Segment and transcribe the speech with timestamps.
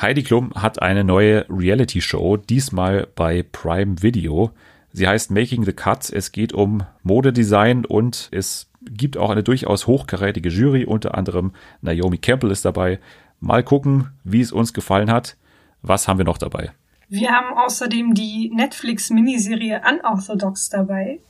[0.00, 4.50] Heidi Klum hat eine neue Reality-Show, diesmal bei Prime Video.
[4.92, 6.10] Sie heißt Making the Cut.
[6.10, 10.84] Es geht um Modedesign und es gibt auch eine durchaus hochkarätige Jury.
[10.84, 11.52] Unter anderem
[11.82, 13.00] Naomi Campbell ist dabei.
[13.38, 15.36] Mal gucken, wie es uns gefallen hat.
[15.82, 16.72] Was haben wir noch dabei?
[17.08, 21.20] Wir haben außerdem die Netflix-Miniserie Unorthodox dabei.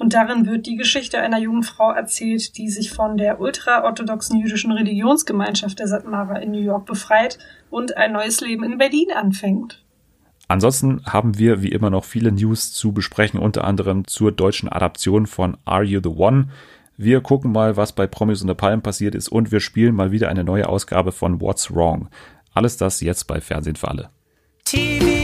[0.00, 4.72] Und darin wird die Geschichte einer jungen Frau erzählt, die sich von der ultraorthodoxen jüdischen
[4.72, 7.38] Religionsgemeinschaft der Satmara in New York befreit
[7.68, 9.84] und ein neues Leben in Berlin anfängt.
[10.48, 15.26] Ansonsten haben wir wie immer noch viele News zu besprechen, unter anderem zur deutschen Adaption
[15.26, 16.48] von Are You the One?
[16.96, 20.30] Wir gucken mal, was bei Promis unter Palmen passiert ist und wir spielen mal wieder
[20.30, 22.08] eine neue Ausgabe von What's Wrong.
[22.54, 24.08] Alles das jetzt bei Fernsehen für alle.
[24.64, 25.19] TV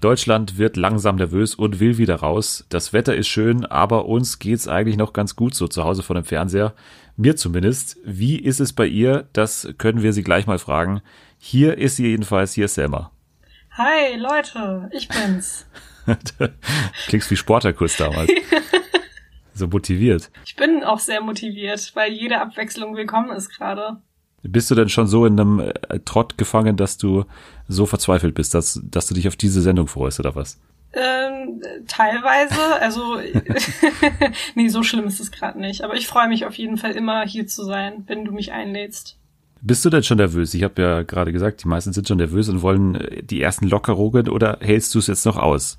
[0.00, 2.66] Deutschland wird langsam nervös und will wieder raus.
[2.68, 6.14] Das Wetter ist schön, aber uns geht's eigentlich noch ganz gut so zu Hause vor
[6.14, 6.74] dem Fernseher.
[7.16, 7.96] Mir zumindest.
[8.04, 9.26] Wie ist es bei ihr?
[9.32, 11.00] Das können wir sie gleich mal fragen.
[11.38, 12.52] Hier ist sie jedenfalls.
[12.52, 13.10] Hier ist Selma.
[13.72, 14.90] Hi, Leute.
[14.92, 15.66] Ich bin's.
[17.08, 18.30] Klingst wie Sporterkurs damals.
[19.54, 20.30] so motiviert.
[20.44, 23.96] Ich bin auch sehr motiviert, weil jede Abwechslung willkommen ist gerade.
[24.48, 27.24] Bist du denn schon so in einem äh, Trott gefangen, dass du
[27.68, 30.58] so verzweifelt bist, dass, dass du dich auf diese Sendung freust oder was?
[30.92, 33.18] Ähm, teilweise, also
[34.54, 35.82] nee, so schlimm ist es gerade nicht.
[35.82, 39.18] Aber ich freue mich auf jeden Fall immer hier zu sein, wenn du mich einlädst.
[39.60, 40.54] Bist du denn schon nervös?
[40.54, 43.68] Ich habe ja gerade gesagt, die meisten sind schon nervös und wollen äh, die ersten
[43.68, 45.78] Lockerungen oder hältst du es jetzt noch aus?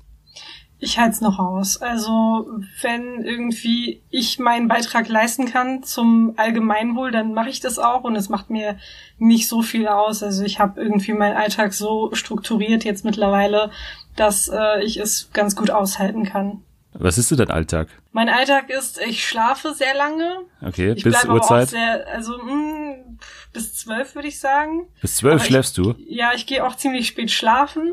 [0.80, 1.82] Ich halte es noch aus.
[1.82, 2.46] Also
[2.82, 8.14] wenn irgendwie ich meinen Beitrag leisten kann zum Allgemeinwohl, dann mache ich das auch und
[8.14, 8.78] es macht mir
[9.18, 10.22] nicht so viel aus.
[10.22, 13.70] Also ich habe irgendwie meinen Alltag so strukturiert jetzt mittlerweile,
[14.14, 16.62] dass äh, ich es ganz gut aushalten kann.
[16.92, 17.88] Was ist denn dein Alltag?
[18.12, 20.38] Mein Alltag ist, ich schlafe sehr lange.
[20.62, 21.70] Okay, ich bis Uhrzeit?
[21.70, 23.18] Sehr, also mh, hm,
[23.52, 24.88] bis zwölf würde ich sagen.
[25.00, 25.94] Bis zwölf schläfst ich, du?
[26.08, 27.92] Ja, ich gehe auch ziemlich spät schlafen.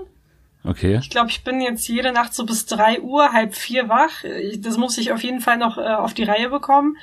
[0.66, 0.98] Okay.
[1.02, 4.24] Ich glaube, ich bin jetzt jede Nacht so bis drei Uhr, halb vier wach.
[4.59, 6.98] Das muss ich auf jeden Fall noch äh, auf die Reihe bekommen.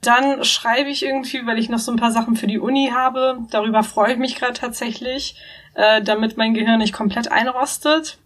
[0.00, 3.38] Dann schreibe ich irgendwie, weil ich noch so ein paar Sachen für die Uni habe.
[3.50, 5.36] Darüber freue ich mich gerade tatsächlich,
[5.74, 8.18] äh, damit mein Gehirn nicht komplett einrostet.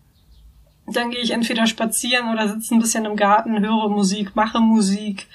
[0.87, 5.27] Dann gehe ich entweder spazieren oder sitze ein bisschen im Garten, höre Musik, mache Musik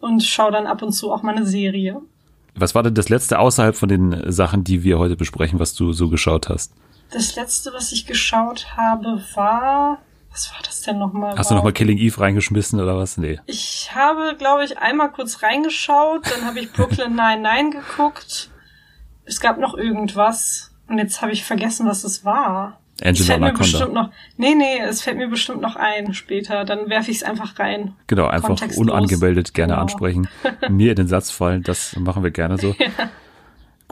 [0.00, 2.00] und schaue dann ab und zu auch mal eine Serie.
[2.54, 5.92] Was war denn das letzte außerhalb von den Sachen, die wir heute besprechen, was du
[5.92, 6.72] so geschaut hast?
[7.12, 9.98] Das letzte, was ich geschaut habe, war.
[10.30, 11.36] Was war das denn nochmal?
[11.36, 13.18] Hast du nochmal Killing Eve reingeschmissen oder was?
[13.18, 13.38] Nee.
[13.46, 18.50] Ich habe, glaube ich, einmal kurz reingeschaut, dann habe ich Brooklyn 99 geguckt.
[19.24, 20.70] Es gab noch irgendwas.
[20.88, 22.78] Und jetzt habe ich vergessen, was es war.
[23.02, 23.64] Angela fällt Anaconda.
[23.64, 26.64] Mir bestimmt noch, nee, nee, es fällt mir bestimmt noch ein später.
[26.64, 27.94] Dann werfe ich es einfach rein.
[28.06, 29.82] Genau, einfach unangemeldet gerne genau.
[29.82, 30.28] ansprechen.
[30.68, 32.74] Mir in den Satz fallen, das machen wir gerne so.
[32.78, 33.10] ja.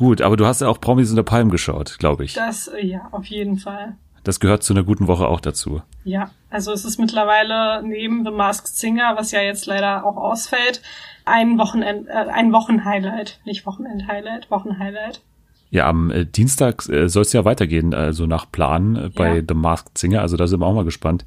[0.01, 2.33] Gut, aber du hast ja auch Promis unter Palm geschaut, glaube ich.
[2.33, 3.97] Das, äh, ja, auf jeden Fall.
[4.25, 5.83] Das gehört zu einer guten Woche auch dazu.
[6.05, 10.81] Ja, also es ist mittlerweile neben The Masked Singer, was ja jetzt leider auch ausfällt,
[11.27, 15.21] ein Wochenend, äh, ein Wochenhighlight, nicht Wochenend-Highlight, Wochenhighlight.
[15.69, 19.43] Ja, am äh, Dienstag äh, soll es ja weitergehen, also nach Plan äh, bei ja.
[19.47, 20.23] The Masked Singer.
[20.23, 21.27] Also da sind wir auch mal gespannt.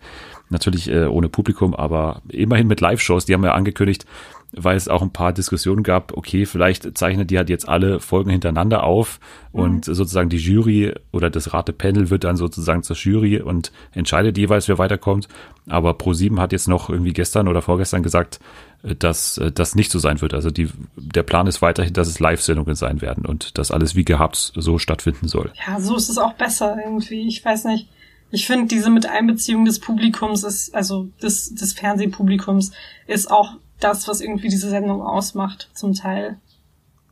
[0.50, 3.25] Natürlich äh, ohne Publikum, aber immerhin mit Live-Shows.
[3.25, 4.07] Die haben ja angekündigt,
[4.56, 8.30] weil es auch ein paar Diskussionen gab, okay, vielleicht zeichnet die halt jetzt alle Folgen
[8.30, 9.19] hintereinander auf
[9.52, 9.59] mhm.
[9.59, 14.68] und sozusagen die Jury oder das Ratepanel wird dann sozusagen zur Jury und entscheidet jeweils,
[14.68, 15.28] wer weiterkommt.
[15.68, 18.40] Aber Pro7 hat jetzt noch irgendwie gestern oder vorgestern gesagt,
[18.84, 20.34] dass das nicht so sein wird.
[20.34, 24.03] Also die, der Plan ist weiterhin, dass es Live-Sendungen sein werden und dass alles wie
[24.03, 25.52] gehabt so stattfinden soll.
[25.66, 27.28] Ja, so ist es auch besser irgendwie.
[27.28, 27.88] Ich weiß nicht.
[28.30, 32.72] Ich finde, diese Miteinbeziehung des Publikums ist, also des, des Fernsehpublikums,
[33.06, 36.38] ist auch das, was irgendwie diese Sendung ausmacht, zum Teil.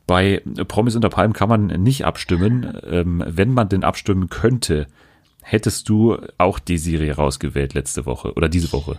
[0.06, 2.78] Bei Promis unter Palmen kann man nicht abstimmen.
[2.84, 4.86] Ähm, wenn man denn abstimmen könnte,
[5.42, 8.98] hättest du auch die Serie rausgewählt letzte Woche oder diese Woche?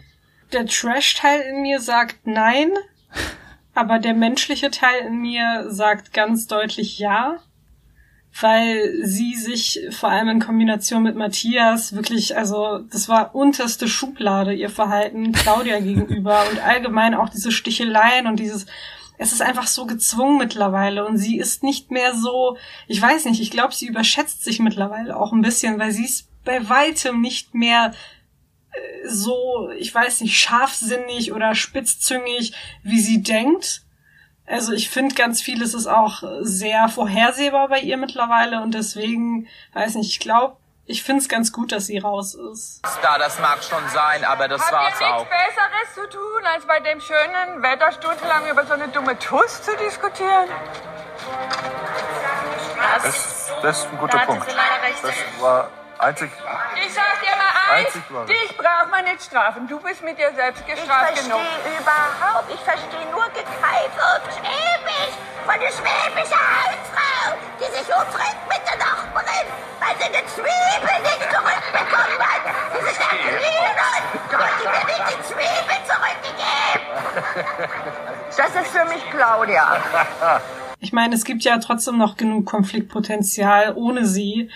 [0.54, 2.72] Der Trash-Teil in mir sagt nein,
[3.74, 7.40] aber der menschliche Teil in mir sagt ganz deutlich ja
[8.42, 14.54] weil sie sich vor allem in Kombination mit Matthias wirklich, also das war unterste Schublade
[14.54, 18.66] ihr Verhalten Claudia gegenüber und allgemein auch diese Sticheleien und dieses,
[19.20, 22.58] es ist einfach so gezwungen mittlerweile und sie ist nicht mehr so,
[22.88, 26.28] ich weiß nicht, ich glaube, sie überschätzt sich mittlerweile auch ein bisschen, weil sie ist
[26.44, 27.94] bei weitem nicht mehr
[28.72, 33.84] äh, so, ich weiß nicht, scharfsinnig oder spitzzüngig, wie sie denkt
[34.48, 39.96] also ich finde ganz vieles ist auch sehr vorhersehbar bei ihr mittlerweile und deswegen, weiß
[39.96, 42.82] nicht, ich glaube, ich finde es ganz gut, dass sie raus ist.
[43.02, 45.20] Da, das mag schon sein, aber das Habt war's ihr auch.
[45.20, 49.62] nichts Besseres zu tun, als bei dem schönen Wetter stundenlang über so eine dumme Tuss
[49.62, 50.50] zu diskutieren?
[53.02, 54.46] Das, das ist ein guter Da Punkt.
[55.02, 55.70] Das war
[56.00, 56.32] einzig.
[56.86, 57.33] Ich sag dir
[57.74, 58.26] Einzig wahre.
[58.26, 59.68] dich braucht man nicht strafen.
[59.68, 61.42] Du bist mit dir selbst Ich gestraft verstehe genug.
[61.80, 65.16] überhaupt, ich verstehe nur Gekreife und Schwäbisch
[65.46, 69.48] von der schwäbischen Hausfrau, die sich umdreht mit der Nachbarin,
[69.82, 72.44] weil sie eine Zwiebel nicht zurückbekommen hat.
[72.74, 74.04] Sie ist ein Lügen.
[74.34, 76.84] Wollt ihr mir nicht die Zwiebel zurückgegeben?
[78.36, 79.78] Das ist für mich Claudia.
[80.80, 84.52] Ich meine, es gibt ja trotzdem noch genug Konfliktpotenzial ohne sie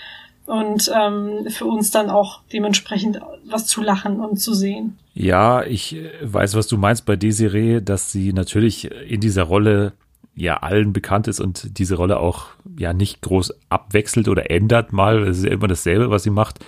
[0.48, 4.98] und ähm, für uns dann auch dementsprechend was zu lachen und zu sehen.
[5.14, 9.92] Ja, ich äh, weiß, was du meinst bei Desiree, dass sie natürlich in dieser Rolle
[10.34, 12.46] ja allen bekannt ist und diese Rolle auch
[12.78, 15.22] ja nicht groß abwechselt oder ändert mal.
[15.28, 16.60] Es ist ja immer dasselbe, was sie macht.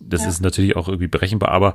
[0.00, 0.28] Das Ja.
[0.28, 1.74] ist natürlich auch irgendwie berechenbar, aber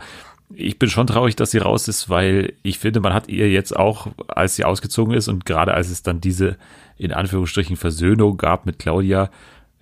[0.53, 3.75] ich bin schon traurig, dass sie raus ist, weil ich finde, man hat ihr jetzt
[3.75, 6.57] auch, als sie ausgezogen ist und gerade als es dann diese
[6.97, 9.29] in Anführungsstrichen Versöhnung gab mit Claudia,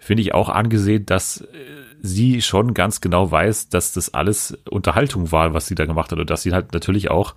[0.06, 1.46] finde ich auch angesehen, dass äh,
[2.00, 6.20] sie schon ganz genau weiß, dass das alles Unterhaltung war, was sie da gemacht hat
[6.20, 7.34] und dass sie halt natürlich auch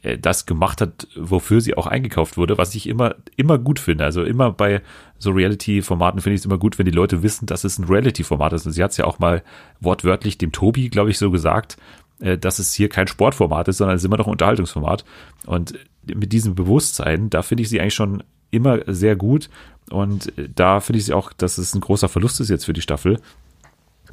[0.00, 4.04] äh, das gemacht hat, wofür sie auch eingekauft wurde, was ich immer, immer gut finde.
[4.04, 4.80] Also immer bei
[5.18, 8.54] so Reality-Formaten finde ich es immer gut, wenn die Leute wissen, dass es ein Reality-Format
[8.54, 8.64] ist.
[8.64, 9.42] Und sie hat es ja auch mal
[9.80, 11.76] wortwörtlich dem Tobi, glaube ich, so gesagt,
[12.20, 15.04] äh, dass es hier kein Sportformat ist, sondern es ist immer noch ein Unterhaltungsformat.
[15.44, 15.74] Und
[16.06, 19.50] mit diesem Bewusstsein, da finde ich sie eigentlich schon immer sehr gut.
[19.88, 22.82] Und äh, da finde ich auch, dass es ein großer Verlust ist jetzt für die
[22.82, 23.20] Staffel.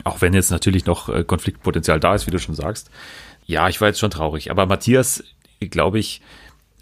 [0.03, 2.89] Auch wenn jetzt natürlich noch äh, Konfliktpotenzial da ist, wie du schon sagst.
[3.45, 4.51] Ja, ich war jetzt schon traurig.
[4.51, 5.23] Aber Matthias,
[5.59, 6.21] glaube ich,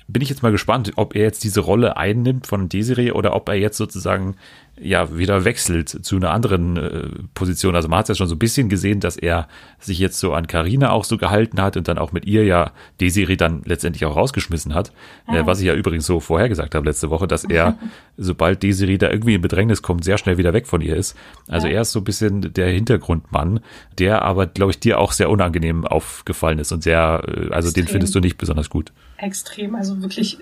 [0.07, 3.49] bin ich jetzt mal gespannt, ob er jetzt diese Rolle einnimmt von Desiree oder ob
[3.49, 4.35] er jetzt sozusagen
[4.83, 7.75] ja wieder wechselt zu einer anderen äh, Position.
[7.75, 9.47] Also man hat es ja schon so ein bisschen gesehen, dass er
[9.79, 12.71] sich jetzt so an Karina auch so gehalten hat und dann auch mit ihr ja
[12.99, 14.91] Desiree dann letztendlich auch rausgeschmissen hat.
[15.27, 17.77] Äh, was ich ja übrigens so vorhergesagt habe letzte Woche, dass er,
[18.17, 21.17] sobald Desiree da irgendwie in Bedrängnis kommt, sehr schnell wieder weg von ihr ist.
[21.47, 23.61] Also er ist so ein bisschen der Hintergrundmann,
[23.97, 27.83] der aber, glaube ich, dir auch sehr unangenehm aufgefallen ist und sehr, äh, also den
[27.83, 27.87] Extrem.
[27.87, 28.91] findest du nicht besonders gut.
[29.17, 30.39] Extrem, also wirklich,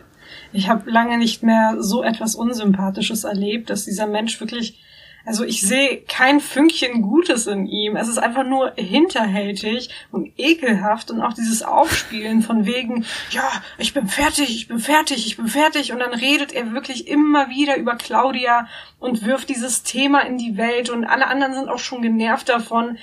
[0.53, 4.81] ich habe lange nicht mehr so etwas Unsympathisches erlebt, dass dieser Mensch wirklich,
[5.25, 7.95] also ich sehe kein Fünkchen Gutes in ihm.
[7.95, 13.93] Es ist einfach nur hinterhältig und ekelhaft und auch dieses Aufspielen von wegen, ja, ich
[13.93, 17.77] bin fertig, ich bin fertig, ich bin fertig und dann redet er wirklich immer wieder
[17.77, 18.67] über Claudia
[19.01, 22.97] und wirft dieses Thema in die Welt und alle anderen sind auch schon genervt davon.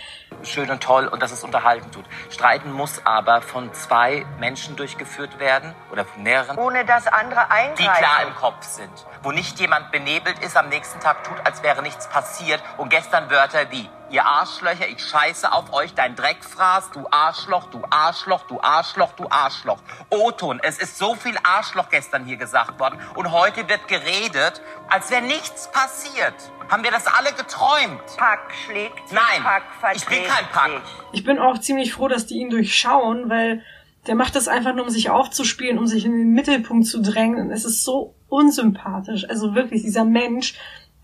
[0.45, 2.05] Schön und toll und dass es unterhalten tut.
[2.31, 7.77] Streiten muss aber von zwei Menschen durchgeführt werden oder von mehreren, Ohne dass andere eingreifen.
[7.77, 8.91] die klar im Kopf sind.
[9.23, 13.29] Wo nicht jemand benebelt ist, am nächsten Tag tut, als wäre nichts passiert und gestern
[13.31, 18.59] Wörter wie Ihr Arschlöcher, ich scheiße auf euch, dein Dreckfraß, du Arschloch, du Arschloch, du
[18.59, 19.79] Arschloch, du Arschloch.
[20.09, 25.11] Oton, es ist so viel Arschloch gestern hier gesagt worden und heute wird geredet, als
[25.11, 26.35] wäre nichts passiert.
[26.71, 28.01] Haben wir das alle geträumt?
[28.17, 29.63] Pack schlägt sich, Nein, Pack
[29.95, 30.71] ich bin kein Pack.
[30.71, 30.81] sich.
[31.13, 33.63] Ich bin auch ziemlich froh, dass die ihn durchschauen, weil
[34.07, 37.41] der macht das einfach nur, um sich aufzuspielen, um sich in den Mittelpunkt zu drängen.
[37.41, 39.29] Und es ist so unsympathisch.
[39.29, 40.55] Also wirklich, dieser Mensch,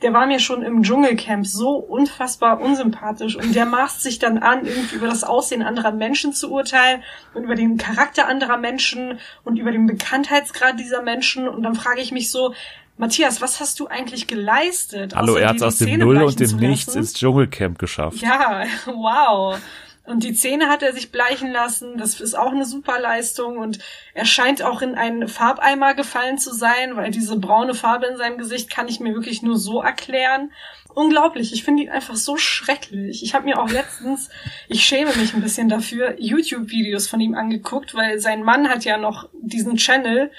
[0.05, 4.67] der war mir schon im Dschungelcamp so unfassbar unsympathisch und der maßt sich dann an,
[4.67, 7.03] irgendwie über das Aussehen anderer Menschen zu urteilen
[7.33, 11.49] und über den Charakter anderer Menschen und über den Bekanntheitsgrad dieser Menschen.
[11.49, 12.53] Und dann frage ich mich so,
[12.99, 15.17] Matthias, was hast du eigentlich geleistet?
[15.17, 18.19] Hallo, er hat aus dem Null und dem Nichts ins Dschungelcamp geschafft.
[18.19, 19.59] Ja, wow.
[20.07, 21.97] Und die Zähne hat er sich bleichen lassen.
[21.97, 23.57] Das ist auch eine super Leistung.
[23.57, 23.79] Und
[24.13, 28.37] er scheint auch in einen Farbeimer gefallen zu sein, weil diese braune Farbe in seinem
[28.37, 30.53] Gesicht kann ich mir wirklich nur so erklären.
[30.95, 31.55] Unglaublich.
[31.55, 33.23] Ich finde ihn einfach so schrecklich.
[33.23, 34.29] Ich habe mir auch letztens,
[34.69, 38.99] ich schäme mich ein bisschen dafür, YouTube-Videos von ihm angeguckt, weil sein Mann hat ja
[38.99, 40.31] noch diesen Channel.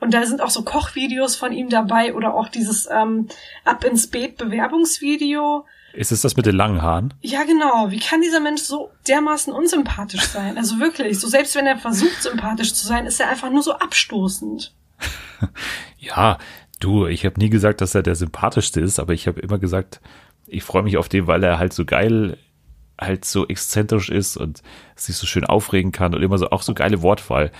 [0.00, 3.28] Und da sind auch so Kochvideos von ihm dabei oder auch dieses ähm,
[3.64, 5.64] Ab ins Beet Bewerbungsvideo.
[5.94, 7.14] Ist es das mit den langen Haaren?
[7.20, 7.90] Ja, genau.
[7.90, 10.58] Wie kann dieser Mensch so dermaßen unsympathisch sein?
[10.58, 13.74] Also wirklich, so selbst wenn er versucht, sympathisch zu sein, ist er einfach nur so
[13.74, 14.74] abstoßend.
[15.98, 16.36] Ja,
[16.80, 20.02] du, ich habe nie gesagt, dass er der sympathischste ist, aber ich habe immer gesagt,
[20.46, 22.36] ich freue mich auf den, weil er halt so geil,
[23.00, 24.62] halt so exzentrisch ist und
[24.96, 27.50] sich so schön aufregen kann und immer so auch so geile Wortwahl.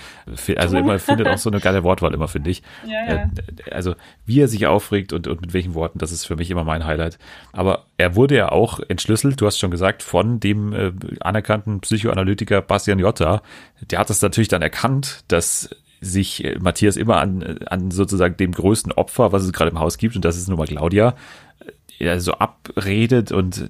[0.55, 2.63] Also immer findet auch so eine geile Wortwahl immer, finde ich.
[2.85, 3.29] Ja, ja.
[3.65, 6.49] Äh, Also wie er sich aufregt und, und mit welchen Worten, das ist für mich
[6.49, 7.17] immer mein Highlight.
[7.51, 12.61] Aber er wurde ja auch entschlüsselt, du hast schon gesagt, von dem äh, anerkannten Psychoanalytiker
[12.61, 13.41] Bastian Jotta.
[13.91, 15.69] Der hat das natürlich dann erkannt, dass
[16.01, 19.97] sich äh, Matthias immer an, an sozusagen dem größten Opfer, was es gerade im Haus
[19.97, 21.15] gibt, und das ist nun mal Claudia,
[21.97, 23.69] ja, so abredet und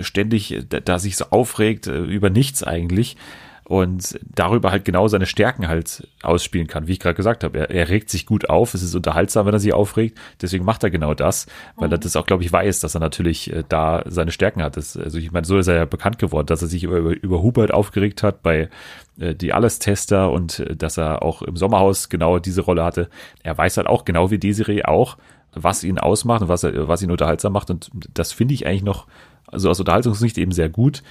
[0.00, 3.16] ständig da sich so aufregt äh, über nichts eigentlich
[3.64, 7.58] und darüber halt genau seine Stärken halt ausspielen kann, wie ich gerade gesagt habe.
[7.58, 10.84] Er, er regt sich gut auf, es ist unterhaltsam, wenn er sich aufregt, deswegen macht
[10.84, 12.02] er genau das, weil er mhm.
[12.02, 14.76] das auch, glaube ich, weiß, dass er natürlich äh, da seine Stärken hat.
[14.76, 17.42] Das, also ich meine, so ist er ja bekannt geworden, dass er sich über, über
[17.42, 18.68] Hubert aufgeregt hat bei
[19.16, 23.08] die Alles-Tester und äh, dass er auch im Sommerhaus genau diese Rolle hatte.
[23.42, 25.16] Er weiß halt auch, genau wie Desiree auch,
[25.52, 29.06] was ihn ausmacht und was, was ihn unterhaltsam macht und das finde ich eigentlich noch
[29.46, 31.02] also aus Unterhaltungssicht eben sehr gut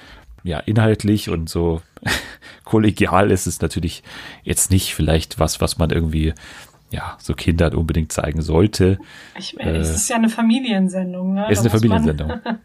[0.44, 1.82] ja, inhaltlich und so
[2.66, 4.04] kollegial ist es natürlich
[4.44, 6.34] jetzt nicht vielleicht was, was man irgendwie
[6.94, 9.00] ja, so Kindern unbedingt zeigen sollte.
[9.38, 11.48] Ich meine, äh, es ist ja eine Familiensendung, ne?
[11.50, 12.28] Es ist eine Familiensendung.
[12.44, 12.60] Man,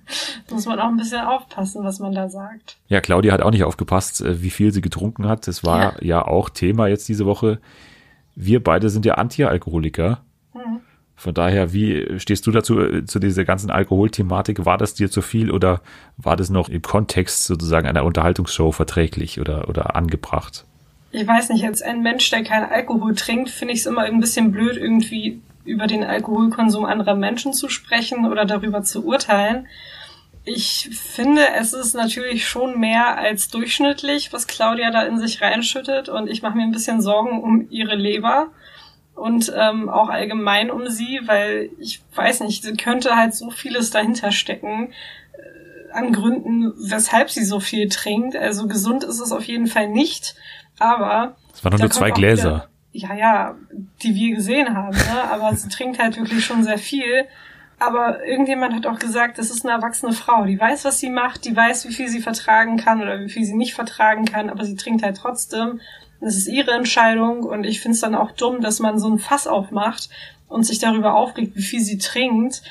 [0.50, 2.76] muss man auch ein bisschen aufpassen, was man da sagt.
[2.88, 5.46] Ja, Claudia hat auch nicht aufgepasst, äh, wie viel sie getrunken hat.
[5.46, 7.58] Das war ja, ja auch Thema jetzt diese Woche.
[8.34, 10.22] Wir beide sind ja Anti-Alkoholiker.
[10.54, 10.80] Mhm.
[11.16, 14.66] Von daher, wie stehst du dazu, äh, zu dieser ganzen Alkoholthematik?
[14.66, 15.80] War das dir zu viel oder
[16.18, 20.66] war das noch im Kontext sozusagen einer Unterhaltungsshow verträglich oder, oder angebracht?
[21.10, 24.20] Ich weiß nicht, als ein Mensch, der keinen Alkohol trinkt, finde ich es immer ein
[24.20, 29.68] bisschen blöd, irgendwie über den Alkoholkonsum anderer Menschen zu sprechen oder darüber zu urteilen.
[30.44, 36.08] Ich finde, es ist natürlich schon mehr als durchschnittlich, was Claudia da in sich reinschüttet
[36.08, 38.48] und ich mache mir ein bisschen Sorgen um ihre Leber
[39.14, 43.90] und ähm, auch allgemein um sie, weil ich weiß nicht, sie könnte halt so vieles
[43.90, 44.92] dahinter stecken
[45.32, 48.36] äh, an Gründen, weshalb sie so viel trinkt.
[48.36, 50.34] Also gesund ist es auf jeden Fall nicht,
[50.78, 52.68] aber es waren nur zwei Gläser.
[52.92, 53.54] Wieder, ja, ja,
[54.02, 55.30] die wir gesehen haben, ne?
[55.30, 57.26] aber sie trinkt halt wirklich schon sehr viel.
[57.80, 61.44] Aber irgendjemand hat auch gesagt, das ist eine erwachsene Frau, die weiß, was sie macht,
[61.44, 64.64] die weiß, wie viel sie vertragen kann oder wie viel sie nicht vertragen kann, aber
[64.64, 65.80] sie trinkt halt trotzdem.
[66.20, 69.20] Das ist ihre Entscheidung und ich finde es dann auch dumm, dass man so ein
[69.20, 70.08] Fass aufmacht
[70.48, 72.62] und sich darüber aufregt, wie viel sie trinkt.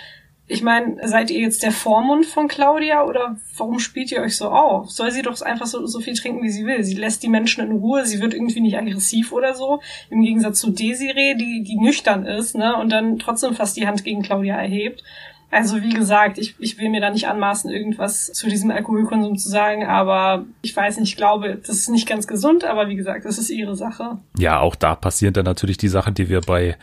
[0.50, 4.50] Ich meine, seid ihr jetzt der Vormund von Claudia oder warum spielt ihr euch so
[4.50, 4.90] auf?
[4.90, 6.86] Soll sie doch einfach so, so viel trinken, wie sie will.
[6.86, 9.82] Sie lässt die Menschen in Ruhe, sie wird irgendwie nicht aggressiv oder so.
[10.10, 14.06] Im Gegensatz zu Desiree, die, die nüchtern ist, ne, und dann trotzdem fast die Hand
[14.06, 15.04] gegen Claudia erhebt.
[15.50, 19.50] Also wie gesagt, ich, ich will mir da nicht anmaßen, irgendwas zu diesem Alkoholkonsum zu
[19.50, 23.24] sagen, aber ich weiß nicht, ich glaube, das ist nicht ganz gesund, aber wie gesagt,
[23.26, 24.18] das ist ihre Sache.
[24.38, 26.78] Ja, auch da passieren dann natürlich die Sachen, die wir bei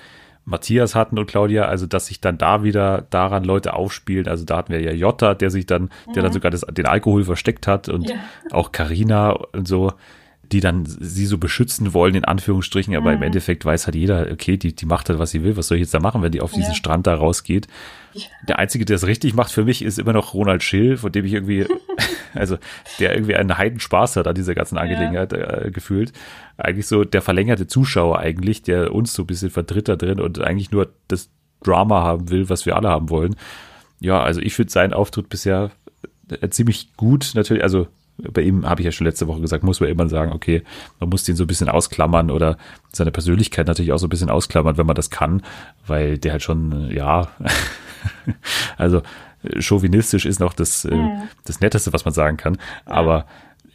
[0.45, 4.29] Matthias hatten und Claudia, also dass sich dann da wieder daran Leute aufspielen.
[4.29, 6.13] Also da hatten wir ja Jotta, der sich dann, mhm.
[6.15, 6.35] der dann mhm.
[6.35, 8.17] sogar das, den Alkohol versteckt hat und ja.
[8.51, 9.93] auch Karina und so
[10.53, 13.17] die dann sie so beschützen wollen, in Anführungsstrichen, aber mhm.
[13.17, 15.79] im Endeffekt weiß halt jeder, okay, die, die macht halt, was sie will, was soll
[15.79, 16.75] ich jetzt da machen, wenn die auf diesen ja.
[16.75, 17.67] Strand da rausgeht.
[18.13, 18.27] Ja.
[18.49, 21.25] Der Einzige, der es richtig macht für mich, ist immer noch Ronald Schill, von dem
[21.25, 21.67] ich irgendwie,
[22.35, 22.59] also
[22.99, 25.65] der irgendwie einen Heidenspaß hat an dieser ganzen Angelegenheit ja.
[25.65, 26.13] äh, gefühlt.
[26.57, 30.41] Eigentlich so der verlängerte Zuschauer eigentlich, der uns so ein bisschen vertritt da drin und
[30.41, 31.31] eigentlich nur das
[31.63, 33.37] Drama haben will, was wir alle haben wollen.
[34.01, 35.71] Ja, also ich finde seinen Auftritt bisher
[36.29, 39.81] äh, ziemlich gut, natürlich, also bei ihm habe ich ja schon letzte Woche gesagt, muss
[39.81, 40.63] man immer sagen, okay,
[41.01, 42.57] man muss den so ein bisschen ausklammern oder
[42.93, 45.43] seine Persönlichkeit natürlich auch so ein bisschen ausklammern, wenn man das kann,
[45.87, 47.29] weil der halt schon, ja,
[48.77, 49.03] also
[49.59, 51.09] chauvinistisch ist noch das, äh,
[51.45, 52.59] das Netteste, was man sagen kann.
[52.85, 53.27] Aber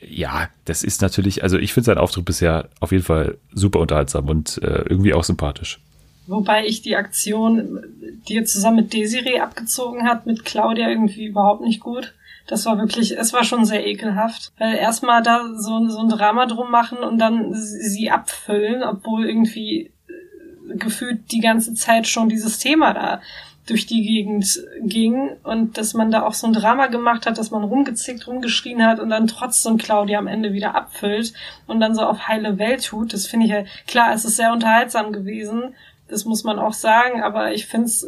[0.02, 4.28] ja, das ist natürlich, also ich finde seinen Auftritt bisher auf jeden Fall super unterhaltsam
[4.30, 5.82] und äh, irgendwie auch sympathisch.
[6.28, 7.80] Wobei ich die Aktion,
[8.28, 12.14] die er zusammen mit Desiree abgezogen hat, mit Claudia irgendwie überhaupt nicht gut
[12.50, 14.52] das war wirklich, es war schon sehr ekelhaft.
[14.58, 19.92] Weil erstmal da so, so ein Drama drum machen und dann sie abfüllen, obwohl irgendwie
[20.08, 23.22] äh, gefühlt die ganze Zeit schon dieses Thema da
[23.70, 27.52] durch die Gegend ging und dass man da auch so ein Drama gemacht hat, dass
[27.52, 31.34] man rumgezickt, rumgeschrien hat und dann trotzdem Claudia am Ende wieder abfüllt
[31.68, 33.14] und dann so auf heile Welt tut.
[33.14, 35.76] Das finde ich ja, klar, es ist sehr unterhaltsam gewesen,
[36.08, 38.08] das muss man auch sagen, aber ich finde es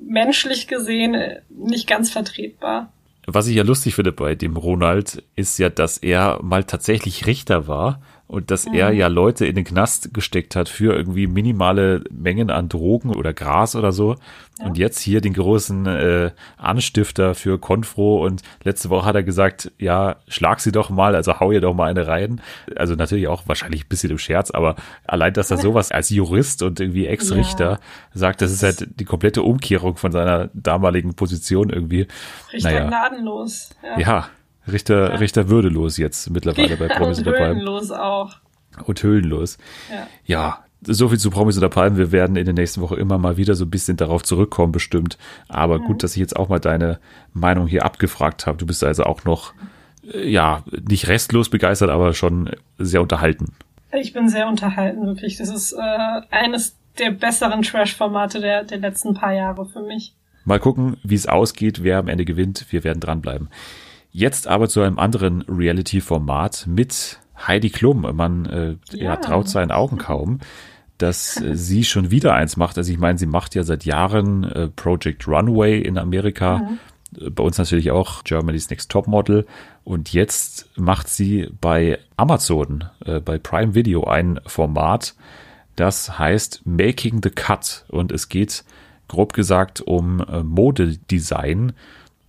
[0.00, 1.16] menschlich gesehen
[1.48, 2.92] nicht ganz vertretbar.
[3.26, 7.68] Was ich ja lustig finde bei dem Ronald, ist ja, dass er mal tatsächlich Richter
[7.68, 8.74] war und dass mhm.
[8.74, 13.32] er ja Leute in den Knast gesteckt hat für irgendwie minimale Mengen an Drogen oder
[13.32, 14.14] Gras oder so.
[14.60, 14.66] Ja.
[14.66, 19.72] Und jetzt hier den großen äh, Anstifter für Konfro und letzte Woche hat er gesagt,
[19.78, 22.40] ja, schlag sie doch mal, also hau ihr doch mal eine rein.
[22.76, 24.76] Also natürlich auch wahrscheinlich ein bisschen im Scherz, aber
[25.08, 27.78] allein, dass er sowas als Jurist und irgendwie Ex-Richter ja.
[28.14, 32.06] sagt, das ist halt die komplette Umkehrung von seiner damaligen Position irgendwie.
[32.52, 32.86] Richter naja.
[32.86, 33.70] gnadenlos.
[33.82, 33.98] ja.
[33.98, 34.30] ja.
[34.72, 35.16] Richter, ja.
[35.16, 37.56] Richter würdelos jetzt mittlerweile bei Promis und Palmen.
[37.56, 38.36] Höhlenlos auch.
[38.84, 39.58] Und höhlenlos.
[39.90, 40.06] Ja.
[40.24, 41.98] ja, so viel zu Promis oder Palmen.
[41.98, 45.18] Wir werden in der nächsten Woche immer mal wieder so ein bisschen darauf zurückkommen, bestimmt.
[45.48, 45.84] Aber mhm.
[45.84, 46.98] gut, dass ich jetzt auch mal deine
[47.32, 48.58] Meinung hier abgefragt habe.
[48.58, 49.52] Du bist also auch noch,
[50.12, 53.52] äh, ja, nicht restlos begeistert, aber schon sehr unterhalten.
[53.92, 55.36] Ich bin sehr unterhalten, wirklich.
[55.36, 60.14] Das ist äh, eines der besseren Trash-Formate der, der letzten paar Jahre für mich.
[60.44, 62.66] Mal gucken, wie es ausgeht, wer am Ende gewinnt.
[62.70, 63.48] Wir werden dranbleiben.
[64.12, 68.00] Jetzt aber zu einem anderen Reality-Format mit Heidi Klum.
[68.00, 69.04] Man äh, ja.
[69.04, 70.40] ja, traut seinen Augen kaum,
[70.98, 72.76] dass äh, sie schon wieder eins macht.
[72.76, 76.58] Also ich meine, sie macht ja seit Jahren äh, Project Runway in Amerika.
[76.58, 76.78] Mhm.
[77.34, 79.46] Bei uns natürlich auch Germany's Next Top Model.
[79.84, 85.14] Und jetzt macht sie bei Amazon, äh, bei Prime Video ein Format,
[85.76, 87.84] das heißt Making the Cut.
[87.88, 88.64] Und es geht
[89.08, 91.72] grob gesagt um äh, Modedesign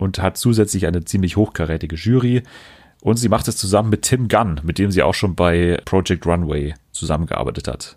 [0.02, 2.42] und hat zusätzlich eine ziemlich hochkarätige Jury.
[3.00, 6.26] Und sie macht es zusammen mit Tim Gunn, mit dem sie auch schon bei Project
[6.26, 7.96] Runway zusammengearbeitet hat.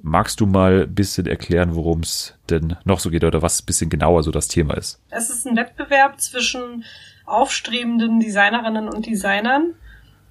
[0.00, 3.66] Magst du mal ein bisschen erklären, worum es denn noch so geht oder was ein
[3.66, 5.00] bisschen genauer so das Thema ist?
[5.10, 6.84] Es ist ein Wettbewerb zwischen
[7.24, 9.74] aufstrebenden Designerinnen und Designern.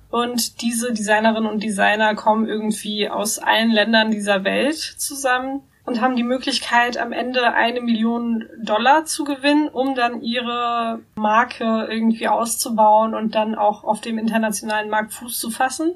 [0.09, 6.15] Und diese Designerinnen und Designer kommen irgendwie aus allen Ländern dieser Welt zusammen und haben
[6.15, 13.13] die Möglichkeit, am Ende eine Million Dollar zu gewinnen, um dann ihre Marke irgendwie auszubauen
[13.13, 15.91] und dann auch auf dem internationalen Markt Fuß zu fassen.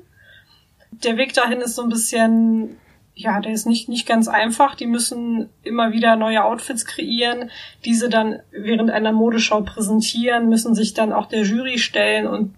[0.92, 2.76] Der Weg dahin ist so ein bisschen,
[3.14, 4.76] ja, der ist nicht, nicht ganz einfach.
[4.76, 7.50] Die müssen immer wieder neue Outfits kreieren,
[7.86, 12.54] diese dann während einer Modeschau präsentieren, müssen sich dann auch der Jury stellen und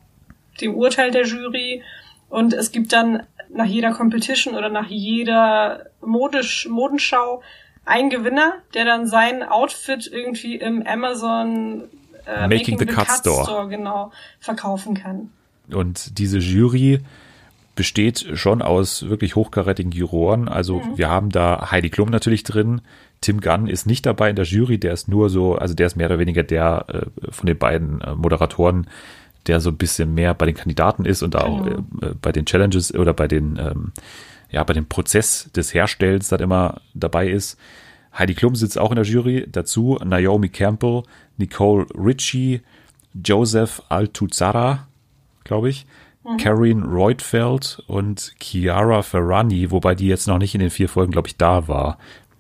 [0.60, 1.84] dem Urteil der Jury.
[2.30, 7.42] Und es gibt dann nach jeder Competition oder nach jeder Modisch, Modenschau
[7.86, 11.84] ein Gewinner, der dann sein Outfit irgendwie im Amazon
[12.26, 13.44] äh, Making, Making the, the, Cut, Cut Store.
[13.44, 15.30] Store genau verkaufen kann.
[15.72, 17.02] Und diese Jury
[17.76, 20.50] besteht schon aus wirklich hochkarätigen Juroren.
[20.50, 20.98] Also mhm.
[20.98, 22.82] wir haben da Heidi Klum natürlich drin.
[23.22, 25.96] Tim Gunn ist nicht dabei in der Jury, der ist nur so, also der ist
[25.96, 28.88] mehr oder weniger der äh, von den beiden äh, Moderatoren,
[29.48, 31.80] der so ein bisschen mehr bei den Kandidaten ist und auch genau.
[32.02, 33.92] äh, bei den Challenges oder bei den, ähm,
[34.50, 37.58] ja, bei dem Prozess des Herstellens dann immer dabei ist.
[38.18, 39.48] Heidi Klum sitzt auch in der Jury.
[39.52, 41.04] Dazu Naomi Campbell,
[41.38, 42.62] Nicole Ritchie,
[43.24, 44.88] Joseph Altuzara,
[45.44, 45.86] glaube ich,
[46.24, 46.38] mhm.
[46.38, 51.28] Karine Reutfeld und Chiara Ferrani, wobei die jetzt noch nicht in den vier Folgen, glaube
[51.28, 51.98] ich, da war.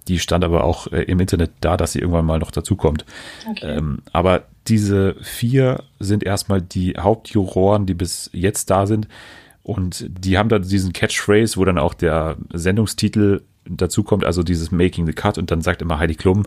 [0.07, 3.05] Die stand aber auch äh, im Internet da, dass sie irgendwann mal noch dazukommt.
[3.49, 3.77] Okay.
[3.77, 9.07] Ähm, aber diese vier sind erstmal die Hauptjuroren, die bis jetzt da sind.
[9.63, 14.71] Und die haben dann diesen Catchphrase, wo dann auch der Sendungstitel dazu kommt, also dieses
[14.71, 15.37] Making the Cut.
[15.37, 16.43] Und dann sagt immer Heidi Klum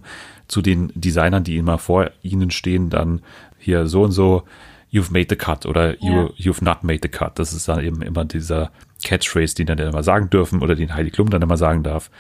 [0.48, 3.20] zu den Designern, die immer vor ihnen stehen, dann
[3.58, 4.44] hier so und so,
[4.90, 7.38] you've made the cut oder you, you've not made the cut.
[7.38, 8.70] Das ist dann eben immer dieser
[9.04, 12.10] Catchphrase, den dann immer sagen dürfen oder den Heidi Klum dann immer sagen darf.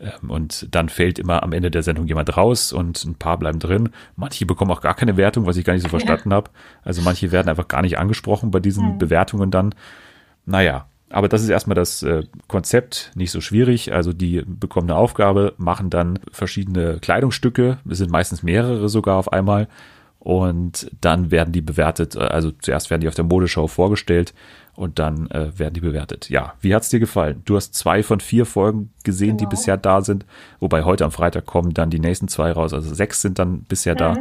[0.00, 3.58] Ähm, und dann fällt immer am Ende der Sendung jemand raus und ein paar bleiben
[3.58, 3.90] drin.
[4.16, 6.36] Manche bekommen auch gar keine Wertung, was ich gar nicht so verstanden ja.
[6.36, 6.50] habe.
[6.82, 8.98] Also manche werden einfach gar nicht angesprochen bei diesen mhm.
[8.98, 9.74] Bewertungen dann.
[10.46, 13.92] Naja, aber das ist erstmal das äh, Konzept, nicht so schwierig.
[13.92, 19.32] Also die bekommen eine Aufgabe, machen dann verschiedene Kleidungsstücke, es sind meistens mehrere sogar auf
[19.32, 19.68] einmal.
[20.18, 24.34] Und dann werden die bewertet, also zuerst werden die auf der Modeschau vorgestellt
[24.78, 26.30] und dann äh, werden die bewertet.
[26.30, 27.42] Ja, wie hat's dir gefallen?
[27.44, 29.50] Du hast zwei von vier Folgen gesehen, genau.
[29.50, 30.24] die bisher da sind,
[30.60, 33.94] wobei heute am Freitag kommen dann die nächsten zwei raus, also sechs sind dann bisher
[33.94, 33.98] mhm.
[33.98, 34.16] da.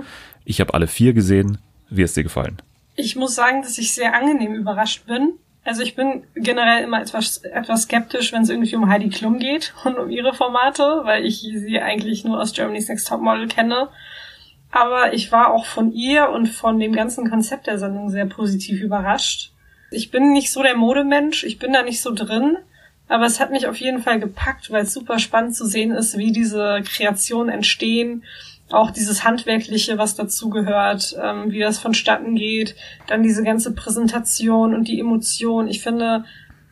[0.46, 1.60] Ich habe alle vier gesehen.
[1.90, 2.58] Wie hat's dir gefallen?
[2.96, 5.34] Ich muss sagen, dass ich sehr angenehm überrascht bin.
[5.64, 9.76] Also ich bin generell immer etwas, etwas skeptisch, wenn es irgendwie um Heidi Klum geht
[9.84, 13.90] und um ihre Formate, weil ich sie eigentlich nur aus Germany's Next Top Model kenne.
[14.72, 18.82] Aber ich war auch von ihr und von dem ganzen Konzept der Sendung sehr positiv
[18.82, 19.52] überrascht.
[19.92, 22.58] Ich bin nicht so der Modemensch, ich bin da nicht so drin,
[23.08, 26.18] aber es hat mich auf jeden Fall gepackt, weil es super spannend zu sehen ist,
[26.18, 28.24] wie diese Kreationen entstehen,
[28.70, 32.76] auch dieses Handwerkliche, was dazugehört, ähm, wie das vonstatten geht,
[33.08, 35.68] dann diese ganze Präsentation und die Emotion.
[35.70, 36.26] Ich finde,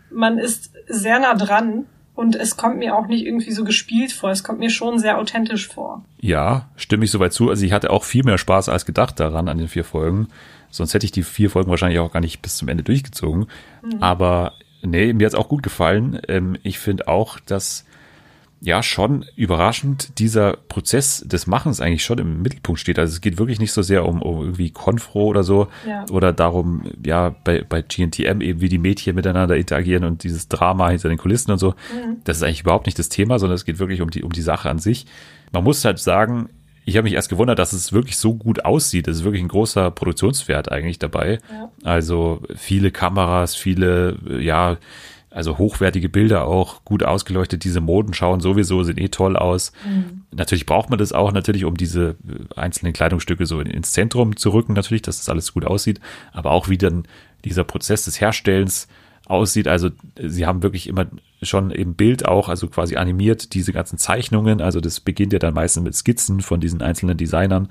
[0.10, 4.30] man ist sehr nah dran und es kommt mir auch nicht irgendwie so gespielt vor.
[4.30, 6.04] Es kommt mir schon sehr authentisch vor.
[6.20, 7.50] Ja, stimme ich soweit zu.
[7.50, 10.28] Also ich hatte auch viel mehr Spaß als gedacht daran an den vier Folgen.
[10.76, 13.48] Sonst hätte ich die vier Folgen wahrscheinlich auch gar nicht bis zum Ende durchgezogen.
[13.84, 14.02] Mhm.
[14.02, 16.20] Aber nee, mir hat's auch gut gefallen.
[16.28, 17.86] Ähm, ich finde auch, dass
[18.62, 22.98] ja schon überraschend dieser Prozess des Machens eigentlich schon im Mittelpunkt steht.
[22.98, 26.06] Also es geht wirklich nicht so sehr um, um irgendwie Konfro oder so ja.
[26.10, 30.90] oder darum, ja, bei, bei GNTM eben wie die Mädchen miteinander interagieren und dieses Drama
[30.90, 31.70] hinter den Kulissen und so.
[31.70, 32.18] Mhm.
[32.24, 34.42] Das ist eigentlich überhaupt nicht das Thema, sondern es geht wirklich um die, um die
[34.42, 35.06] Sache an sich.
[35.54, 36.50] Man muss halt sagen,
[36.86, 39.08] ich habe mich erst gewundert, dass es wirklich so gut aussieht.
[39.08, 41.40] Es ist wirklich ein großer Produktionswert eigentlich dabei.
[41.52, 41.72] Ja.
[41.84, 44.78] Also viele Kameras, viele, ja,
[45.32, 47.64] also hochwertige Bilder auch, gut ausgeleuchtet.
[47.64, 49.74] Diese Moden schauen sowieso, sehen eh toll aus.
[49.86, 50.22] Mhm.
[50.32, 52.16] Natürlich braucht man das auch natürlich, um diese
[52.56, 56.00] einzelnen Kleidungsstücke so ins Zentrum zu rücken, natürlich, dass das alles gut aussieht.
[56.32, 57.04] Aber auch wie dann
[57.44, 58.88] dieser Prozess des Herstellens
[59.26, 59.68] aussieht.
[59.68, 59.90] Also
[60.22, 61.08] sie haben wirklich immer
[61.42, 64.62] schon im Bild auch, also quasi animiert diese ganzen Zeichnungen.
[64.62, 67.70] Also das beginnt ja dann meistens mit Skizzen von diesen einzelnen Designern.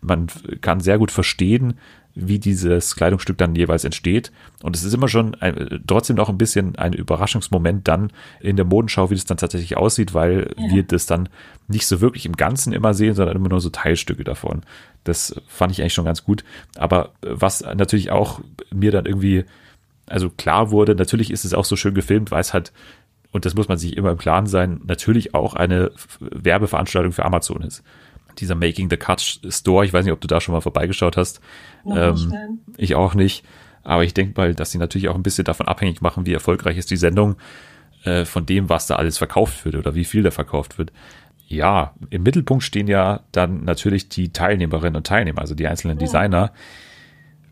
[0.00, 0.28] Man
[0.60, 1.74] kann sehr gut verstehen,
[2.14, 4.32] wie dieses Kleidungsstück dann jeweils entsteht.
[4.62, 8.64] Und es ist immer schon ein, trotzdem noch ein bisschen ein Überraschungsmoment dann in der
[8.64, 10.74] Modenschau, wie das dann tatsächlich aussieht, weil ja.
[10.74, 11.28] wir das dann
[11.68, 14.62] nicht so wirklich im Ganzen immer sehen, sondern immer nur so Teilstücke davon.
[15.04, 16.44] Das fand ich eigentlich schon ganz gut.
[16.76, 18.40] Aber was natürlich auch
[18.72, 19.44] mir dann irgendwie,
[20.08, 22.72] also klar wurde, natürlich ist es auch so schön gefilmt, weil es halt
[23.30, 27.62] und das muss man sich immer im Klaren sein, natürlich auch eine Werbeveranstaltung für Amazon
[27.62, 27.82] ist
[28.38, 29.84] dieser Making the Cut Store.
[29.84, 31.40] Ich weiß nicht, ob du da schon mal vorbeigeschaut hast.
[31.86, 33.44] Ähm, ich auch nicht.
[33.82, 36.76] Aber ich denke mal, dass sie natürlich auch ein bisschen davon abhängig machen, wie erfolgreich
[36.76, 37.36] ist die Sendung,
[38.04, 40.92] äh, von dem, was da alles verkauft wird oder wie viel da verkauft wird.
[41.46, 46.52] Ja, im Mittelpunkt stehen ja dann natürlich die Teilnehmerinnen und Teilnehmer, also die einzelnen ja.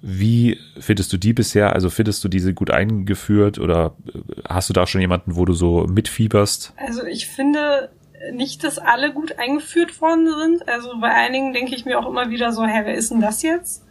[0.08, 1.72] Wie findest du die bisher?
[1.72, 5.52] Also findest du diese gut eingeführt oder äh, hast du da schon jemanden, wo du
[5.52, 6.72] so mitfieberst?
[6.76, 7.90] Also ich finde,
[8.32, 10.68] nicht, dass alle gut eingeführt worden sind.
[10.68, 13.42] Also bei einigen denke ich mir auch immer wieder so, hä, wer ist denn das
[13.42, 13.84] jetzt?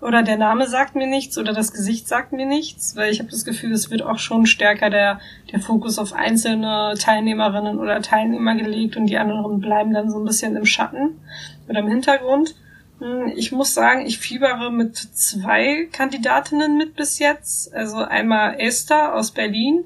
[0.00, 3.30] Oder der Name sagt mir nichts oder das Gesicht sagt mir nichts, weil ich habe
[3.30, 5.20] das Gefühl, es wird auch schon stärker der,
[5.52, 10.24] der Fokus auf einzelne Teilnehmerinnen oder Teilnehmer gelegt und die anderen bleiben dann so ein
[10.24, 11.20] bisschen im Schatten
[11.68, 12.54] oder im Hintergrund.
[12.98, 17.72] Hm, ich muss sagen, ich fiebere mit zwei Kandidatinnen mit bis jetzt.
[17.74, 19.84] Also einmal Esther aus Berlin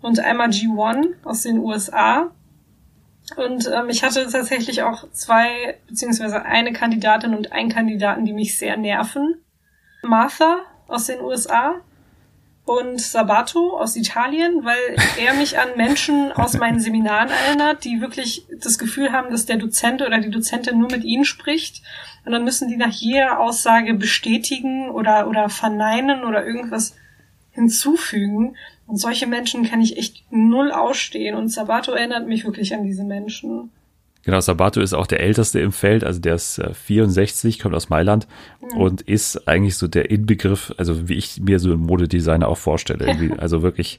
[0.00, 2.30] und einmal G1 aus den USA.
[3.36, 8.58] Und ähm, ich hatte tatsächlich auch zwei, beziehungsweise eine Kandidatin und einen Kandidaten, die mich
[8.58, 9.36] sehr nerven.
[10.02, 11.76] Martha aus den USA
[12.64, 18.46] und Sabato aus Italien, weil er mich an Menschen aus meinen Seminaren erinnert, die wirklich
[18.60, 21.82] das Gefühl haben, dass der Dozent oder die Dozentin nur mit ihnen spricht.
[22.24, 26.94] Und dann müssen die nach jeder Aussage bestätigen oder, oder verneinen oder irgendwas
[27.50, 28.56] hinzufügen.
[28.86, 31.34] Und solche Menschen kann ich echt null ausstehen.
[31.34, 33.72] Und Sabato erinnert mich wirklich an diese Menschen.
[34.24, 37.88] Genau, Sabato ist auch der älteste im Feld, also der ist 64, äh, kommt aus
[37.88, 38.28] Mailand
[38.60, 38.80] mhm.
[38.80, 43.36] und ist eigentlich so der Inbegriff, also wie ich mir so einen Modedesigner auch vorstelle.
[43.38, 43.98] also wirklich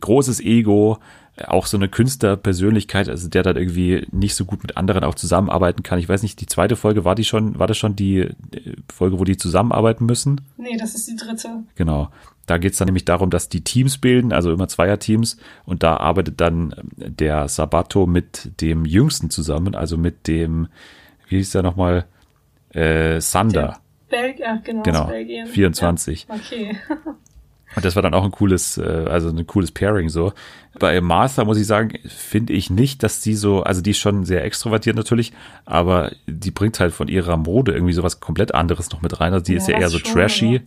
[0.00, 0.98] großes Ego,
[1.46, 5.82] auch so eine Künstlerpersönlichkeit, also der dann irgendwie nicht so gut mit anderen auch zusammenarbeiten
[5.82, 5.98] kann.
[5.98, 8.32] Ich weiß nicht, die zweite Folge war die schon, war das schon die äh,
[8.92, 10.42] Folge, wo die zusammenarbeiten müssen?
[10.58, 11.64] Nee, das ist die dritte.
[11.74, 12.10] Genau.
[12.52, 15.96] Da geht es dann nämlich darum, dass die Teams bilden, also immer Zweierteams, und da
[15.96, 20.68] arbeitet dann der Sabato mit dem Jüngsten zusammen, also mit dem,
[21.28, 22.04] wie hieß der nochmal,
[22.74, 23.78] äh, Sander.
[24.10, 25.10] Belgier, genau, genau
[25.46, 26.26] 24.
[26.28, 26.76] Ja, okay.
[27.74, 30.34] Und das war dann auch ein cooles, äh, also ein cooles Pairing so.
[30.78, 34.26] Bei Martha muss ich sagen, finde ich nicht, dass die so, also die ist schon
[34.26, 35.32] sehr extrovertiert natürlich,
[35.64, 39.32] aber die bringt halt von ihrer Mode irgendwie sowas komplett anderes noch mit rein.
[39.32, 40.56] Also die ja, ist ja eher so schon, trashy.
[40.56, 40.64] Oder?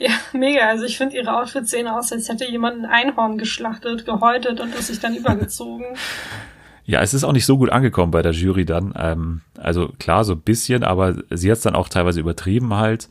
[0.00, 0.66] Ja, mega.
[0.66, 4.74] Also ich finde ihre Outfits sehen aus, als hätte jemand ein Einhorn geschlachtet, gehäutet und
[4.74, 5.84] es sich dann übergezogen.
[6.86, 8.94] Ja, es ist auch nicht so gut angekommen bei der Jury dann.
[8.96, 13.10] Ähm, also klar, so ein bisschen, aber sie hat es dann auch teilweise übertrieben halt.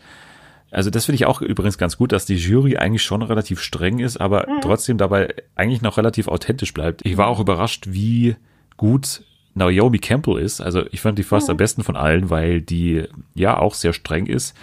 [0.71, 3.99] Also das finde ich auch übrigens ganz gut, dass die Jury eigentlich schon relativ streng
[3.99, 4.62] ist, aber mhm.
[4.62, 7.06] trotzdem dabei eigentlich noch relativ authentisch bleibt.
[7.06, 8.36] Ich war auch überrascht, wie
[8.78, 9.23] gut
[9.54, 10.60] Naomi Campbell ist.
[10.60, 11.52] Also ich fand die fast mhm.
[11.52, 13.04] am besten von allen, weil die
[13.36, 14.56] ja auch sehr streng ist.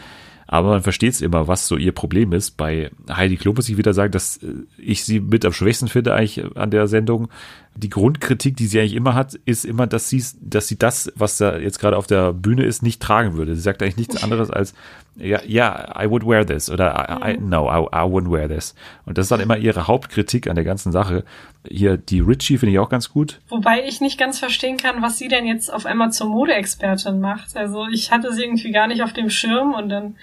[0.46, 2.52] Aber man versteht es immer, was so ihr Problem ist.
[2.56, 6.14] Bei Heidi Klum muss ich wieder sagen, dass äh, ich sie mit am schwächsten finde
[6.14, 7.28] eigentlich an der Sendung.
[7.76, 11.38] Die Grundkritik, die sie eigentlich immer hat, ist immer, dass sie, dass sie das, was
[11.38, 13.54] da jetzt gerade auf der Bühne ist, nicht tragen würde.
[13.54, 14.74] Sie sagt eigentlich nichts anderes als,
[15.16, 18.74] ja, ja, I would wear this oder I, I, no, I, I wouldn't wear this.
[19.04, 21.24] Und das ist dann immer ihre Hauptkritik an der ganzen Sache.
[21.68, 23.40] Hier, die Richie finde ich auch ganz gut.
[23.48, 27.56] Wobei ich nicht ganz verstehen kann, was sie denn jetzt auf einmal zur Modeexpertin macht.
[27.56, 30.16] Also ich hatte sie irgendwie gar nicht auf dem Schirm und dann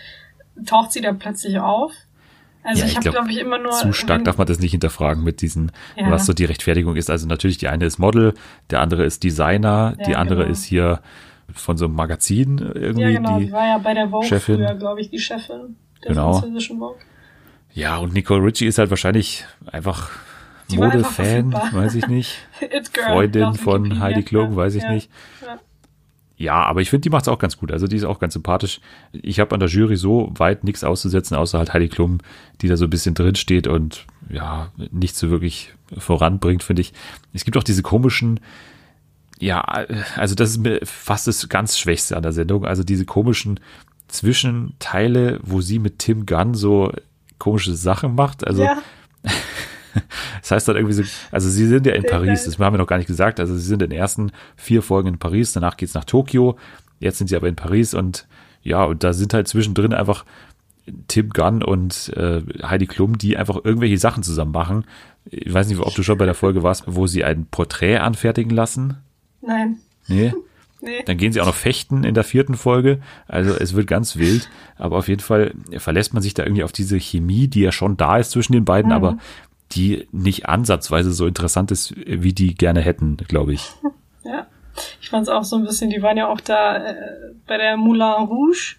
[0.66, 1.92] taucht sie da plötzlich auf.
[2.64, 3.72] Also ja, ich, ich habe, glaube ich, immer nur.
[3.72, 6.10] Zu stark darf man das nicht hinterfragen mit diesen, ja.
[6.10, 7.10] was so die Rechtfertigung ist.
[7.10, 8.34] Also natürlich, die eine ist Model,
[8.70, 10.52] der andere ist Designer, ja, die andere genau.
[10.52, 11.02] ist hier
[11.54, 13.02] von so einem Magazin irgendwie.
[13.02, 14.58] Ja, genau, die war ja bei der Vogue Chefin.
[14.58, 16.34] früher, glaube ich, die Chefin der genau.
[16.34, 16.98] französischen Vogue.
[17.74, 20.12] Ja, und Nicole Ritchie ist halt wahrscheinlich einfach
[20.72, 22.38] Modefan, weiß ich nicht.
[22.94, 25.10] Freundin von Heidi Klum, weiß ich nicht.
[26.38, 26.64] Ja.
[26.64, 27.72] Aber ich finde, die macht es auch ganz gut.
[27.72, 28.82] Also die ist auch ganz sympathisch.
[29.12, 32.20] Ich habe an der Jury so weit nichts auszusetzen, außer halt Heidi Klum,
[32.62, 36.94] die da so ein bisschen drin steht und ja, nicht so wirklich voranbringt, finde ich.
[37.34, 38.40] Es gibt auch diese komischen,
[39.40, 39.62] ja,
[40.16, 42.66] also das ist mir fast das ganz Schwächste an der Sendung.
[42.66, 43.60] Also diese komischen
[44.08, 46.92] Zwischenteile, wo sie mit Tim Gunn so
[47.40, 48.46] komische Sachen macht.
[48.46, 48.78] Also ja.
[50.42, 52.88] Das heißt dann irgendwie so, also sie sind ja in Paris, das haben wir noch
[52.88, 53.40] gar nicht gesagt.
[53.40, 56.58] Also sie sind in den ersten vier Folgen in Paris, danach geht's nach Tokio.
[57.00, 58.28] Jetzt sind sie aber in Paris und
[58.62, 60.26] ja, und da sind halt zwischendrin einfach
[61.08, 64.86] Tim Gunn und äh, Heidi Klum, die einfach irgendwelche Sachen zusammen machen.
[65.26, 68.52] Ich weiß nicht, ob du schon bei der Folge warst, wo sie ein Porträt anfertigen
[68.52, 68.98] lassen.
[69.42, 69.78] Nein.
[70.08, 70.34] Nee.
[70.86, 71.02] Nee.
[71.06, 73.00] Dann gehen sie auch noch fechten in der vierten Folge.
[73.26, 74.50] Also es wird ganz wild.
[74.76, 77.96] Aber auf jeden Fall verlässt man sich da irgendwie auf diese Chemie, die ja schon
[77.96, 79.18] da ist zwischen den beiden, aber
[79.76, 83.70] die nicht ansatzweise so interessant ist, wie die gerne hätten, glaube ich.
[84.26, 84.48] Ja.
[85.02, 86.96] Ich fand es auch so ein bisschen, die waren ja auch da äh,
[87.46, 88.76] bei der Moulin Rouge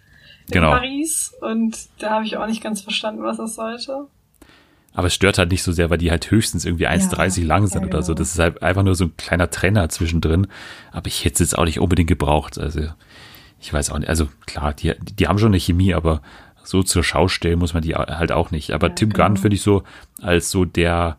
[0.46, 0.70] in Genau.
[0.70, 4.06] Paris und da habe ich auch nicht ganz verstanden, was das sollte.
[4.94, 7.82] Aber es stört halt nicht so sehr, weil die halt höchstens irgendwie 1,30 lang sind
[7.82, 8.14] ja, oder so.
[8.14, 8.18] genau.
[8.20, 10.46] Das ist halt einfach nur so ein kleiner Trenner zwischendrin.
[10.92, 12.58] Aber ich hätte es jetzt auch nicht unbedingt gebraucht.
[12.58, 12.80] Also
[13.60, 14.08] ich weiß auch nicht.
[14.08, 16.22] Also klar, die, die haben schon eine Chemie, aber
[16.64, 18.72] so zur Schau stellen muss man die halt auch nicht.
[18.72, 19.28] Aber Tim genau.
[19.28, 19.82] Gunn finde ich so
[20.20, 21.16] als so der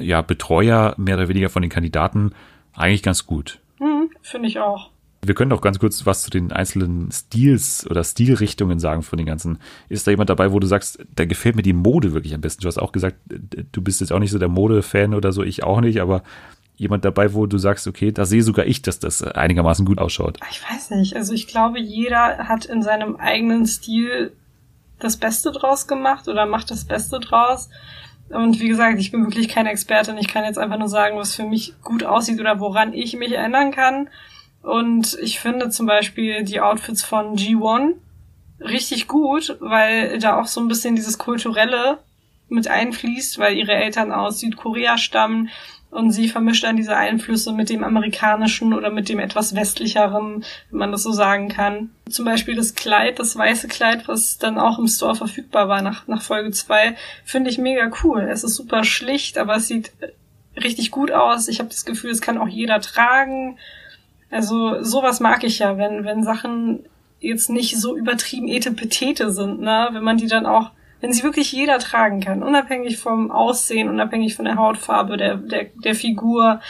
[0.00, 2.32] ja, Betreuer mehr oder weniger von den Kandidaten
[2.74, 3.60] eigentlich ganz gut.
[3.78, 4.90] Hm, Finde ich auch.
[5.20, 9.26] Wir können doch ganz kurz was zu den einzelnen Stils oder Stilrichtungen sagen von den
[9.26, 9.58] ganzen.
[9.88, 12.62] Ist da jemand dabei, wo du sagst, da gefällt mir die Mode wirklich am besten?
[12.62, 15.64] Du hast auch gesagt, du bist jetzt auch nicht so der Modefan oder so, ich
[15.64, 16.22] auch nicht, aber
[16.76, 20.38] jemand dabei, wo du sagst, okay, da sehe sogar ich, dass das einigermaßen gut ausschaut.
[20.50, 21.16] Ich weiß nicht.
[21.16, 24.32] Also ich glaube, jeder hat in seinem eigenen Stil
[24.98, 27.68] das Beste draus gemacht oder macht das Beste draus.
[28.30, 30.18] Und wie gesagt, ich bin wirklich keine Expertin.
[30.18, 33.32] Ich kann jetzt einfach nur sagen, was für mich gut aussieht oder woran ich mich
[33.32, 34.08] erinnern kann.
[34.62, 37.94] Und ich finde zum Beispiel die Outfits von G1
[38.60, 41.98] richtig gut, weil da auch so ein bisschen dieses Kulturelle
[42.48, 45.48] mit einfließt, weil ihre Eltern aus Südkorea stammen
[45.90, 50.78] und sie vermischt dann diese Einflüsse mit dem amerikanischen oder mit dem etwas westlicheren, wenn
[50.78, 51.90] man das so sagen kann.
[52.10, 56.06] Zum Beispiel das Kleid, das weiße Kleid, was dann auch im Store verfügbar war nach,
[56.06, 58.22] nach Folge 2, finde ich mega cool.
[58.22, 59.92] Es ist super schlicht, aber es sieht
[60.56, 61.48] richtig gut aus.
[61.48, 63.58] Ich habe das Gefühl, es kann auch jeder tragen.
[64.30, 66.84] Also sowas mag ich ja, wenn, wenn Sachen
[67.20, 69.88] jetzt nicht so übertrieben etepetete sind, ne?
[69.92, 70.70] Wenn man die dann auch,
[71.00, 75.66] wenn sie wirklich jeder tragen kann, unabhängig vom Aussehen, unabhängig von der Hautfarbe, der, der,
[75.84, 76.60] der Figur.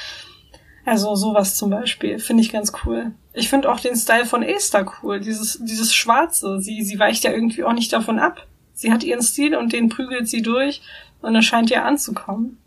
[0.84, 3.12] Also sowas zum Beispiel, finde ich ganz cool.
[3.34, 6.60] Ich finde auch den Style von Esther cool, dieses, dieses Schwarze.
[6.60, 8.46] Sie, sie weicht ja irgendwie auch nicht davon ab.
[8.74, 10.82] Sie hat ihren Stil und den prügelt sie durch
[11.20, 12.58] und es scheint ihr anzukommen.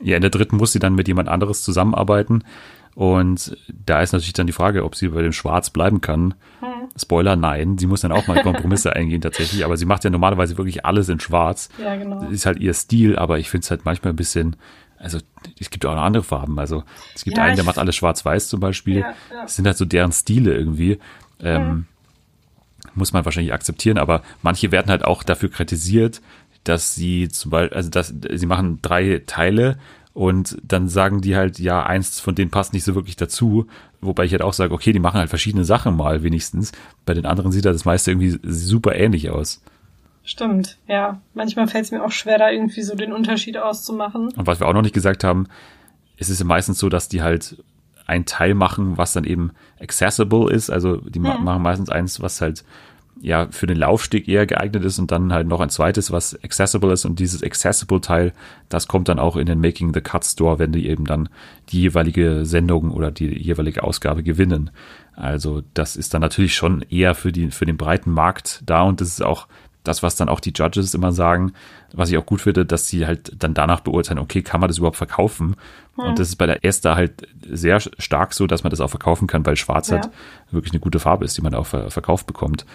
[0.00, 2.44] Ja, in der dritten muss sie dann mit jemand anderes zusammenarbeiten.
[2.96, 6.32] Und da ist natürlich dann die Frage, ob sie bei dem Schwarz bleiben kann.
[6.96, 7.76] Spoiler, nein.
[7.76, 9.66] Sie muss dann auch mal Kompromisse eingehen tatsächlich.
[9.66, 11.68] Aber sie macht ja normalerweise wirklich alles in Schwarz.
[11.76, 12.20] Ja, genau.
[12.20, 14.56] Das ist halt ihr Stil, aber ich finde es halt manchmal ein bisschen,
[14.98, 15.18] also
[15.60, 16.58] es gibt auch noch andere Farben.
[16.58, 19.00] Also es gibt Ja, einen, der macht alles schwarz-weiß zum Beispiel.
[19.00, 19.42] Ja, ja.
[19.42, 20.98] Das sind halt so deren Stile irgendwie.
[21.40, 21.84] Ähm,
[22.94, 26.22] Muss man wahrscheinlich akzeptieren, aber manche werden halt auch dafür kritisiert,
[26.64, 29.76] dass sie zum Beispiel, also dass sie machen drei Teile
[30.16, 33.66] und dann sagen die halt, ja, eins von denen passt nicht so wirklich dazu.
[34.00, 36.72] Wobei ich halt auch sage, okay, die machen halt verschiedene Sachen mal wenigstens.
[37.04, 39.60] Bei den anderen sieht das meiste irgendwie super ähnlich aus.
[40.24, 41.20] Stimmt, ja.
[41.34, 44.28] Manchmal fällt es mir auch schwer, da irgendwie so den Unterschied auszumachen.
[44.34, 45.48] Und was wir auch noch nicht gesagt haben,
[46.16, 47.62] es ist ja meistens so, dass die halt
[48.06, 49.50] ein Teil machen, was dann eben
[49.80, 50.70] accessible ist.
[50.70, 52.64] Also die ma- machen meistens eins, was halt
[53.20, 56.92] ja für den Laufsteg eher geeignet ist und dann halt noch ein zweites, was accessible
[56.92, 57.04] ist.
[57.04, 58.32] Und dieses accessible Teil,
[58.68, 61.28] das kommt dann auch in den Making the Cut Store, wenn die eben dann
[61.70, 64.70] die jeweilige Sendung oder die jeweilige Ausgabe gewinnen.
[65.14, 69.00] Also das ist dann natürlich schon eher für die für den breiten Markt da und
[69.00, 69.48] das ist auch
[69.82, 71.52] das, was dann auch die Judges immer sagen,
[71.92, 74.78] was ich auch gut finde, dass sie halt dann danach beurteilen, okay, kann man das
[74.78, 75.54] überhaupt verkaufen?
[75.94, 79.26] Und das ist bei der Esther halt sehr stark so, dass man das auch verkaufen
[79.28, 80.00] kann, weil Schwarz Ja.
[80.00, 80.10] halt
[80.50, 82.66] wirklich eine gute Farbe ist, die man auch ver verkauft bekommt.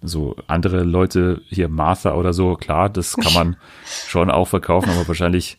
[0.00, 3.56] So andere Leute, hier Martha oder so, klar, das kann man
[4.06, 5.58] schon auch verkaufen, aber wahrscheinlich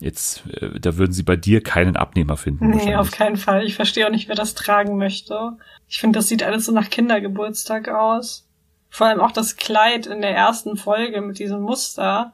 [0.00, 2.70] jetzt, äh, da würden sie bei dir keinen Abnehmer finden.
[2.70, 3.64] Nee, auf keinen Fall.
[3.64, 5.52] Ich verstehe auch nicht, wer das tragen möchte.
[5.88, 8.48] Ich finde, das sieht alles so nach Kindergeburtstag aus.
[8.88, 12.32] Vor allem auch das Kleid in der ersten Folge mit diesem Muster.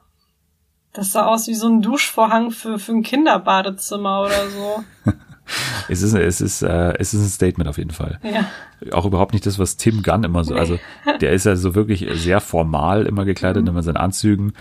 [0.93, 4.83] Das sah aus wie so ein Duschvorhang für, für ein Kinderbadezimmer oder so.
[5.89, 8.19] Es ist, es ist, äh, es ist ein Statement auf jeden Fall.
[8.23, 8.45] Ja.
[8.93, 10.77] Auch überhaupt nicht das, was Tim Gunn immer so, also
[11.21, 13.77] der ist ja so wirklich sehr formal immer gekleidet Mhm.
[13.77, 14.53] in seinen Anzügen.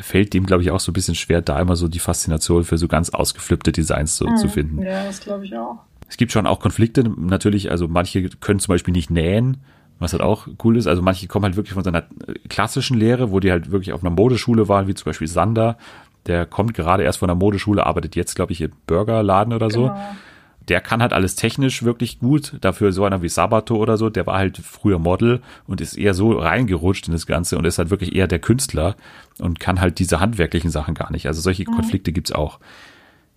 [0.00, 2.76] Fällt dem, glaube ich, auch so ein bisschen schwer, da immer so die Faszination für
[2.76, 4.76] so ganz ausgeflippte Designs so, zu finden.
[4.76, 4.82] Mhm.
[4.82, 5.78] Ja, das glaube ich auch.
[6.08, 9.56] Es gibt schon auch Konflikte, natürlich, also manche können zum Beispiel nicht nähen,
[9.98, 10.86] was halt auch cool ist.
[10.86, 12.04] Also manche kommen halt wirklich von seiner
[12.48, 15.78] klassischen Lehre, wo die halt wirklich auf einer Modeschule waren, wie zum Beispiel Sander.
[16.26, 19.88] Der kommt gerade erst von der Modeschule, arbeitet jetzt, glaube ich, im Burgerladen oder so.
[19.88, 20.16] Genau.
[20.68, 22.56] Der kann halt alles technisch wirklich gut.
[22.60, 26.12] Dafür so einer wie Sabato oder so, der war halt früher Model und ist eher
[26.12, 28.96] so reingerutscht in das Ganze und ist halt wirklich eher der Künstler
[29.38, 31.28] und kann halt diese handwerklichen Sachen gar nicht.
[31.28, 32.58] Also solche Konflikte gibt's auch.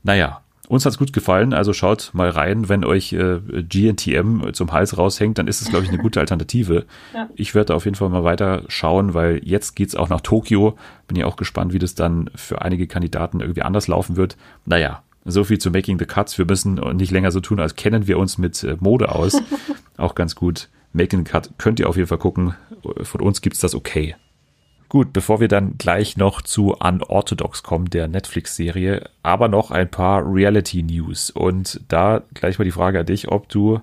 [0.02, 4.98] Naja, uns hat's gut gefallen, also schaut mal rein, wenn euch äh, GNTM zum Hals
[4.98, 6.86] raushängt, dann ist es, glaube ich, eine gute Alternative.
[7.14, 7.28] Ja.
[7.36, 10.78] Ich werde auf jeden Fall mal weiter schauen, weil jetzt geht's auch nach Tokio.
[11.08, 14.38] Bin ja auch gespannt, wie das dann für einige Kandidaten irgendwie anders laufen wird.
[14.66, 16.38] Naja, so viel zu Making the Cuts.
[16.38, 19.42] Wir müssen nicht länger so tun, als kennen wir uns mit äh, Mode aus.
[19.98, 20.70] auch ganz gut.
[20.94, 22.54] Making the Cut könnt ihr auf jeden Fall gucken.
[23.02, 24.16] Von uns gibt's das okay.
[24.90, 30.24] Gut, bevor wir dann gleich noch zu Unorthodox kommen, der Netflix-Serie, aber noch ein paar
[30.26, 31.30] Reality-News.
[31.30, 33.82] Und da gleich mal die Frage an dich, ob du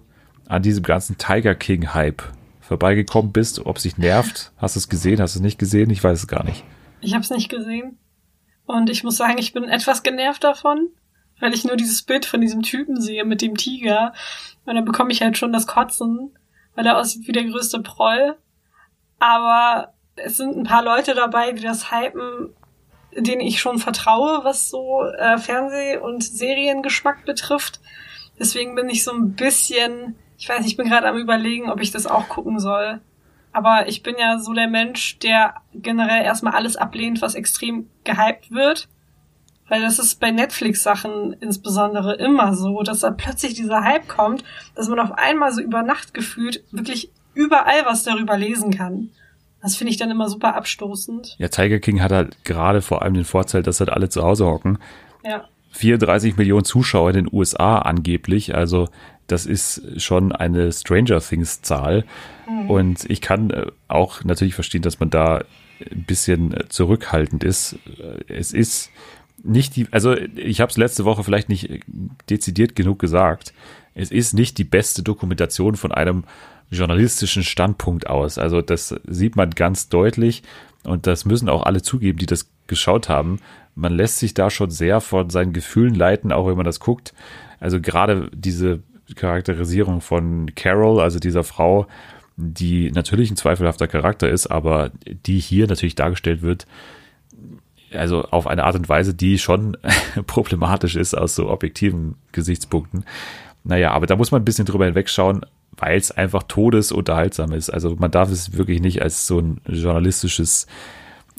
[0.49, 2.25] an diesem ganzen Tiger King-Hype
[2.61, 4.51] vorbeigekommen bist, ob sich nervt.
[4.59, 5.90] Hast du es gesehen, hast du es nicht gesehen?
[5.90, 6.64] Ich weiß es gar nicht.
[7.01, 7.99] Ich habe es nicht gesehen.
[8.66, 10.88] Und ich muss sagen, ich bin etwas genervt davon,
[11.38, 14.12] weil ich nur dieses Bild von diesem Typen sehe mit dem Tiger.
[14.64, 16.37] Und dann bekomme ich halt schon das Kotzen,
[16.75, 18.35] weil er aussieht wie der größte Proll.
[19.21, 22.55] Aber es sind ein paar Leute dabei, die das hypen,
[23.16, 27.81] denen ich schon vertraue, was so äh, Fernseh- und Seriengeschmack betrifft.
[28.38, 31.90] Deswegen bin ich so ein bisschen, ich weiß, ich bin gerade am überlegen, ob ich
[31.90, 33.00] das auch gucken soll.
[33.52, 38.50] Aber ich bin ja so der Mensch, der generell erstmal alles ablehnt, was extrem gehypt
[38.50, 38.88] wird.
[39.68, 44.88] Weil das ist bei Netflix-Sachen insbesondere immer so, dass da plötzlich dieser Hype kommt, dass
[44.88, 49.11] man auf einmal so über Nacht gefühlt wirklich überall was darüber lesen kann.
[49.66, 51.35] Das finde ich dann immer super abstoßend.
[51.38, 54.46] Ja, Tiger King hat halt gerade vor allem den Vorteil, dass halt alle zu Hause
[54.46, 54.79] hocken.
[55.24, 55.44] Ja.
[55.72, 58.55] 34 Millionen Zuschauer in den USA angeblich.
[58.55, 58.88] Also
[59.26, 62.05] das ist schon eine Stranger Things Zahl.
[62.48, 62.70] Mhm.
[62.70, 65.42] Und ich kann äh, auch natürlich verstehen, dass man da
[65.81, 67.76] ein bisschen äh, zurückhaltend ist.
[67.98, 68.92] Äh, Es ist
[69.42, 71.81] nicht die, also ich habe es letzte Woche vielleicht nicht
[72.31, 73.52] dezidiert genug gesagt.
[73.96, 76.22] Es ist nicht die beste Dokumentation von einem
[76.70, 78.38] journalistischen Standpunkt aus.
[78.38, 80.42] Also das sieht man ganz deutlich
[80.85, 83.40] und das müssen auch alle zugeben, die das geschaut haben.
[83.74, 87.14] Man lässt sich da schon sehr von seinen Gefühlen leiten, auch wenn man das guckt.
[87.61, 88.81] Also gerade diese
[89.14, 91.87] Charakterisierung von Carol, also dieser Frau,
[92.37, 96.66] die natürlich ein zweifelhafter Charakter ist, aber die hier natürlich dargestellt wird,
[97.92, 99.76] also auf eine Art und Weise, die schon
[100.26, 103.05] problematisch ist aus so objektiven Gesichtspunkten.
[103.64, 105.44] Naja, aber da muss man ein bisschen drüber hinwegschauen,
[105.78, 107.70] weil es einfach todesunterhaltsam ist.
[107.70, 110.66] Also man darf es wirklich nicht als so ein journalistisches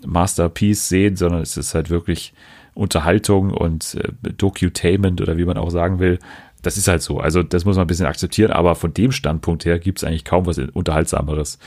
[0.06, 2.34] Masterpiece sehen, sondern es ist halt wirklich
[2.74, 6.20] Unterhaltung und äh, Docutainment oder wie man auch sagen will.
[6.62, 7.20] Das ist halt so.
[7.20, 10.26] Also das muss man ein bisschen akzeptieren, aber von dem Standpunkt her gibt es eigentlich
[10.26, 11.60] kaum was Unterhaltsameres.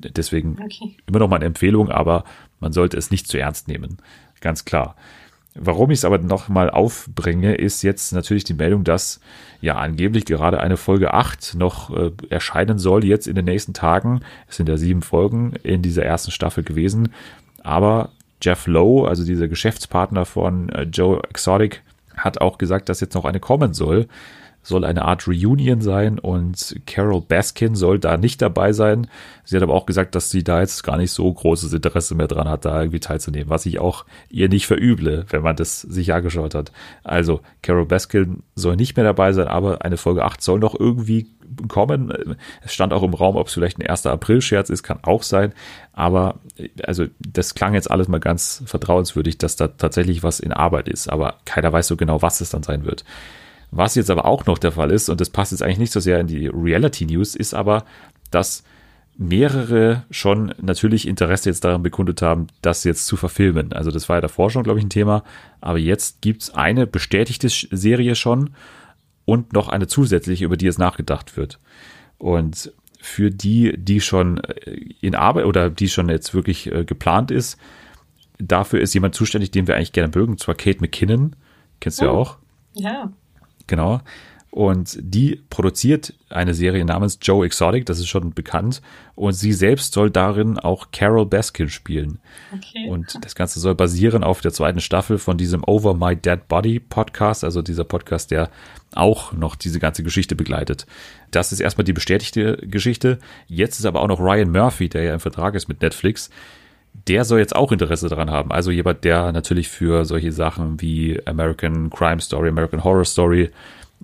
[0.00, 0.96] Deswegen Okay.
[1.06, 2.24] immer noch mal eine Empfehlung, aber
[2.60, 3.98] man sollte es nicht zu ernst nehmen.
[4.40, 4.96] Ganz klar.
[5.54, 9.20] Warum ich es aber noch mal aufbringe, ist jetzt natürlich die Meldung, dass
[9.60, 14.20] ja angeblich gerade eine Folge 8 noch äh, erscheinen soll, jetzt in den nächsten Tagen.
[14.48, 17.12] Es sind ja sieben Folgen in dieser ersten Staffel gewesen.
[17.64, 21.82] Aber Jeff Lowe, also dieser Geschäftspartner von äh, Joe Exotic,
[22.16, 24.06] hat auch gesagt, dass jetzt noch eine kommen soll.
[24.68, 29.06] Soll eine Art Reunion sein und Carol Baskin soll da nicht dabei sein.
[29.44, 32.28] Sie hat aber auch gesagt, dass sie da jetzt gar nicht so großes Interesse mehr
[32.28, 36.12] dran hat, da irgendwie teilzunehmen, was ich auch ihr nicht verüble, wenn man das sich
[36.12, 36.70] angeschaut hat.
[37.02, 41.28] Also Carol Baskin soll nicht mehr dabei sein, aber eine Folge 8 soll noch irgendwie
[41.68, 42.36] kommen.
[42.60, 44.04] Es stand auch im Raum, ob es vielleicht ein 1.
[44.04, 45.54] April-Scherz ist, kann auch sein.
[45.94, 46.40] Aber
[46.84, 51.08] also das klang jetzt alles mal ganz vertrauenswürdig, dass da tatsächlich was in Arbeit ist.
[51.08, 53.06] Aber keiner weiß so genau, was es dann sein wird.
[53.70, 56.00] Was jetzt aber auch noch der Fall ist, und das passt jetzt eigentlich nicht so
[56.00, 57.84] sehr in die Reality News, ist aber,
[58.30, 58.62] dass
[59.16, 63.72] mehrere schon natürlich Interesse jetzt daran bekundet haben, das jetzt zu verfilmen.
[63.72, 65.24] Also das war ja davor schon, glaube ich, ein Thema.
[65.60, 68.50] Aber jetzt gibt's eine bestätigte Serie schon
[69.24, 71.58] und noch eine zusätzliche, über die jetzt nachgedacht wird.
[72.16, 74.40] Und für die, die schon
[75.00, 77.58] in Arbeit oder die schon jetzt wirklich äh, geplant ist,
[78.38, 81.34] dafür ist jemand zuständig, den wir eigentlich gerne mögen, und zwar Kate McKinnon.
[81.80, 82.18] Kennst du ja Oh.
[82.18, 82.36] auch?
[82.74, 83.12] Ja.
[83.68, 84.00] Genau.
[84.50, 88.80] Und die produziert eine Serie namens Joe Exotic, das ist schon bekannt.
[89.14, 92.18] Und sie selbst soll darin auch Carol Baskin spielen.
[92.52, 92.88] Okay.
[92.88, 96.80] Und das Ganze soll basieren auf der zweiten Staffel von diesem Over My Dead Body
[96.80, 98.50] Podcast, also dieser Podcast, der
[98.94, 100.86] auch noch diese ganze Geschichte begleitet.
[101.30, 103.18] Das ist erstmal die bestätigte Geschichte.
[103.48, 106.30] Jetzt ist aber auch noch Ryan Murphy, der ja im Vertrag ist mit Netflix.
[107.06, 108.50] Der soll jetzt auch Interesse daran haben.
[108.50, 113.50] Also jemand, der natürlich für solche Sachen wie American Crime Story, American Horror Story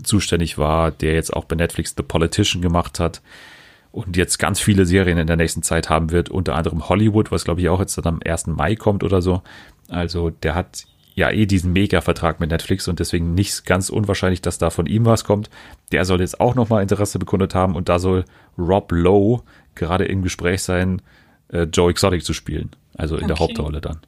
[0.02, 3.22] zuständig war, der jetzt auch bei Netflix The Politician gemacht hat
[3.92, 7.44] und jetzt ganz viele Serien in der nächsten Zeit haben wird, unter anderem Hollywood, was
[7.44, 8.48] glaube ich auch jetzt dann am 1.
[8.48, 9.42] Mai kommt oder so.
[9.88, 14.58] Also der hat ja eh diesen Mega-Vertrag mit Netflix und deswegen nicht ganz unwahrscheinlich, dass
[14.58, 15.48] da von ihm was kommt.
[15.92, 18.24] Der soll jetzt auch nochmal Interesse bekundet haben und da soll
[18.58, 19.42] Rob Lowe
[19.76, 21.00] gerade im Gespräch sein,
[21.52, 22.70] äh, Joe Exotic zu spielen.
[22.96, 23.44] Also in der Okay.
[23.44, 23.98] Hauptrolle dann.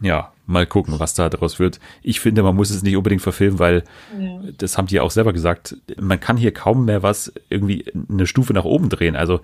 [0.00, 1.78] Ja, Mal gucken, was da daraus wird.
[2.02, 3.84] Ich finde, man muss es nicht unbedingt verfilmen, weil
[4.18, 4.40] Ja.
[4.56, 5.76] das haben die ja auch selber gesagt.
[6.00, 9.14] Man kann hier kaum mehr was irgendwie eine Stufe nach oben drehen.
[9.14, 9.40] Also,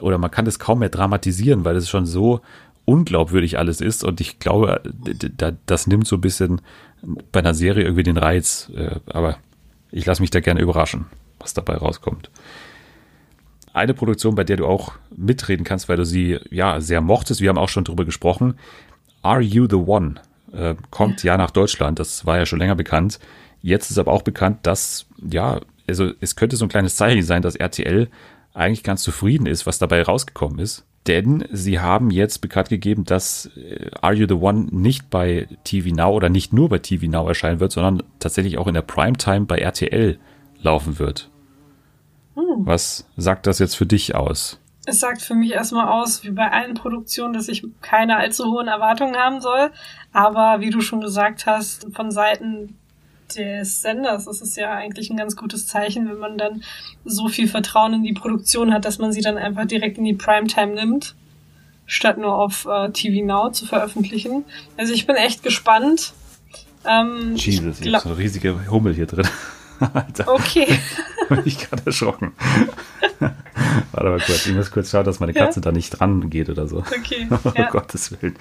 [0.00, 2.40] oder man kann das kaum mehr dramatisieren, weil es schon so
[2.86, 4.04] unglaubwürdig alles ist.
[4.04, 4.80] Und ich glaube,
[5.66, 6.62] das nimmt so ein bisschen
[7.30, 8.70] bei einer Serie irgendwie den Reiz.
[8.74, 9.36] Äh, Aber
[9.90, 11.04] ich lasse mich da gerne überraschen,
[11.40, 12.30] was dabei rauskommt.
[13.78, 17.40] Eine Produktion, bei der du auch mitreden kannst, weil du sie ja sehr mochtest.
[17.40, 18.54] Wir haben auch schon drüber gesprochen.
[19.22, 20.16] Are You the One?
[20.52, 22.00] Äh, kommt ja nach Deutschland.
[22.00, 23.20] Das war ja schon länger bekannt.
[23.62, 27.40] Jetzt ist aber auch bekannt, dass, ja, also es könnte so ein kleines Zeichen sein,
[27.40, 28.08] dass RTL
[28.52, 30.84] eigentlich ganz zufrieden ist, was dabei rausgekommen ist.
[31.06, 35.94] Denn sie haben jetzt bekannt gegeben, dass äh, Are You the One nicht bei TV
[35.94, 39.46] Now oder nicht nur bei TV Now erscheinen wird, sondern tatsächlich auch in der Primetime
[39.46, 40.18] bei RTL
[40.60, 41.30] laufen wird.
[42.64, 44.58] Was sagt das jetzt für dich aus?
[44.86, 48.68] Es sagt für mich erstmal aus, wie bei allen Produktionen, dass ich keine allzu hohen
[48.68, 49.70] Erwartungen haben soll.
[50.12, 52.78] Aber wie du schon gesagt hast, von Seiten
[53.36, 56.62] des Senders ist es ja eigentlich ein ganz gutes Zeichen, wenn man dann
[57.04, 60.14] so viel Vertrauen in die Produktion hat, dass man sie dann einfach direkt in die
[60.14, 61.14] Primetime nimmt,
[61.84, 64.46] statt nur auf äh, TV Now zu veröffentlichen.
[64.78, 66.14] Also ich bin echt gespannt.
[66.86, 69.28] Ähm, Jesus, ich ich gla- hab so eine riesige Hummel hier drin.
[69.94, 70.78] Alter, Okay.
[71.28, 72.32] bin ich gerade erschrocken.
[73.92, 75.44] Warte mal kurz, ich muss kurz schauen, dass meine Ja.
[75.46, 76.78] Katze da nicht dran geht oder so.
[76.78, 77.28] Okay.
[77.30, 77.70] Oh Ja.
[77.70, 78.36] Gottes Willen.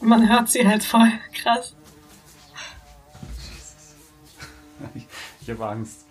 [0.00, 1.10] Man hört sie halt voll.
[1.42, 1.74] Krass.
[4.94, 5.06] Ich,
[5.42, 6.04] ich habe Angst.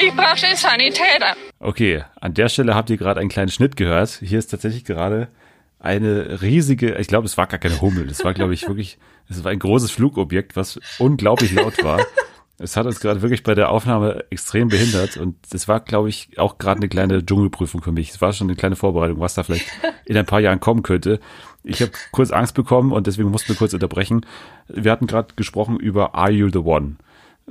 [0.00, 1.36] Ich brauche den Sanitäter.
[1.58, 4.10] Okay, an der Stelle habt ihr gerade einen kleinen Schnitt gehört.
[4.22, 5.28] Hier ist tatsächlich gerade
[5.82, 8.08] eine riesige, ich glaube, es war gar keine Hummel.
[8.08, 12.00] Es war, glaube ich, wirklich, es war ein großes Flugobjekt, was unglaublich laut war.
[12.58, 16.38] Es hat uns gerade wirklich bei der Aufnahme extrem behindert und es war, glaube ich,
[16.38, 18.10] auch gerade eine kleine Dschungelprüfung für mich.
[18.10, 19.66] Es war schon eine kleine Vorbereitung, was da vielleicht
[20.04, 21.18] in ein paar Jahren kommen könnte.
[21.64, 24.24] Ich habe kurz Angst bekommen und deswegen mussten wir kurz unterbrechen.
[24.68, 26.96] Wir hatten gerade gesprochen über Are You the One?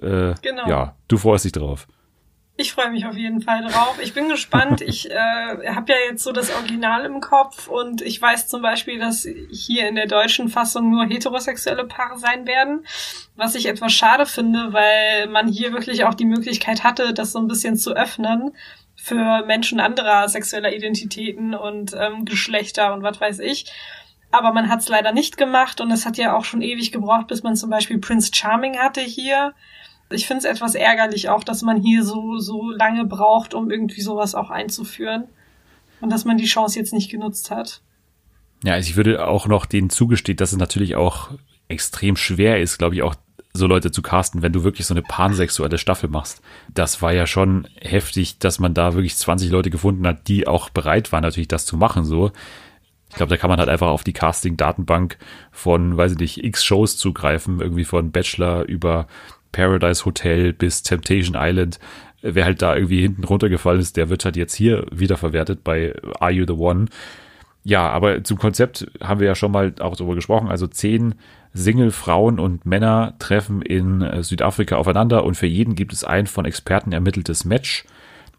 [0.02, 0.70] Äh, Genau.
[0.70, 1.88] Ja, du freust dich drauf.
[2.62, 3.98] Ich freue mich auf jeden Fall drauf.
[4.04, 4.82] Ich bin gespannt.
[4.92, 9.00] Ich äh, habe ja jetzt so das Original im Kopf und ich weiß zum Beispiel,
[9.00, 12.86] dass hier in der deutschen Fassung nur heterosexuelle Paare sein werden,
[13.36, 17.40] was ich etwas schade finde, weil man hier wirklich auch die Möglichkeit hatte, das so
[17.40, 18.52] ein bisschen zu öffnen
[18.96, 23.72] für Menschen anderer sexueller Identitäten und ähm, Geschlechter und was weiß ich.
[24.30, 27.28] Aber man hat es leider nicht gemacht und es hat ja auch schon ewig gebraucht,
[27.28, 29.54] bis man zum Beispiel Prince Charming hatte hier.
[30.12, 34.02] Ich finde es etwas ärgerlich auch, dass man hier so, so lange braucht, um irgendwie
[34.02, 35.26] sowas auch einzuführen.
[36.00, 37.82] Und dass man die Chance jetzt nicht genutzt hat.
[38.64, 41.30] Ja, also ich würde auch noch denen zugestehen, dass es natürlich auch
[41.68, 43.16] extrem schwer ist, glaube ich, auch
[43.54, 46.42] so Leute zu casten, wenn du wirklich so eine pansexuelle Staffel machst.
[46.74, 50.70] Das war ja schon heftig, dass man da wirklich 20 Leute gefunden hat, die auch
[50.70, 52.32] bereit waren, natürlich das zu machen, so.
[53.10, 55.18] Ich glaube, da kann man halt einfach auf die Casting-Datenbank
[55.52, 59.08] von, weiß ich nicht, x Shows zugreifen, irgendwie von Bachelor über
[59.52, 61.80] Paradise Hotel bis Temptation Island.
[62.22, 66.32] Wer halt da irgendwie hinten runtergefallen ist, der wird halt jetzt hier wiederverwertet bei Are
[66.32, 66.86] You the One?
[67.64, 70.50] Ja, aber zum Konzept haben wir ja schon mal auch darüber gesprochen.
[70.50, 71.16] Also zehn
[71.54, 76.92] Single-Frauen und Männer treffen in Südafrika aufeinander und für jeden gibt es ein von Experten
[76.92, 77.86] ermitteltes Match.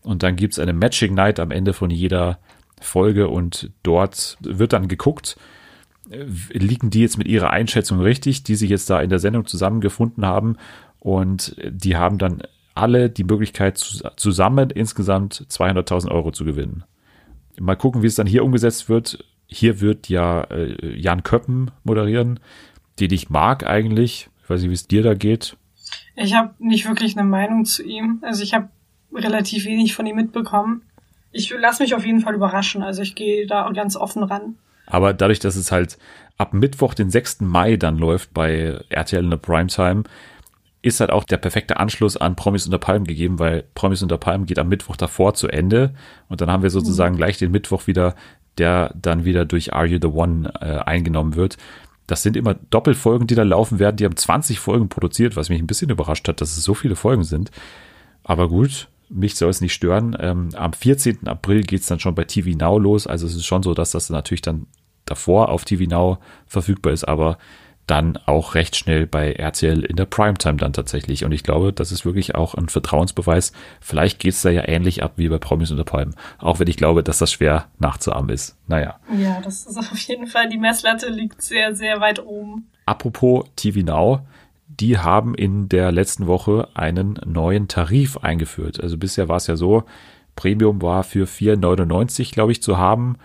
[0.02, 2.38] Und dann gibt es eine Matching Night am Ende von jeder
[2.80, 5.36] Folge und dort wird dann geguckt,
[6.52, 10.26] liegen die jetzt mit ihrer Einschätzung richtig, die sich jetzt da in der Sendung zusammengefunden
[10.26, 10.56] haben.
[11.03, 12.42] Und die haben dann
[12.74, 16.84] alle die Möglichkeit, zus- zusammen insgesamt 200.000 Euro zu gewinnen.
[17.59, 19.24] Mal gucken, wie es dann hier umgesetzt wird.
[19.46, 22.38] Hier wird ja äh, Jan Köppen moderieren,
[23.00, 24.30] den ich mag eigentlich.
[24.44, 25.57] Ich weiß nicht, wie es dir da geht.
[26.14, 28.20] Ich habe nicht wirklich eine Meinung zu ihm.
[28.22, 28.68] Also ich habe
[29.12, 30.82] relativ wenig von ihm mitbekommen.
[31.32, 32.82] Ich lasse mich auf jeden Fall überraschen.
[32.82, 34.55] Also ich gehe da ganz offen ran.
[34.86, 35.98] Aber dadurch, dass es halt
[36.38, 37.40] ab Mittwoch, den 6.
[37.40, 40.05] Mai dann läuft bei RTL in der Primetime,
[40.82, 44.46] ist halt auch der perfekte Anschluss an Promis unter Palmen gegeben, weil Promis unter Palmen
[44.46, 45.94] geht am Mittwoch davor zu Ende
[46.28, 48.16] und dann haben wir sozusagen gleich den Mittwoch wieder,
[48.58, 51.56] der dann wieder durch Are You the One äh, eingenommen wird.
[52.08, 53.96] Das sind immer Doppelfolgen, die da laufen werden.
[53.96, 56.96] Die haben 20 Folgen produziert, was mich ein bisschen überrascht hat, dass es so viele
[56.96, 57.52] Folgen sind.
[58.24, 60.16] Aber gut, mich soll es nicht stören.
[60.18, 61.28] Ähm, am 14.
[61.28, 63.06] April geht's dann schon bei TV Now los.
[63.06, 64.66] Also es ist schon so, dass das natürlich dann
[65.04, 67.38] davor auf TV Now verfügbar ist, aber
[67.86, 71.24] dann auch recht schnell bei RTL in der Primetime dann tatsächlich.
[71.24, 73.52] Und ich glaube, das ist wirklich auch ein Vertrauensbeweis.
[73.80, 76.14] Vielleicht geht's da ja ähnlich ab wie bei Promis unter Palmen.
[76.38, 78.56] Auch wenn ich glaube, dass das schwer nachzuahmen ist.
[78.68, 79.00] Naja.
[79.18, 82.68] Ja, das ist auf jeden Fall, die Messlatte liegt sehr, sehr weit oben.
[82.86, 84.26] Apropos TV Now,
[84.68, 88.80] die haben in der letzten Woche einen neuen Tarif eingeführt.
[88.80, 89.84] Also bisher war es ja so,
[90.36, 93.16] Premium war für 4,99, glaube ich, zu haben.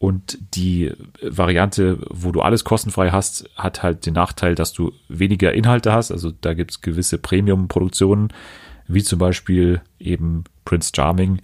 [0.00, 5.52] Und die Variante, wo du alles kostenfrei hast, hat halt den Nachteil, dass du weniger
[5.52, 6.10] Inhalte hast.
[6.10, 8.28] Also da gibt's gewisse Premium-Produktionen,
[8.88, 11.42] wie zum Beispiel eben Prince Charming,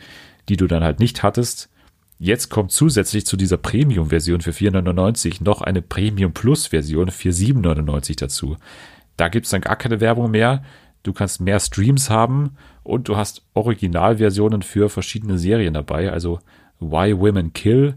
[0.49, 1.69] die du dann halt nicht hattest.
[2.19, 8.57] Jetzt kommt zusätzlich zu dieser Premium-Version für 4,99 noch eine Premium Plus-Version für 7,99 dazu.
[9.19, 10.63] Da gibt's dann gar keine Werbung mehr.
[11.03, 16.11] Du kannst mehr Streams haben und du hast Originalversionen für verschiedene Serien dabei.
[16.11, 16.39] Also
[16.81, 17.97] Why Women Kill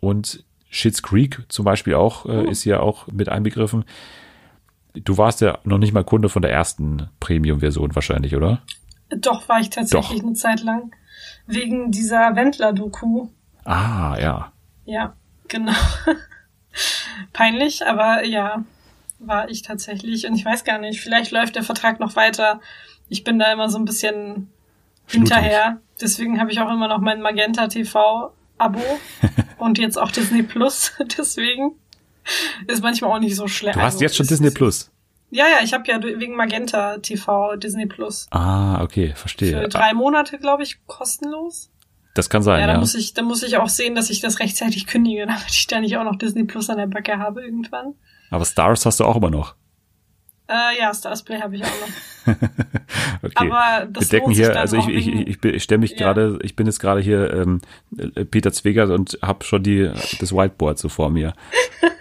[0.00, 3.84] und Schitt's Creek zum Beispiel auch äh, ist ja auch mit einbegriffen.
[4.94, 8.62] Du warst ja noch nicht mal Kunde von der ersten Premium-Version wahrscheinlich, oder?
[9.10, 10.26] Doch, war ich tatsächlich Doch.
[10.26, 10.92] eine Zeit lang.
[11.46, 13.28] Wegen dieser Wendler-Doku.
[13.64, 14.52] Ah, ja.
[14.84, 15.14] Ja,
[15.46, 15.72] genau.
[17.32, 18.64] Peinlich, aber ja,
[19.18, 20.26] war ich tatsächlich.
[20.26, 22.60] Und ich weiß gar nicht, vielleicht läuft der Vertrag noch weiter.
[23.08, 24.50] Ich bin da immer so ein bisschen
[25.06, 25.80] hinterher.
[26.00, 28.80] Deswegen habe ich auch immer noch mein Magenta TV Abo
[29.58, 30.92] und jetzt auch Disney Plus.
[31.18, 31.72] Deswegen
[32.66, 33.76] ist manchmal auch nicht so schlecht.
[33.76, 34.90] Du hast jetzt schon Disney Plus.
[35.30, 38.26] Ja, ja, ich habe ja wegen Magenta TV Disney Plus.
[38.30, 39.60] Ah, okay, verstehe.
[39.60, 41.70] Für drei Monate, glaube ich, kostenlos.
[42.14, 42.72] Das kann sein, Ja, ja.
[42.72, 45.66] da muss ich, da muss ich auch sehen, dass ich das rechtzeitig kündige, damit ich
[45.66, 47.94] da nicht auch noch Disney Plus an der Backe habe irgendwann.
[48.30, 49.54] Aber Stars hast du auch immer noch.
[50.48, 51.68] Äh, ja, Stars Play habe ich auch
[52.26, 52.34] noch.
[53.20, 53.32] Okay.
[53.36, 55.96] Aber das Wir decken hier, also ich, ich, ich, ich, stelle mich Ja.
[55.98, 57.60] gerade, ich bin jetzt gerade hier ähm,
[57.98, 59.90] äh, Peter Zwegert und habe schon die
[60.20, 61.34] das Whiteboard so vor mir.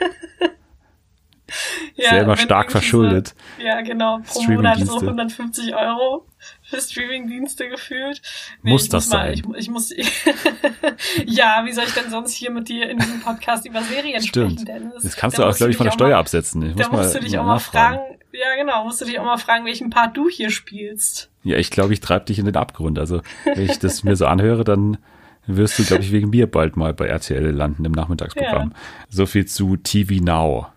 [1.95, 3.33] Ja, Selber stark verschuldet.
[3.57, 4.19] So, ja, genau.
[4.27, 5.05] Pro Monat so Streamingdienste.
[5.07, 6.25] 150 Euro
[6.61, 8.21] für Streamingdienste gefühlt.
[8.61, 9.33] Muss ich das mal, sein?
[9.33, 9.89] Ich, ich muss,
[11.25, 14.59] ja, wie soll ich denn sonst hier mit dir in diesem Podcast über Serien Stimmt.
[14.59, 15.03] sprechen, Dennis?
[15.03, 16.61] Das kannst Da du auch, glaube ich, von der Steuer mal- absetzen.
[16.69, 17.99] Ich Da muss mal, musst du dich mal auch mal fragen,
[18.39, 21.29] ja genau, musst du dich auch mal fragen, welchen Part du hier spielst.
[21.43, 22.99] Ja, ich glaube, ich treibe dich in den Abgrund.
[22.99, 24.97] Also, wenn ich das mir so anhöre, dann
[25.45, 28.73] wirst du, glaube ich, wegen mir bald mal bei RTL landen im Nachmittagsprogramm.
[29.09, 30.67] So viel zu TV Now.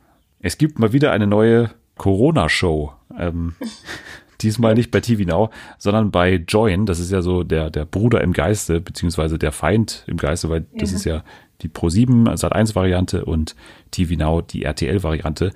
[0.40, 2.92] Es gibt mal wieder eine neue Corona-Show.
[3.18, 3.54] Ähm,
[4.40, 6.86] diesmal nicht bei TV Now, sondern bei Join.
[6.86, 10.66] Das ist ja so der, der Bruder im Geiste, beziehungsweise der Feind im Geiste, weil
[10.76, 10.96] das Ja.
[10.96, 11.24] ist ja
[11.62, 13.54] die Pro7 Sat1-Variante und
[13.90, 15.52] TV Now die RTL-Variante.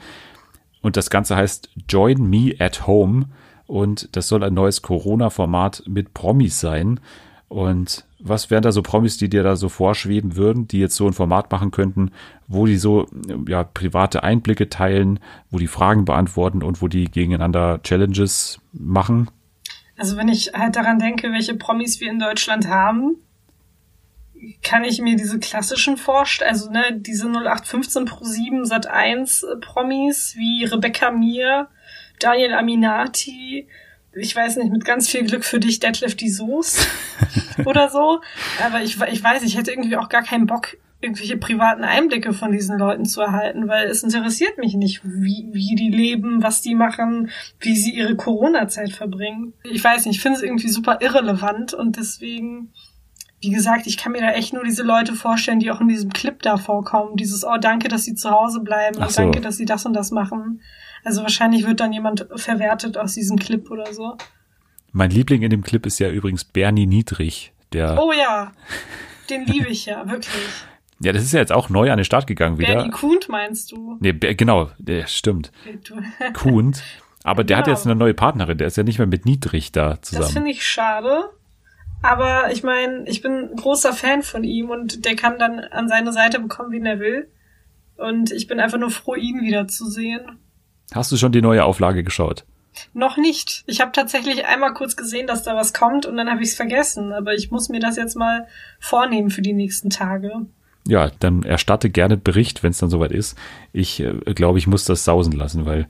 [0.85, 3.31] Und das Ganze heißt Join Me at Home.
[3.67, 7.01] Und das soll ein neues Corona-Format mit Promis sein.
[7.49, 11.07] Und was wären da so Promis, die dir da so vorschweben würden, die jetzt so
[11.07, 12.11] ein Format machen könnten,
[12.49, 13.07] wo die so
[13.49, 15.21] ja, private Einblicke teilen,
[15.51, 19.31] wo die Fragen beantworten und wo die gegeneinander Challenges machen?
[19.97, 23.17] Also wenn ich halt daran denke, welche Promis wir in Deutschland haben,
[24.63, 30.35] kann ich mir diese klassischen vorstellen, also ne, diese 0815 Pro 7 Sat 1 Promis
[30.37, 31.69] wie Rebecca Mir,
[32.19, 33.67] Daniel Aminati,
[34.17, 36.87] ich weiß nicht, mit ganz viel Glück für dich Detlef die Soße
[37.65, 38.21] oder so.
[38.65, 42.53] Aber ich, ich weiß, ich hätte irgendwie auch gar keinen Bock, irgendwelche privaten Einblicke von
[42.53, 46.75] diesen Leuten zu erhalten, weil es interessiert mich nicht, wie, wie die leben, was die
[46.75, 47.31] machen,
[47.61, 49.53] wie sie ihre Corona-Zeit verbringen.
[49.65, 52.73] Ich weiß nicht, ich finde es irgendwie super irrelevant und deswegen,
[53.41, 56.13] wie gesagt, ich kann mir da echt nur diese Leute vorstellen, die auch in diesem
[56.13, 57.17] Clip da vorkommen.
[57.17, 59.21] Dieses, oh, danke, dass sie zu Hause bleiben so.
[59.23, 60.63] danke, dass sie das und das machen.
[61.05, 64.17] Also wahrscheinlich wird dann jemand verwertet aus diesem Clip oder so.
[64.93, 68.53] Mein Liebling in dem Clip ist ja übrigens Bernie Niedrig, der, Oh ja,
[69.31, 70.35] den liebe ich ja, wirklich.
[71.01, 72.75] ja, das ist ja jetzt auch neu an den Start gegangen wieder.
[72.77, 73.99] Bernie Kuhnt meinst du?
[74.01, 75.51] Nee, genau, der stimmt.
[76.33, 76.83] Kuhnt.
[77.25, 77.77] Aber der hat Genau.
[77.77, 80.29] jetzt eine neue Partnerin, der ist ja nicht mehr mit Niedrig da Das zusammen.
[80.33, 81.31] finde ich schade.
[82.05, 85.89] Aber ich meine, ich bin ein großer Fan von ihm und der kann dann an
[85.89, 87.31] seine Seite bekommen, wen er will.
[87.97, 90.39] Und ich bin einfach nur froh, ihn wiederzusehen.
[90.93, 92.45] Hast du schon die neue Auflage geschaut?
[92.93, 93.65] Noch nicht.
[93.67, 96.55] Ich habe tatsächlich einmal kurz gesehen, dass da was kommt und dann habe ich es
[96.55, 97.11] vergessen.
[97.15, 98.49] Aber ich muss mir das jetzt mal
[98.81, 100.45] vornehmen für die nächsten Tage.
[100.87, 103.39] Ja, dann erstatte gerne Bericht, wenn es dann soweit ist.
[103.73, 105.89] Ich äh, glaube, ich muss das sausen lassen, weil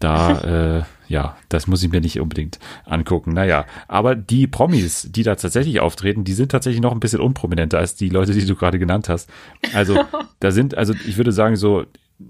[0.00, 0.40] da,
[0.80, 3.32] äh, ja, das muss ich mir nicht unbedingt angucken.
[3.32, 7.78] Naja, aber die Promis, die da tatsächlich auftreten, die sind tatsächlich noch ein bisschen unprominenter
[7.78, 9.30] als die Leute, die du gerade genannt hast.
[9.74, 9.98] Also,
[10.40, 11.84] da sind, also ich würde sagen, so,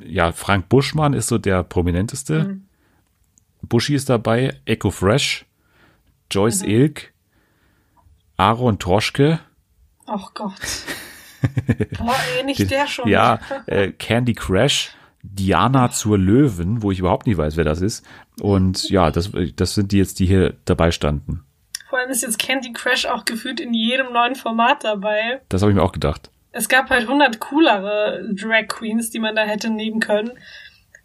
[0.05, 2.59] ja, Frank Buschmann ist so der prominenteste.
[3.62, 5.47] Buschi ist dabei, Echo Fresh,
[6.31, 7.12] Joyce Ilk,
[8.37, 9.41] Aaron Troschke,
[10.07, 10.53] Ach Gott.
[11.99, 13.09] Boah, ey, nicht der schon.
[13.09, 14.93] Ja, äh, Candy Crash,
[15.35, 18.05] Diana zur Löwen, wo ich überhaupt nicht weiß, wer das ist.
[18.41, 21.43] Und ja, das, das sind die jetzt, die hier dabei standen.
[21.89, 25.41] Vor allem ist jetzt Candy Crush auch gefühlt in jedem neuen Format dabei.
[25.49, 26.31] Das habe ich mir auch gedacht.
[26.53, 30.33] Es gab halt 100 coolere Drag Queens, die man da hätte nehmen können.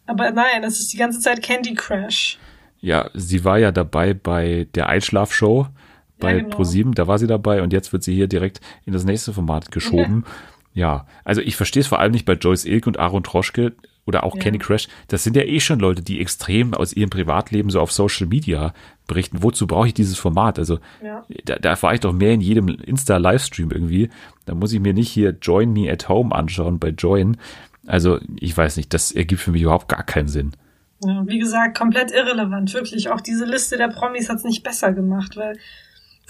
[0.05, 2.37] Aber nein, es ist die ganze Zeit Candy Crush.
[2.79, 5.67] Ja, sie war ja dabei bei der Einschlafshow
[6.19, 6.55] bei Ja, genau.
[6.55, 9.71] ProSieben, da war sie dabei und jetzt wird sie hier direkt in das nächste Format
[9.71, 10.25] geschoben.
[10.73, 13.73] Ja, also ich verstehe es vor allem nicht bei Joyce Ilk und Aaron Troschke
[14.05, 14.41] oder auch Ja.
[14.41, 14.87] Kenny Crash.
[15.07, 18.73] Das sind ja eh schon Leute, die extrem aus ihrem Privatleben so auf Social Media
[19.07, 19.43] berichten.
[19.43, 20.57] Wozu brauche ich dieses Format?
[20.59, 21.23] Also Ja.
[21.45, 24.09] da, da erfahre ich doch mehr in jedem Insta-Livestream irgendwie.
[24.45, 27.37] Da muss ich mir nicht hier Join Me at Home anschauen bei Join.
[27.87, 30.51] Also ich weiß nicht, das ergibt für mich überhaupt gar keinen Sinn.
[31.03, 33.09] Ja, wie gesagt, komplett irrelevant, wirklich.
[33.09, 35.57] Auch diese Liste der Promis hat's nicht besser gemacht, weil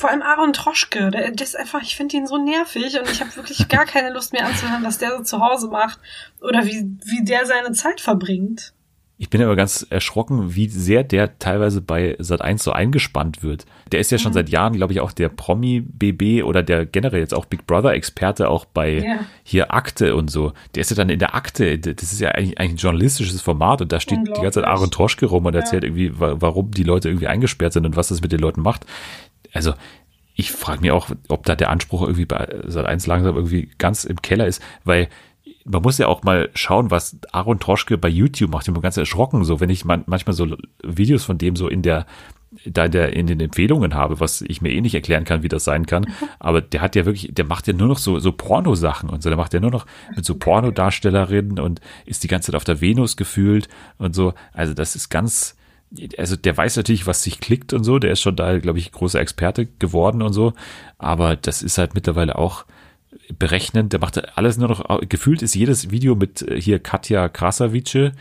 [0.01, 3.21] vor allem Aaron Troschke, der, der ist einfach, ich finde ihn so nervig und ich
[3.21, 5.99] habe wirklich gar keine Lust mehr anzuhören, was der so zu Hause macht
[6.41, 8.73] oder wie, wie der seine Zeit verbringt.
[9.17, 13.67] Ich bin aber ganz erschrocken, wie sehr der teilweise bei Sat1 so eingespannt wird.
[13.91, 17.35] Der ist ja schon seit Jahren, glaube ich, auch der Promi-BB oder der generell jetzt
[17.35, 19.19] auch Big Brother-Experte auch bei Ja.
[19.43, 20.53] hier Akte und so.
[20.73, 23.81] Der ist ja dann in der Akte, das ist ja eigentlich, eigentlich ein journalistisches Format
[23.83, 24.65] und da steht die ganze Zeit.
[24.65, 25.59] Aaron Troschke rum und Ja.
[25.59, 28.61] erzählt irgendwie, wa- warum die Leute irgendwie eingesperrt sind und was das mit den Leuten
[28.63, 28.87] macht.
[29.53, 29.73] Also
[30.35, 34.21] ich frage mich auch, ob da der Anspruch irgendwie bei Sat1 langsam irgendwie ganz im
[34.21, 35.09] Keller ist, weil
[35.65, 38.67] man muss ja auch mal schauen, was Aaron Troschke bei YouTube macht.
[38.67, 40.47] Ich bin ganz erschrocken, so wenn ich man, manchmal so
[40.83, 42.05] Videos von dem so in der
[42.65, 45.63] da der in den Empfehlungen habe, was ich mir eh nicht erklären kann, wie das
[45.63, 46.07] sein kann.
[46.37, 49.29] Aber der hat ja wirklich, der macht ja nur noch so so Pornosachen und so.
[49.29, 49.85] Der macht ja nur noch
[50.15, 54.33] mit so Pornodarstellerinnen und ist die ganze Zeit auf der Venus gefühlt und so.
[54.51, 55.55] Also das ist ganz,
[56.17, 57.99] also der weiß natürlich, was sich klickt und so.
[57.99, 60.53] Der ist schon da, glaube ich, großer Experte geworden und so.
[60.97, 62.65] Aber das ist halt mittlerweile auch
[63.37, 63.93] berechnend.
[63.93, 68.11] Der macht alles nur noch, gefühlt ist jedes Video mit äh, hier Katja Krasavice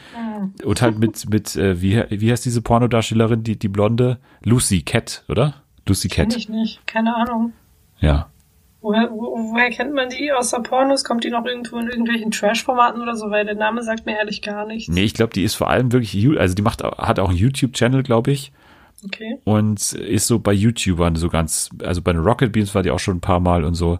[0.64, 4.18] und halt mit, mit äh, wie, wie heißt diese Pornodarstellerin, die, die Blonde?
[4.42, 5.62] Lucy Cat, oder?
[5.86, 6.38] Lucy Kenn Cat.
[6.38, 7.52] ich nicht, keine Ahnung.
[8.00, 8.30] Ja.
[8.82, 10.32] Woher, wo, woher kennt man die?
[10.32, 11.04] Außer Pornos?
[11.04, 13.30] Kommt die noch irgendwo in irgendwelchen Trash-Formaten oder so?
[13.30, 14.88] Weil der Name sagt mir ehrlich gar nichts.
[14.92, 18.02] Nee, ich glaube, die ist vor allem wirklich, also die macht, hat auch einen YouTube-Channel,
[18.02, 18.52] glaube ich.
[19.02, 19.38] Okay.
[19.44, 22.98] und ist so bei YouTubern so ganz, also bei den Rocket Beans war die auch
[22.98, 23.98] schon ein paar Mal und so.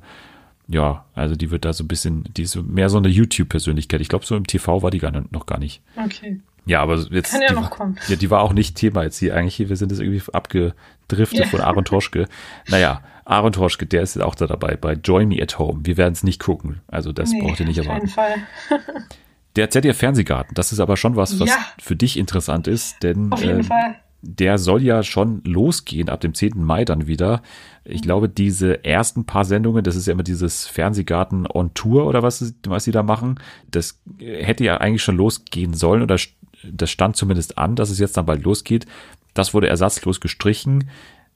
[0.69, 4.03] Ja, also die wird da so ein bisschen, die ist mehr so eine YouTube-Persönlichkeit.
[4.03, 5.81] Ich glaube, so im TV war die gar nicht, noch gar nicht.
[5.97, 6.41] Okay.
[6.67, 7.33] Ja, aber jetzt.
[7.33, 7.97] Kann ja noch war- kommen.
[8.09, 9.67] Ja, die war auch nicht Thema jetzt hier eigentlich.
[9.71, 11.47] Wir sind jetzt irgendwie abgedriftet Ja.
[11.47, 12.27] von Aaron Troschke.
[12.69, 13.01] Naja,
[13.31, 15.81] Aaron Troschke, der ist jetzt auch da dabei bei Join Me at Home.
[15.85, 16.81] Wir werden es nicht gucken.
[16.89, 18.09] Also das Nee, braucht ihr nicht auf keinen erwarten.
[18.09, 18.35] Fall.
[19.57, 21.57] Der ZDF Fernsehgarten, das ist aber schon was, was Ja.
[21.81, 23.97] für dich interessant ist, denn Auf jeden ähm, Fall.
[24.23, 26.53] der soll ja schon losgehen ab dem 10.
[26.63, 27.43] Mai dann wieder.
[27.85, 32.23] Ich glaube, diese ersten paar Sendungen, das ist ja immer dieses Fernsehgarten on Tour oder
[32.23, 36.17] was, was sie da machen, das hätte ja eigentlich schon losgehen sollen oder
[36.65, 38.87] das stand zumindest an, dass es jetzt dann bald losgeht.
[39.35, 40.91] Das wurde ersatzlos gestrichen.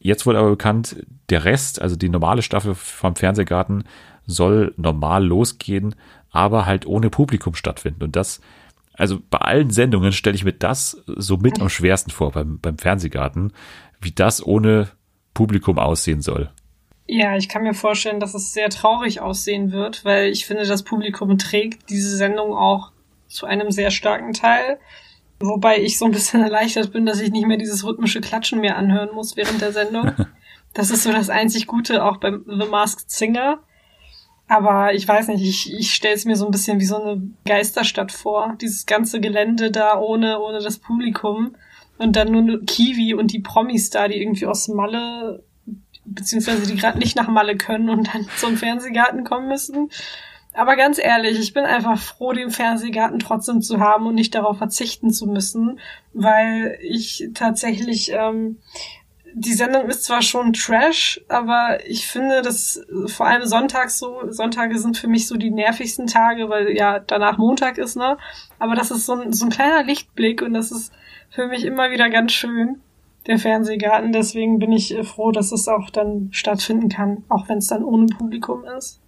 [0.04, 3.84] Jetzt wurde aber bekannt, der Rest, also die normale Staffel vom Fernsehgarten,
[4.26, 5.94] soll normal losgehen,
[6.30, 8.04] aber halt ohne Publikum stattfinden.
[8.04, 8.42] Und das
[8.92, 12.76] also bei allen Sendungen stelle ich mir das so mit am schwersten vor beim, beim
[12.76, 13.54] Fernsehgarten,
[13.98, 14.88] wie das ohne
[15.32, 16.50] Publikum aussehen soll.
[17.06, 20.84] Ja, ich kann mir vorstellen, dass es sehr traurig aussehen wird, weil ich finde, das
[20.84, 22.92] Publikum trägt diese Sendung auch
[23.26, 24.78] zu einem sehr starken Teil.
[25.46, 28.76] Wobei ich so ein bisschen erleichtert bin, dass ich nicht mehr dieses rhythmische Klatschen mehr
[28.76, 30.12] anhören muss während der Sendung.
[30.76, 33.60] Das ist so das einzig Gute auch beim The Masked Singer.
[34.48, 37.22] Aber ich weiß nicht, ich, ich stelle es mir so ein bisschen wie so eine
[37.44, 38.56] Geisterstadt vor.
[38.60, 41.54] Dieses ganze Gelände da ohne, ohne das Publikum.
[41.96, 45.44] Und dann nur Kiwi und die Promis da, die irgendwie aus Malle,
[46.04, 49.90] beziehungsweise die gerade nicht nach Malle können und dann zum Fernsehgarten kommen müssen.
[50.54, 54.58] Aber ganz ehrlich, ich bin einfach froh, den Fernsehgarten trotzdem zu haben und nicht darauf
[54.58, 55.80] verzichten zu müssen,
[56.12, 58.58] weil ich tatsächlich, ähm,
[59.34, 64.78] die Sendung ist zwar schon Trash, aber ich finde, dass vor allem sonntags so, Sonntage
[64.78, 68.16] sind für mich so die nervigsten Tage, weil ja danach Montag ist, ne?
[68.60, 70.92] Aber das ist so ein, so ein kleiner Lichtblick und das ist
[71.30, 72.80] für mich immer wieder ganz schön,
[73.26, 74.12] der Fernsehgarten.
[74.12, 77.82] Deswegen bin ich äh, froh, dass es auch dann stattfinden kann, auch wenn es dann
[77.82, 79.00] ohne Publikum ist.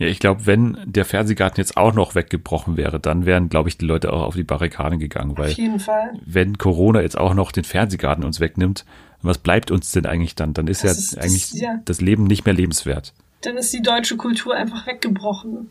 [0.00, 3.76] Ja, ich glaube, wenn der Fernsehgarten jetzt auch noch weggebrochen wäre, dann wären, glaube ich,
[3.78, 6.14] die Leute auch auf die Barrikaden gegangen, weil Auf jeden Fall.
[6.24, 8.86] wenn Corona jetzt auch noch den Fernsehgarten uns wegnimmt,
[9.22, 10.54] was bleibt uns denn eigentlich dann?
[10.54, 11.80] Dann ist Das ja ist- das- eigentlich ja.
[11.84, 13.12] das Leben nicht mehr lebenswert.
[13.42, 15.68] Dann ist die deutsche Kultur einfach weggebrochen.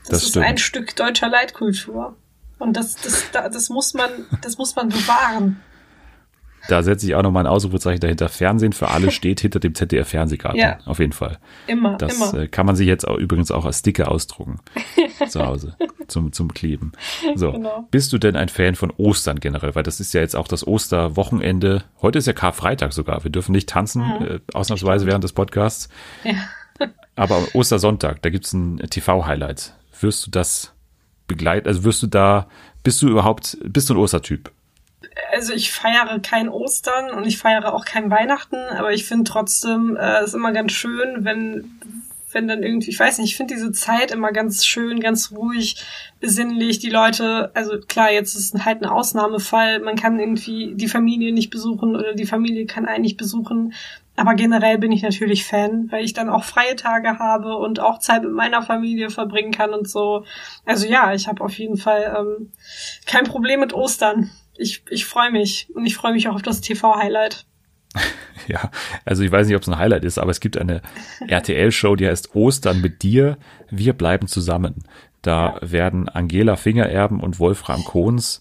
[0.00, 0.46] Das, Das ist stimmt.
[0.46, 2.16] ein Stück deutscher Leitkultur.
[2.58, 4.10] Und das, das, da- das muss man,
[4.42, 5.60] das muss man bewahren.
[6.68, 8.28] Da setze ich auch nochmal ein Ausrufezeichen dahinter.
[8.28, 10.60] Fernsehen für alle steht hinter dem ZDF Fernsehgarten.
[10.60, 10.78] Ja.
[10.84, 11.38] Auf jeden Fall.
[11.66, 12.42] Immer, Das immer.
[12.42, 14.60] äh, kann man sich jetzt auch, übrigens auch als Sticker ausdrucken.
[15.28, 15.76] zu Hause.
[16.08, 16.92] Zum, zum Kleben.
[17.34, 17.52] So.
[17.52, 17.86] Genau.
[17.90, 19.74] Bist du denn ein Fan von Ostern generell?
[19.74, 21.84] Weil das ist ja jetzt auch das Osterwochenende.
[22.02, 23.24] Heute ist ja Karfreitag sogar.
[23.24, 25.88] Wir dürfen nicht tanzen, äh, ausnahmsweise während des Podcasts.
[26.24, 26.34] Ja.
[27.16, 29.74] Aber am Ostersonntag, da gibt's ein TV-Highlight.
[30.00, 30.72] Wirst du das
[31.26, 31.68] begleiten?
[31.68, 32.48] Also wirst du da,
[32.82, 34.50] bist du überhaupt, bist du ein Ostertyp?
[35.32, 39.96] Also ich feiere kein Ostern und ich feiere auch kein Weihnachten, aber ich finde trotzdem,
[39.96, 41.80] äh, es ist immer ganz schön, wenn
[42.32, 45.84] wenn dann irgendwie, ich weiß nicht, ich finde diese Zeit immer ganz schön, ganz ruhig,
[46.20, 46.78] besinnlich.
[46.78, 49.80] Die Leute, also klar, jetzt ist halt ein Ausnahmefall.
[49.80, 53.74] Man kann irgendwie die Familie nicht besuchen oder die Familie kann einen nicht besuchen.
[54.16, 57.98] Aber generell bin ich natürlich Fan, weil ich dann auch freie Tage habe und auch
[57.98, 60.24] Zeit mit meiner Familie verbringen kann und so.
[60.66, 62.52] Also ja, ich habe auf jeden Fall ähm,
[63.06, 64.30] kein Problem mit Ostern.
[64.60, 67.46] Ich, ich freue mich und ich freue mich auch auf das TV-Highlight.
[68.46, 68.70] Ja,
[69.04, 70.80] also ich weiß nicht, ob es ein Highlight ist, aber es gibt eine
[71.28, 73.36] RTL-Show, die heißt Ostern mit dir,
[73.68, 74.82] wir bleiben zusammen.
[75.22, 78.40] Da werden Angela Fingererben und Wolfram Kohns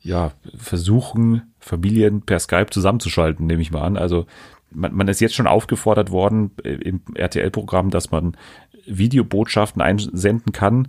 [0.00, 3.96] ja versuchen, Familien per Skype zusammenzuschalten, nehme ich mal an.
[3.96, 4.26] Also
[4.70, 8.36] man, man ist jetzt schon aufgefordert worden äh, im RTL-Programm, dass man
[8.86, 10.88] Videobotschaften einsenden kann.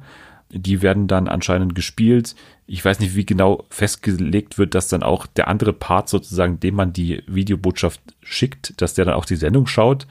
[0.53, 2.35] Die werden dann anscheinend gespielt.
[2.67, 6.75] Ich weiß nicht, wie genau festgelegt wird, dass dann auch der andere Part sozusagen, dem
[6.75, 10.07] man die Videobotschaft schickt, dass der dann auch die Sendung schaut.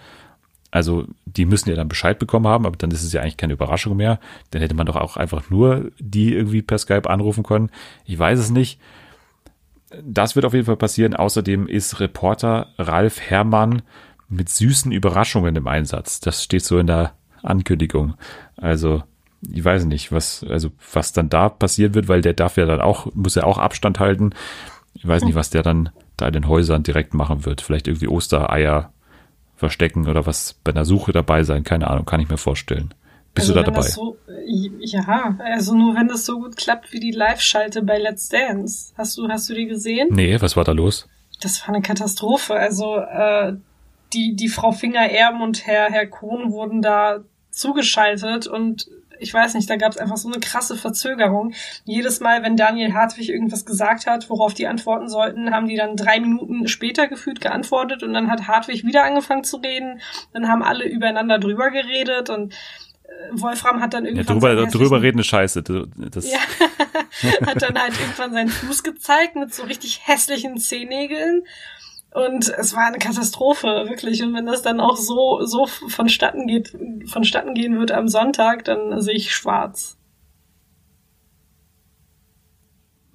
[0.72, 3.52] Also die müssen ja dann Bescheid bekommen haben, aber dann ist es ja eigentlich keine
[3.52, 4.18] Überraschung mehr.
[4.50, 7.70] Dann hätte man doch auch einfach nur die irgendwie per Skype anrufen können.
[8.04, 8.80] Ich weiß es nicht.
[10.02, 11.14] Das wird auf jeden Fall passieren.
[11.14, 13.82] Außerdem ist Reporter Ralf Herrmann
[14.28, 16.20] mit süßen Überraschungen im Einsatz.
[16.20, 17.12] Das steht so in der
[17.42, 18.14] Ankündigung.
[18.56, 19.02] Also
[19.50, 22.80] ich weiß nicht, was, also was dann da passieren wird, weil der darf ja dann
[22.80, 24.30] auch, muss ja auch Abstand halten.
[24.94, 27.60] Ich weiß nicht, was der dann da in den Häusern direkt machen wird.
[27.60, 28.92] Vielleicht irgendwie Ostereier
[29.56, 31.64] verstecken oder was bei einer Suche dabei sein.
[31.64, 32.94] Keine Ahnung, kann ich mir vorstellen.
[33.34, 33.88] Bist also du da dabei?
[33.88, 34.16] So,
[34.80, 38.92] ja, also nur wenn das so gut klappt wie die Live-Schalte bei Let's Dance.
[38.96, 40.08] Hast du, hast du die gesehen?
[40.10, 41.08] Nee, was war da los?
[41.40, 42.54] Das war eine Katastrophe.
[42.54, 43.54] Also äh,
[44.12, 47.20] die, die Frau Finger Erben und Herr, Herr Kohn wurden da
[47.50, 48.88] zugeschaltet und
[49.22, 51.54] ich weiß nicht, da gab es einfach so eine krasse Verzögerung.
[51.84, 55.96] Jedes Mal, wenn Daniel Hartwig irgendwas gesagt hat, worauf die antworten sollten, haben die dann
[55.96, 60.00] drei Minuten später gefühlt geantwortet und dann hat Hartwig wieder angefangen zu reden.
[60.32, 64.70] Dann haben alle übereinander drüber geredet und äh, Wolfram hat dann Ja, irgendwann drüber, seinen
[64.70, 65.62] drüber hässlichen- reden ist scheiße.
[65.62, 66.38] Das, ja,
[67.46, 71.44] hat dann halt irgendwann seinen Fuß gezeigt mit so richtig hässlichen Zehennägeln.
[72.14, 74.22] Und es war eine Katastrophe, wirklich.
[74.22, 79.00] Und wenn das dann auch so, so vonstatten geht, vonstatten gehen wird am Sonntag, dann
[79.00, 79.96] sehe ich schwarz.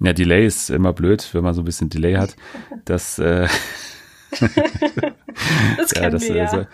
[0.00, 2.36] Ja, Delay ist immer blöd, wenn man so ein bisschen Delay hat.
[2.84, 3.48] Das, äh,
[5.76, 6.60] Das ja, das, wir ja.
[6.60, 6.66] äh,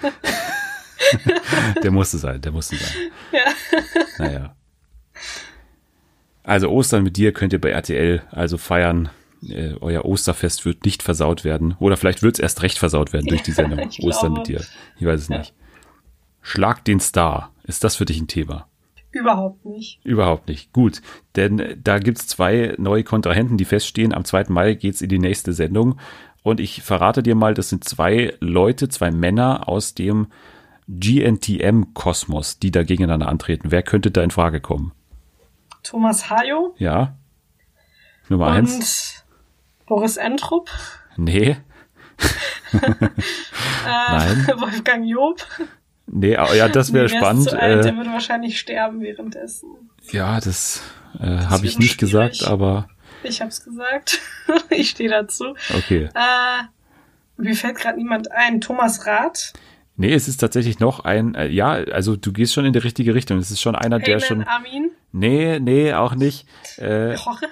[1.83, 2.93] der musste sein, der musste sein.
[3.33, 3.45] ja.
[4.19, 4.57] Naja.
[6.43, 9.11] Also Ostern mit dir könnt ihr bei RTL also feiern.
[9.49, 11.77] Äh, euer Osterfest wird nicht versaut werden.
[11.79, 14.51] Oder vielleicht wird es erst recht versaut werden durch die Ja, Sendung ich Ostern glaube.
[14.51, 14.67] mit dir.
[14.99, 15.55] Ich weiß es nicht.
[16.41, 17.53] Schlag den Star.
[17.65, 18.67] Ist das für dich ein Thema?
[19.13, 20.01] Überhaupt nicht.
[20.05, 20.73] Überhaupt nicht.
[20.73, 21.01] Gut,
[21.37, 24.13] denn äh, da gibt's zwei neue Kontrahenten, die feststehen.
[24.13, 24.47] Am 2.
[24.49, 25.99] Mai geht's in die nächste Sendung.
[26.43, 30.27] Und ich verrate dir mal, das sind zwei Leute, zwei Männer aus dem
[30.89, 33.71] GNTM-Kosmos, die da gegeneinander antreten.
[33.71, 34.93] Wer könnte da in Frage kommen?
[35.83, 37.17] Thomas Hayo Ja?
[38.29, 39.24] Nummer und eins?
[39.87, 40.71] Boris Entrup,
[41.17, 41.57] Nee.
[42.73, 42.79] äh,
[43.87, 44.47] Nein.
[44.57, 45.41] Wolfgang Job.
[46.07, 47.53] Nee, aber ja, das wäre wär's spannend.
[47.55, 49.69] Alt, der Äh, würde wahrscheinlich sterben währenddessen.
[50.11, 50.83] ja, das
[51.19, 52.53] äh, habe ich nicht gesagt, schwierig.
[52.53, 52.89] aber
[53.23, 54.21] Ich hab's gesagt.
[54.71, 55.55] ich stehe dazu.
[55.77, 56.09] okay.
[56.15, 56.63] Äh,
[57.37, 58.61] mir fällt gerade niemand ein.
[58.61, 59.53] Thomas Rath.
[59.97, 63.15] Nee, es ist tatsächlich noch ein, äh, ja, also du gehst schon in die richtige
[63.15, 63.39] Richtung.
[63.39, 64.49] Es ist schon einer, der Ayman schon.
[64.49, 64.91] Amin.
[65.13, 66.47] Nee, nee, auch nicht.
[66.79, 67.47] Äh, Jorge.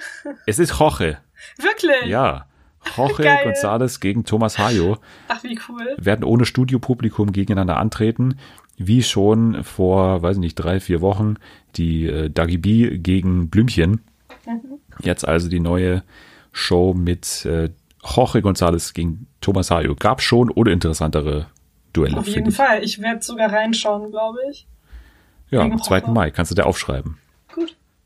[0.47, 1.19] es ist Jorge.
[1.59, 2.07] Wirklich?
[2.07, 2.47] Ja.
[2.97, 3.47] Jorge Geil.
[3.47, 5.95] González gegen Thomas Hayo Ach, wie cool.
[5.99, 8.39] werden ohne Studiopublikum gegeneinander antreten.
[8.77, 11.37] Wie schon vor, weiß nicht, drei, vier Wochen
[11.77, 14.01] die äh, Dagi B gegen Blümchen.
[14.47, 14.79] Mhm.
[15.01, 16.03] Jetzt also die neue
[16.53, 17.71] Show mit äh,
[18.05, 19.95] Jorge González gegen Thomas Hayo.
[19.95, 21.47] Gab schon uninteressantere
[21.93, 22.57] Duelle, Auf jeden ich.
[22.57, 22.83] Fall.
[22.83, 24.67] Ich werde sogar reinschauen, glaube ich.
[25.51, 25.99] Ja, gegen am 2.
[25.99, 26.11] Jorge.
[26.13, 27.19] Mai kannst du dir aufschreiben.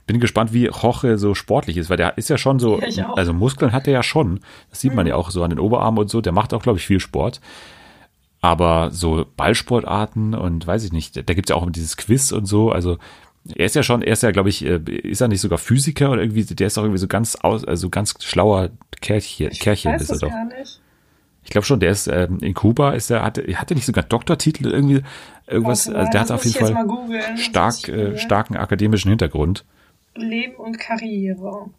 [0.06, 3.08] Bin gespannt, wie Jorge so sportlich ist, weil der ist ja schon so, ich auch.
[3.08, 3.14] Mhm.
[3.16, 4.40] also Muskeln hat er ja schon.
[4.70, 6.20] Das sieht man ja auch so an den Oberarmen und so.
[6.20, 7.40] Der macht auch, glaube ich, viel Sport.
[8.40, 12.70] Aber so Ballsportarten und weiß ich nicht, da gibt's ja auch dieses Quiz und so.
[12.70, 12.98] Also
[13.54, 16.10] er ist ja schon, er ist ja, glaube ich, äh, ist er nicht sogar Physiker
[16.10, 20.02] oder irgendwie, der ist doch irgendwie so ganz aus, also ganz schlauer Kerlchen, Kerlchen Weiß
[20.02, 20.28] ist er doch.
[20.28, 20.80] gar nicht.
[21.44, 24.66] Ich glaube schon, der ist ähm, in Kuba, ist er, hatte, hatte nicht sogar Doktortitel
[24.66, 25.02] irgendwie,
[25.46, 29.64] irgendwas, also der hat auf jeden ich Fall stark, ich äh, starken akademischen Hintergrund.
[30.16, 31.70] Leben und Karriere.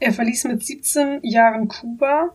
[0.00, 2.34] Er verließ mit 17 Jahren Kuba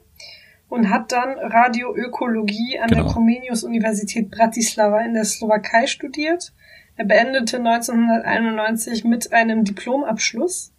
[0.70, 3.04] und hat dann Radioökologie an Genau.
[3.04, 6.54] der Comenius-Universität Bratislava in der Slowakei studiert.
[6.96, 10.72] Er beendete 1991 mit einem Diplomabschluss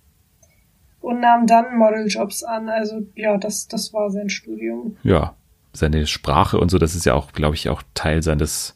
[1.00, 2.68] und nahm dann Modeljobs an.
[2.68, 4.96] Also ja, das, das war sein Studium.
[5.02, 5.34] ja,
[5.72, 8.73] seine Sprache und so, das ist ja auch, glaube ich, auch Teil seines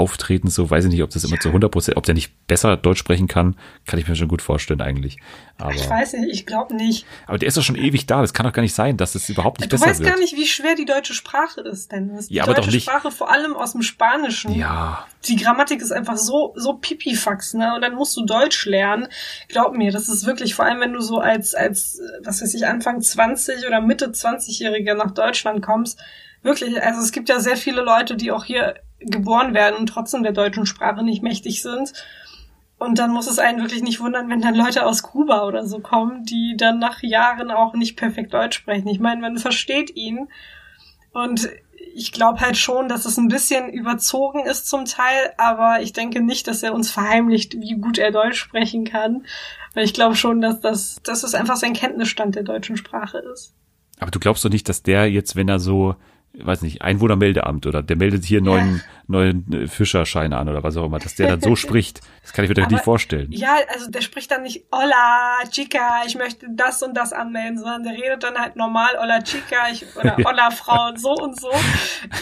[0.00, 2.76] Auftretens, so weiß ich nicht, ob das immer zu 100 Prozent, ob der nicht besser
[2.76, 5.18] Deutsch sprechen kann, kann ich mir schon gut vorstellen eigentlich.
[5.58, 7.04] Aber, ich weiß nicht, ich glaube nicht.
[7.26, 9.22] Aber der ist doch schon ewig da, das kann doch gar nicht sein, dass es
[9.22, 10.08] das überhaupt nicht du besser weißt wird.
[10.10, 12.28] gar nicht, wie schwer die deutsche Sprache ist, Dennis.
[12.28, 14.54] Die Ja, aber deutsche doch nicht- Sprache vor allem aus dem Spanischen.
[14.54, 17.74] Ja, Die Grammatik ist einfach so, so pipifax, ne?
[17.74, 19.06] Und dann musst du Deutsch lernen.
[19.48, 22.66] Glaub mir, das ist wirklich, vor allem wenn du so als, als, was weiß ich,
[22.66, 25.98] Anfang 20 oder Mitte 20-Jähriger nach Deutschland kommst,
[26.42, 30.22] wirklich, also es gibt ja sehr viele Leute, die auch hier geboren werden und trotzdem
[30.22, 31.92] der deutschen Sprache nicht mächtig sind.
[32.78, 35.80] Und dann muss es einen wirklich nicht wundern, wenn dann Leute aus Kuba oder so
[35.80, 38.88] kommen, die dann nach Jahren auch nicht perfekt Deutsch sprechen.
[38.88, 40.28] Ich meine, man versteht ihn.
[41.12, 41.50] Und
[41.94, 46.22] ich glaube halt schon, dass es ein bisschen überzogen ist zum Teil, aber ich denke
[46.22, 49.26] nicht, dass er uns verheimlicht, wie gut er Deutsch sprechen kann.
[49.74, 53.52] Weil ich glaube schon, dass das, dass es einfach sein Kenntnisstand der deutschen Sprache ist.
[53.98, 55.96] aber du glaubst doch nicht, dass der jetzt, wenn er so,
[56.32, 60.86] weiß nicht, Einwohnermeldeamt oder der meldet hier neuen, neuen äh, Fischerschein an oder was auch
[60.86, 62.00] immer, dass der dann so spricht.
[62.22, 63.32] Das kann ich mir doch nicht vorstellen.
[63.32, 67.82] Ja, also der spricht dann nicht Hola, Chica, ich möchte das und das anmelden, sondern
[67.82, 71.50] der redet dann halt normal Hola, Chica, ich, oder Hola, Frau, so und so.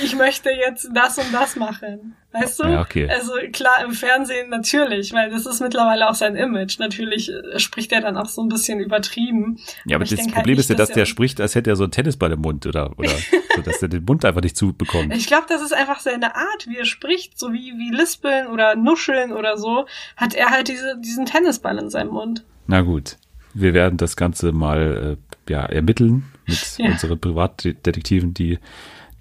[0.03, 2.17] Ich möchte jetzt das und das machen.
[2.43, 2.65] Weißt du?
[2.69, 3.09] Ja, okay.
[3.09, 6.79] Also klar, im Fernsehen natürlich, weil das ist mittlerweile auch sein Image.
[6.79, 9.59] Natürlich äh, spricht er dann auch so ein bisschen übertrieben.
[9.85, 11.71] Ja, aber ich das halt Problem nicht, ist ja, dass, der er- spricht, als hätte
[11.71, 13.11] er so einen Tennisball im Mund oder, oder
[13.57, 15.15] so, dass er den Mund einfach nicht zubekommt.
[15.15, 18.77] Ich glaube, das ist einfach seine Art, wie er spricht, so wie, wie Lispeln oder
[18.77, 19.87] Nuscheln oder so,
[20.17, 22.45] hat er halt diese, diesen Tennisball in seinem Mund.
[22.67, 23.17] Na gut,
[23.55, 25.17] wir werden das Ganze mal
[25.49, 26.87] äh, ja, ermitteln mit Ja.
[26.91, 28.59] unseren Privatdetektiven, die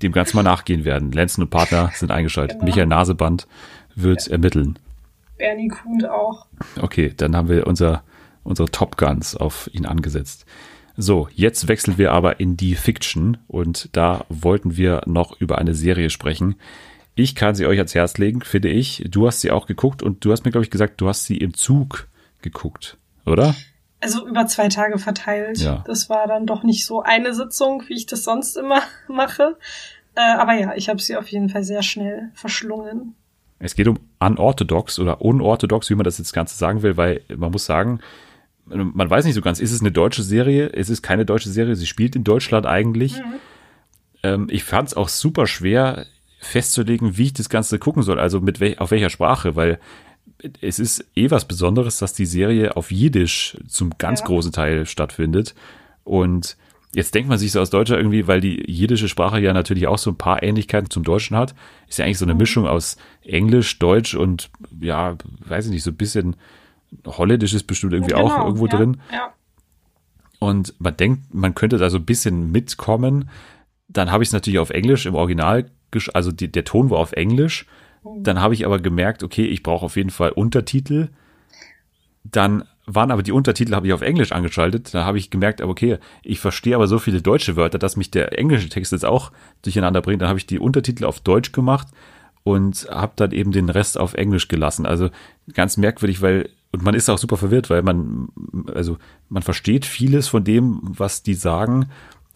[0.02, 1.12] dem Ganzen mal nachgehen werden.
[1.12, 2.60] Lenzen und Partner sind eingeschaltet.
[2.60, 2.66] Genau.
[2.66, 3.48] Michael Naseband
[3.96, 4.80] wird ermitteln.
[5.38, 6.48] Bernie Kuhn auch.
[6.82, 8.04] Okay, dann haben wir unser,
[8.44, 10.46] unsere Top Guns auf ihn angesetzt.
[10.96, 15.76] So, jetzt wechseln wir aber in die Fiction und da wollten wir noch über eine
[15.76, 16.56] Serie sprechen.
[17.14, 19.04] Ich kann sie euch ans Herz legen, finde ich.
[19.10, 21.38] Du hast sie auch geguckt und du hast mir, glaube ich, gesagt, du hast sie
[21.38, 22.08] im Zug
[22.42, 23.56] geguckt, oder?
[24.00, 25.58] Also über zwei Tage verteilt.
[25.58, 25.84] Ja.
[25.88, 29.58] Das war dann doch nicht so eine Sitzung, wie ich das sonst immer mache.
[30.16, 33.16] Äh, aber ja, ich habe sie auf jeden Fall sehr schnell verschlungen.
[33.60, 37.52] Es geht um unorthodox oder unorthodox, wie man das jetzt Ganze sagen will, weil man
[37.52, 38.02] muss sagen,
[38.66, 40.68] man weiß nicht so ganz, ist es eine deutsche Serie?
[40.68, 43.22] Es ist keine deutsche Serie, sie spielt in Deutschland eigentlich.
[44.24, 46.06] Ähm, ich fand es auch super schwer
[46.40, 49.80] festzulegen, wie ich das Ganze gucken soll, also mit wel auf welcher Sprache, weil
[50.62, 54.28] es ist eh was Besonderes, dass die Serie auf Jiddisch zum ganz Ja.
[54.28, 55.56] großen Teil stattfindet.
[56.04, 56.58] Und
[56.94, 59.98] jetzt denkt man sich so aus Deutscher irgendwie, weil die jiddische Sprache ja natürlich auch
[59.98, 61.54] so ein paar Ähnlichkeiten zum Deutschen hat,
[61.88, 65.92] ist ja eigentlich so eine Mischung aus Englisch, Deutsch und ja, weiß ich nicht, so
[65.92, 66.36] ein bisschen
[67.06, 68.98] Holländisch ist bestimmt irgendwie auch Genau, irgendwo ja, drin.
[69.12, 69.34] Ja.
[70.40, 73.30] Und man denkt, man könnte da so ein bisschen mitkommen.
[73.90, 75.70] Dann habe ich es natürlich auf Englisch im Original,
[76.14, 77.66] also die, der Ton war auf Englisch.
[78.04, 81.10] Dann habe ich aber gemerkt, okay, ich brauche auf jeden Fall Untertitel.
[82.24, 84.94] Dann waren aber die Untertitel habe ich auf Englisch angeschaltet.
[84.94, 88.38] Da habe ich gemerkt, okay, ich verstehe aber so viele deutsche Wörter, dass mich der
[88.40, 89.32] englische Text jetzt auch
[89.62, 90.22] durcheinander bringt.
[90.22, 91.90] Dann habe ich die Untertitel auf Deutsch gemacht
[92.44, 94.86] und habe dann eben den Rest auf Englisch gelassen.
[94.86, 95.10] Also
[95.54, 98.30] ganz merkwürdig, weil und man ist auch super verwirrt, weil man
[98.74, 98.98] also
[99.30, 101.90] man versteht vieles von dem, was die sagen,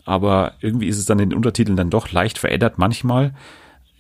[0.04, 3.34] aber irgendwie ist es dann in den Untertiteln dann doch leicht verändert manchmal.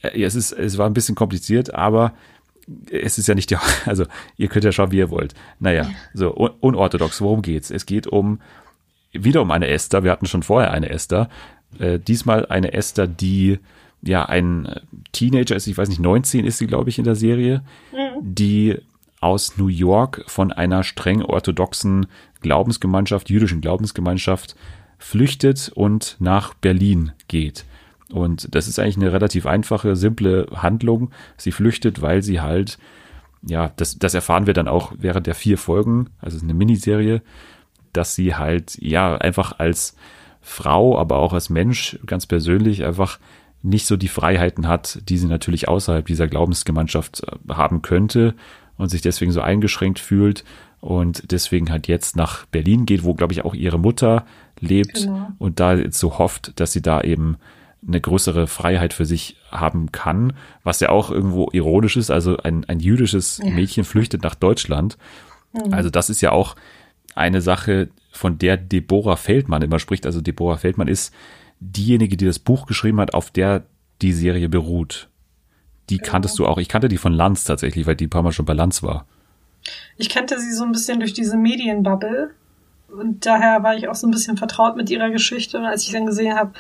[0.01, 2.13] Äh, Es ist es war ein bisschen kompliziert, aber
[2.89, 4.05] es ist ja nicht die, also
[4.37, 5.33] ihr könnt ja schauen, wie ihr wollt.
[5.59, 7.71] Naja, so un unorthodox, worum geht's?
[7.71, 8.39] Es geht um
[9.11, 10.03] wieder um eine Esther.
[10.03, 11.29] Wir hatten schon vorher eine Esther.
[11.79, 13.59] Äh, diesmal eine Esther, die
[14.01, 14.79] ja ein
[15.11, 17.61] Teenager ist, ich weiß nicht, 19 ist sie, glaube ich, in der Serie,
[18.21, 18.77] die
[19.19, 22.07] aus New York von einer streng orthodoxen
[22.41, 24.55] Glaubensgemeinschaft, jüdischen Glaubensgemeinschaft,
[24.97, 27.65] flüchtet und nach Berlin geht.
[28.11, 31.11] Und das ist eigentlich eine relativ einfache, simple Handlung.
[31.37, 32.77] Sie flüchtet, weil sie halt,
[33.41, 36.53] ja, das, das erfahren wir dann auch während der vier Folgen, also es ist eine
[36.53, 37.21] Miniserie,
[37.93, 39.95] dass sie halt, ja, einfach als
[40.41, 43.19] Frau, aber auch als Mensch ganz persönlich einfach
[43.63, 48.33] nicht so die Freiheiten hat, die sie natürlich außerhalb dieser Glaubensgemeinschaft äh, haben könnte
[48.77, 50.43] und sich deswegen so eingeschränkt fühlt
[50.79, 54.25] und deswegen halt jetzt nach Berlin geht, wo, glaube ich, auch ihre Mutter
[54.59, 55.27] lebt Genau.
[55.37, 57.37] und da jetzt so hofft, dass sie da eben
[57.85, 62.11] eine größere Freiheit für sich haben kann, was ja auch irgendwo ironisch ist.
[62.11, 64.97] Also ein, ein jüdisches Mädchen flüchtet nach Deutschland.
[65.71, 66.55] Also das ist ja auch
[67.15, 70.05] eine Sache, von der Deborah Feldmann immer spricht.
[70.05, 71.13] Also Deborah Feldmann ist
[71.59, 73.63] diejenige, die das Buch geschrieben hat, auf der
[74.01, 75.09] die Serie beruht.
[75.89, 76.57] Die kanntest du auch.
[76.57, 79.05] Ich kannte die von Lanz tatsächlich, weil die ein paar Mal schon bei Lanz war.
[79.97, 82.31] Ich kannte sie so ein bisschen durch diese Medienbubble.
[82.87, 85.57] Und daher war ich auch so ein bisschen vertraut mit ihrer Geschichte.
[85.57, 86.51] Und als ich dann gesehen habe,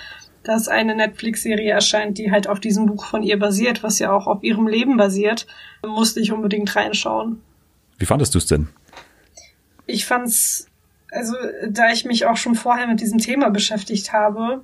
[0.43, 4.27] dass eine Netflix-Serie erscheint, die halt auf diesem Buch von ihr basiert, was ja auch
[4.27, 5.45] auf ihrem Leben basiert,
[5.85, 7.41] musste ich unbedingt reinschauen.
[7.97, 8.67] Wie fandest du es denn?
[9.85, 10.67] Ich fand's,
[11.11, 11.35] also
[11.69, 14.63] da ich mich auch schon vorher mit diesem Thema beschäftigt habe,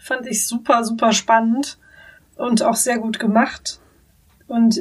[0.00, 1.78] fand ich super, super spannend
[2.36, 3.78] und auch sehr gut gemacht.
[4.48, 4.80] Und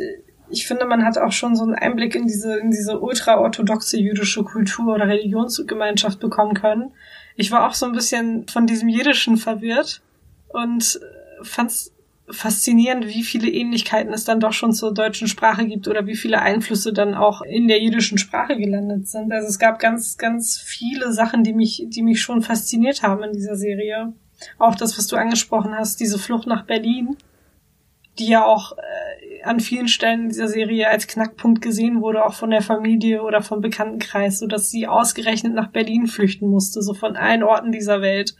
[0.49, 4.43] ich finde, man hat auch schon so einen Einblick in diese, in diese ultra-orthodoxe jüdische
[4.43, 6.91] Kultur oder Religionsgemeinschaft bekommen können.
[7.35, 10.01] Ich war auch so ein bisschen von diesem Jiddischen verwirrt
[10.49, 10.99] und
[11.43, 11.93] fand es
[12.29, 16.41] faszinierend, wie viele Ähnlichkeiten es dann doch schon zur deutschen Sprache gibt oder wie viele
[16.41, 19.31] Einflüsse dann auch in der jiddischen Sprache gelandet sind.
[19.31, 23.33] Also es gab ganz, ganz viele Sachen, die mich, die mich schon fasziniert haben in
[23.33, 24.13] dieser Serie.
[24.59, 27.15] Auch das, was du angesprochen hast, diese Flucht nach Berlin,
[28.19, 32.49] die ja auch äh, an vielen Stellen dieser Serie als Knackpunkt gesehen wurde, auch von
[32.49, 37.15] der Familie oder vom Bekanntenkreis, so dass sie ausgerechnet nach Berlin flüchten musste, so von
[37.15, 38.35] allen Orten dieser Welt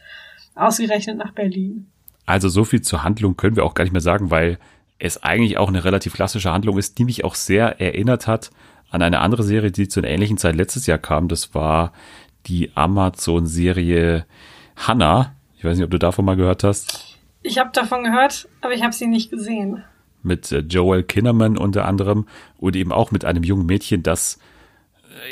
[0.55, 1.89] ausgerechnet nach Berlin.
[2.27, 4.59] Also so viel zur Handlung können wir auch gar nicht mehr sagen, weil
[4.99, 8.51] es eigentlich auch eine relativ klassische Handlung ist, die mich auch sehr erinnert hat
[8.89, 11.29] an eine andere Serie, die zu einer ähnlichen Zeit letztes Jahr kam.
[11.29, 11.93] Das war
[12.45, 14.25] die Amazon-Serie
[14.75, 15.35] Hannah.
[15.57, 17.17] Ich weiß nicht, ob du davon mal gehört hast.
[17.43, 19.83] Ich habe davon gehört, aber ich habe sie nicht gesehen.
[20.21, 24.37] Mit äh, Joel Kinnerman unter anderem und eben auch mit einem jungen Mädchen, das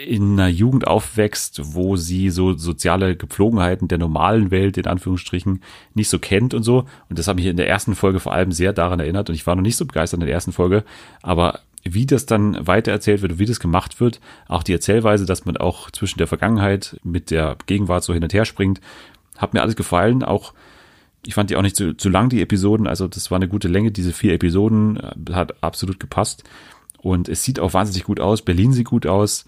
[0.07, 5.61] in einer Jugend aufwächst, wo sie so soziale Gepflogenheiten der normalen Welt in Anführungsstrichen
[5.93, 6.85] nicht so kennt und so.
[7.09, 9.29] Und das hat mich in der ersten Folge vor allem sehr daran erinnert.
[9.29, 10.83] Und ich war noch nicht so begeistert in der ersten Folge,
[11.21, 15.55] aber wie das dann weitererzählt wird, wie das gemacht wird, auch die Erzählweise, dass man
[15.55, 18.81] auch zwischen der Vergangenheit mit der Gegenwart so hin und her springt,
[19.37, 20.23] hat mir alles gefallen.
[20.23, 20.53] Auch
[21.25, 22.87] ich fand die auch nicht zu, zu lang, die Episoden.
[22.87, 23.91] Also das war eine gute Länge.
[23.91, 26.43] Diese vier Episoden äh, hat absolut gepasst.
[26.97, 28.41] Und es sieht auch wahnsinnig gut aus.
[28.41, 29.45] Berlin sieht gut aus.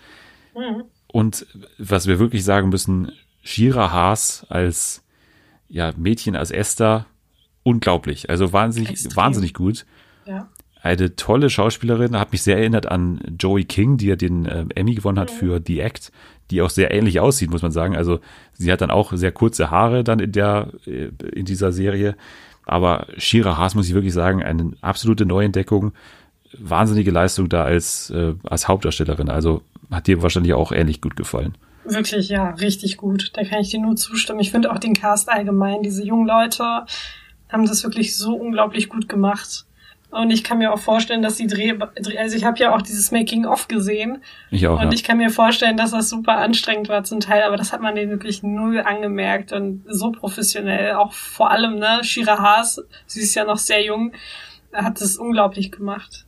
[0.57, 0.83] Mhm.
[1.07, 1.45] Und
[1.77, 3.11] was wir wirklich sagen müssen,
[3.43, 5.03] Shira Haas als
[5.69, 7.05] ja, Mädchen, als Esther,
[7.63, 8.29] unglaublich.
[8.29, 9.15] Also wahnsinnig, Extrem.
[9.15, 9.85] wahnsinnig gut.
[10.25, 10.49] Ja.
[10.81, 14.95] Eine tolle Schauspielerin, hat mich sehr erinnert an Joey King, die ja den äh, Emmy
[14.95, 15.37] gewonnen hat mhm.
[15.37, 16.11] für The Act,
[16.51, 17.95] die auch sehr ähnlich aussieht, muss man sagen.
[17.97, 18.19] Also
[18.53, 22.15] sie hat dann auch sehr kurze Haare dann in der, äh, in dieser Serie.
[22.65, 25.93] Aber Shira Haas muss ich wirklich sagen, eine absolute Neuentdeckung.
[26.57, 29.29] Wahnsinnige Leistung da als, äh, als Hauptdarstellerin.
[29.29, 31.57] Also hat dir wahrscheinlich auch ähnlich gut gefallen.
[31.85, 33.31] Wirklich, ja, richtig gut.
[33.33, 34.39] Da kann ich dir nur zustimmen.
[34.39, 36.85] Ich finde auch den Cast allgemein, diese jungen Leute
[37.49, 39.65] haben das wirklich so unglaublich gut gemacht.
[40.09, 41.73] Und ich kann mir auch vorstellen, dass die Dreh,
[42.17, 44.23] also ich habe ja auch dieses Making-of gesehen.
[44.51, 44.79] Ich auch.
[44.79, 44.93] Und ja.
[44.93, 47.95] ich kann mir vorstellen, dass das super anstrengend war zum Teil, aber das hat man
[47.95, 50.93] denen wirklich null angemerkt und so professionell.
[50.93, 54.13] Auch vor allem, ne, Shira Haas, sie ist ja noch sehr jung,
[54.73, 56.26] hat das unglaublich gemacht.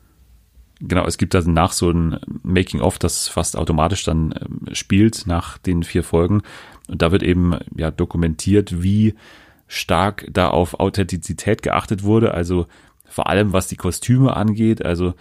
[0.82, 5.58] Genau, es gibt dann nach so ein Making-of, das fast automatisch dann ähm, spielt nach
[5.58, 6.42] den vier Folgen.
[6.88, 9.16] Und da wird eben ja dokumentiert, wie
[9.68, 12.34] stark da auf Authentizität geachtet wurde.
[12.34, 12.68] Also
[13.06, 14.84] vor allem was die Kostüme angeht.
[14.86, 15.14] Also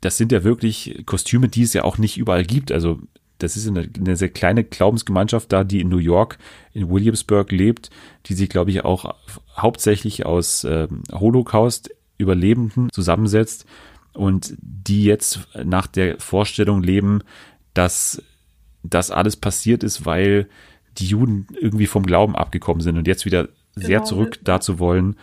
[0.00, 2.72] das sind ja wirklich Kostüme, die es ja auch nicht überall gibt.
[2.72, 2.98] Also
[3.38, 6.38] das ist eine, eine sehr kleine Glaubensgemeinschaft da, die in New York,
[6.72, 7.90] in Williamsburg lebt,
[8.26, 9.14] die sich, glaube ich, auch
[9.56, 13.66] hauptsächlich aus äh, Holocaust-Überlebenden zusammensetzt
[14.18, 17.22] und die jetzt nach der Vorstellung leben,
[17.72, 18.20] dass
[18.82, 20.48] das alles passiert ist, weil
[20.98, 24.04] die Juden irgendwie vom Glauben abgekommen sind und jetzt wieder sehr genau.
[24.04, 25.16] zurück dazu wollen,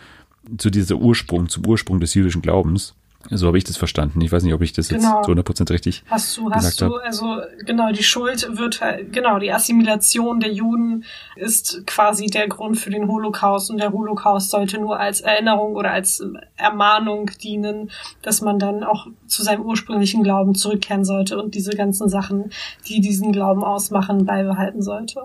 [0.56, 2.94] zu dieser Ursprung, zum Ursprung des jüdischen Glaubens.
[3.30, 4.20] So habe ich das verstanden.
[4.20, 5.16] Ich weiß nicht, ob ich das genau.
[5.16, 9.38] jetzt zu 100% richtig hast du, hast du, Also genau, die Schuld wird halt, genau,
[9.38, 11.04] die Assimilation der Juden
[11.34, 15.90] ist quasi der Grund für den Holocaust und der Holocaust sollte nur als Erinnerung oder
[15.90, 16.24] als
[16.56, 17.90] Ermahnung dienen,
[18.22, 22.50] dass man dann auch zu seinem ursprünglichen Glauben zurückkehren sollte und diese ganzen Sachen,
[22.88, 25.20] die diesen Glauben ausmachen, beibehalten sollte.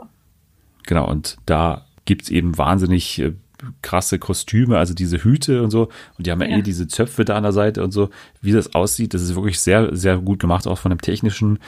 [0.84, 3.34] Genau, und da gibt's eben wahnsinnig äh,
[3.82, 5.90] krasse Kostüme, also diese Hüte und so.
[6.18, 8.10] Und die haben ja, ja, eh diese Zöpfe da an der Seite und so.
[8.42, 11.60] Wie das aussieht, das ist wirklich sehr, sehr gut gemacht, auch von dem technischen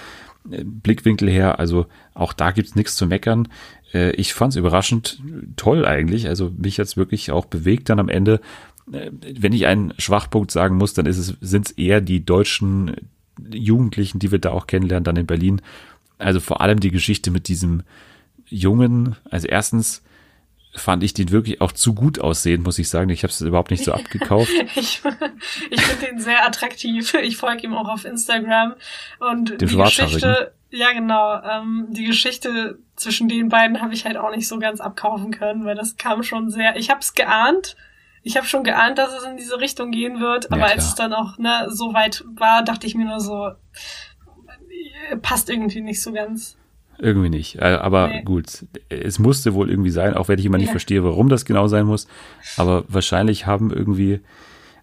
[0.49, 1.59] äh, Blickwinkel her.
[1.59, 3.47] Also auch da gibt's nichts zu meckern.
[3.93, 5.21] Äh, ich fand's überraschend
[5.55, 6.27] toll eigentlich.
[6.27, 8.41] Also mich jetzt wirklich auch bewegt dann am Ende.
[8.91, 12.95] Äh, wenn ich einen Schwachpunkt sagen muss, dann ist es, sind's eher die deutschen
[13.51, 15.61] Jugendlichen, die wir da auch kennenlernen, dann in Berlin.
[16.17, 17.83] Also vor allem die Geschichte mit diesem
[18.47, 19.15] Jungen.
[19.29, 20.03] Also erstens,
[20.76, 23.09] fand ich den wirklich auch zu gut aussehen, muss ich sagen.
[23.09, 24.51] Ich habe es überhaupt nicht so abgekauft.
[24.76, 25.01] ich
[25.69, 27.13] ich finde den sehr attraktiv.
[27.13, 28.76] Ich folge ihm auch auf Instagram
[29.19, 34.17] und Dem die Geschichte, ja genau, ähm, die Geschichte zwischen den beiden habe ich halt
[34.17, 36.76] auch nicht so ganz abkaufen können, weil das kam schon sehr.
[36.76, 37.76] Ich habe es geahnt.
[38.26, 40.95] Ich habe schon geahnt, dass es in diese Richtung gehen wird, aber ja, als es
[40.95, 43.51] dann auch ne, so weit war, dachte ich mir nur so,
[45.21, 46.57] passt irgendwie nicht so ganz.
[46.99, 47.55] Irgendwie nicht.
[47.57, 48.21] Äh, Aber Nee.
[48.23, 50.71] gut, es musste wohl irgendwie sein, auch wenn ich immer nicht Ja.
[50.73, 52.07] verstehe, warum das genau sein muss.
[52.57, 54.19] Aber wahrscheinlich haben irgendwie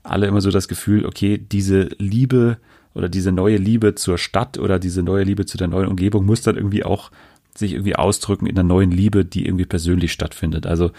[0.03, 2.59] alle immer so das Gefühl, okay, diese Liebe
[2.95, 6.43] oder diese neue Liebe zur Stadt oder diese neue Liebe zu der neuen Umgebung muss
[6.43, 7.11] dann irgendwie auch
[7.55, 10.67] sich irgendwie ausdrücken in einer neuen Liebe, die irgendwie persönlich stattfindet.
[10.67, 10.91] Also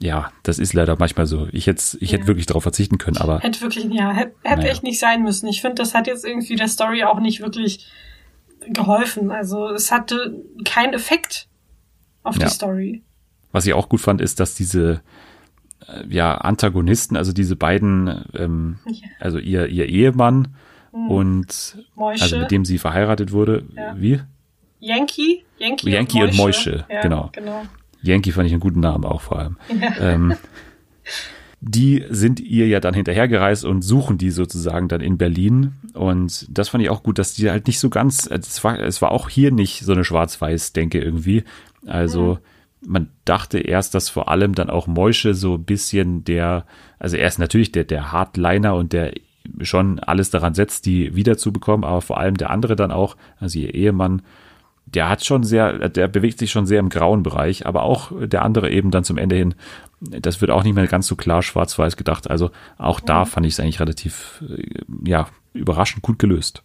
[0.00, 1.48] ja, das ist leider manchmal so.
[1.50, 2.26] Ich hätte, ich hätte Ja.
[2.28, 4.70] wirklich darauf verzichten können, aber Hätte wirklich, ja, hätte, hätte Naja.
[4.72, 5.48] echt nicht sein müssen.
[5.48, 7.86] Ich finde, das hat jetzt irgendwie der Story auch nicht wirklich
[8.72, 9.30] geholfen.
[9.30, 11.48] Also es hatte keinen Effekt
[12.22, 12.46] auf Ja.
[12.46, 13.02] die Story.
[13.52, 15.00] Was ich auch gut fand, ist, dass diese
[15.86, 19.08] äh, ja, Antagonisten, also diese beiden, ähm, Ja.
[19.20, 20.48] also ihr, ihr Ehemann
[20.92, 22.22] und Moische.
[22.22, 23.94] also mit dem sie verheiratet wurde, Ja.
[23.98, 24.20] wie?
[24.80, 25.44] Yankee?
[25.58, 27.30] Yankee, Yankee und Moische, Ja, genau.
[27.32, 27.62] genau.
[28.02, 29.56] Yankee fand ich einen guten Namen auch vor allem.
[29.80, 29.96] Ja.
[29.98, 30.34] Ähm,
[31.60, 35.72] die sind ihr ja dann hinterhergereist und suchen die sozusagen dann in Berlin.
[35.92, 39.02] Und das fand ich auch gut, dass die halt nicht so ganz, es war, es
[39.02, 41.44] war auch hier nicht so eine Schwarz-Weiß-Denke irgendwie.
[41.86, 42.38] Also
[42.86, 46.64] man dachte erst, dass vor allem dann auch Moische so ein bisschen der,
[47.00, 49.14] also er ist natürlich der, der Hardliner und der
[49.60, 53.74] schon alles daran setzt, die wiederzubekommen, aber vor allem der andere dann auch, also ihr
[53.74, 54.22] Ehemann,
[54.94, 58.42] der hat schon sehr, der bewegt sich schon sehr im grauen Bereich, aber auch der
[58.42, 59.54] andere eben dann zum Ende hin,
[60.00, 62.30] das wird auch nicht mehr ganz so klar schwarz-weiß gedacht.
[62.30, 64.62] Also auch da fand ich es eigentlich relativ, äh,
[65.04, 66.62] ja, überraschend gut gelöst.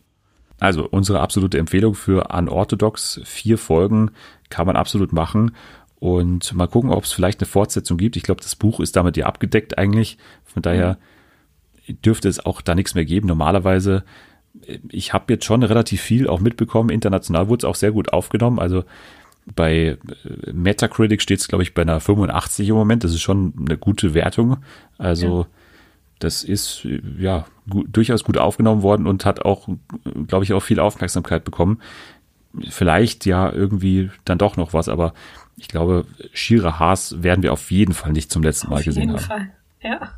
[0.60, 4.12] Also unsere absolute Empfehlung für Unorthodox, vier Folgen
[4.50, 5.56] kann man absolut machen
[6.00, 8.16] und mal gucken, ob es vielleicht eine Fortsetzung gibt.
[8.16, 10.18] Ich glaube, das Buch ist damit ja abgedeckt eigentlich.
[10.46, 10.98] Von daher
[12.06, 13.28] dürfte es auch da nichts mehr geben.
[13.28, 14.04] Normalerweise
[14.90, 16.90] ich habe jetzt schon relativ viel auch mitbekommen.
[16.90, 18.60] International wurde es auch sehr gut aufgenommen.
[18.60, 18.84] Also
[19.56, 19.98] bei
[20.46, 23.04] äh, Metacritic steht es, glaube ich, bei einer 85 im Moment.
[23.04, 24.58] Das ist schon eine gute Wertung.
[24.98, 25.48] Also
[26.20, 29.68] das ist äh, ja gut, durchaus gut aufgenommen worden und hat auch,
[30.28, 31.82] glaube ich, auch viel Aufmerksamkeit bekommen.
[32.70, 35.14] Vielleicht ja irgendwie dann doch noch was, aber
[35.58, 39.10] ich glaube, Shira Haas werden wir auf jeden Fall nicht zum letzten Mal Auf gesehen
[39.10, 39.26] jeden haben.
[39.26, 39.50] Fall.
[39.82, 40.12] Ja.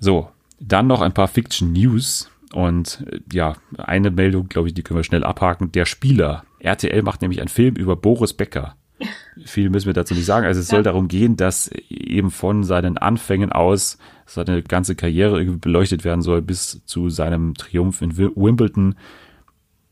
[0.00, 0.30] So,
[0.60, 2.30] dann noch ein paar Fiction News.
[2.52, 5.72] Und äh, ja, eine Meldung, glaube ich, die können wir schnell abhaken.
[5.72, 6.44] Der Spieler.
[6.60, 8.76] RTL macht nämlich einen Film über Boris Becker.
[9.44, 10.46] Viel müssen wir dazu nicht sagen.
[10.46, 10.84] Also es soll Ja.
[10.84, 16.42] darum gehen, dass eben von seinen Anfängen aus seine ganze Karriere irgendwie beleuchtet werden soll
[16.42, 18.94] bis zu seinem Triumph in Wi- Wimbledon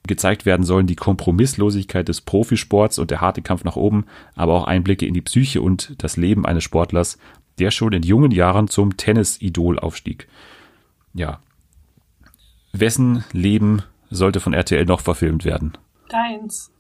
[0.07, 4.05] gezeigt werden sollen, die Kompromisslosigkeit des Profisports und der harte Kampf nach oben,
[4.37, 7.19] aber auch Einblicke in die Psyche und das Leben eines Sportlers,
[7.59, 10.29] der schon in jungen Jahren zum Tennis-Idol aufstieg.
[11.15, 11.41] Ja.
[12.81, 15.73] Wessen Leben sollte von RTL noch verfilmt werden?
[16.09, 16.71] Deins.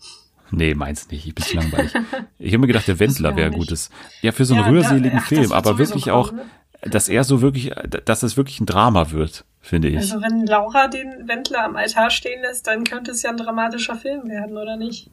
[0.52, 1.26] Nee, meins nicht.
[1.26, 1.92] Ich bin zu langweilig.
[2.38, 3.58] Ich habe mir gedacht, der Wendler wäre nicht.
[3.58, 3.90] gutes.
[4.22, 6.42] Ja, für so einen Ja, da- rührseligen ach, das Film, aber wirklich auch, kommen,
[6.82, 7.72] dass er so wirklich,
[8.04, 9.96] dass es wirklich ein Drama wird, finde ich.
[9.96, 13.96] Also wenn Laura den Wendler am Altar stehen lässt, dann könnte es ja ein dramatischer
[13.96, 15.10] Film werden, oder nicht?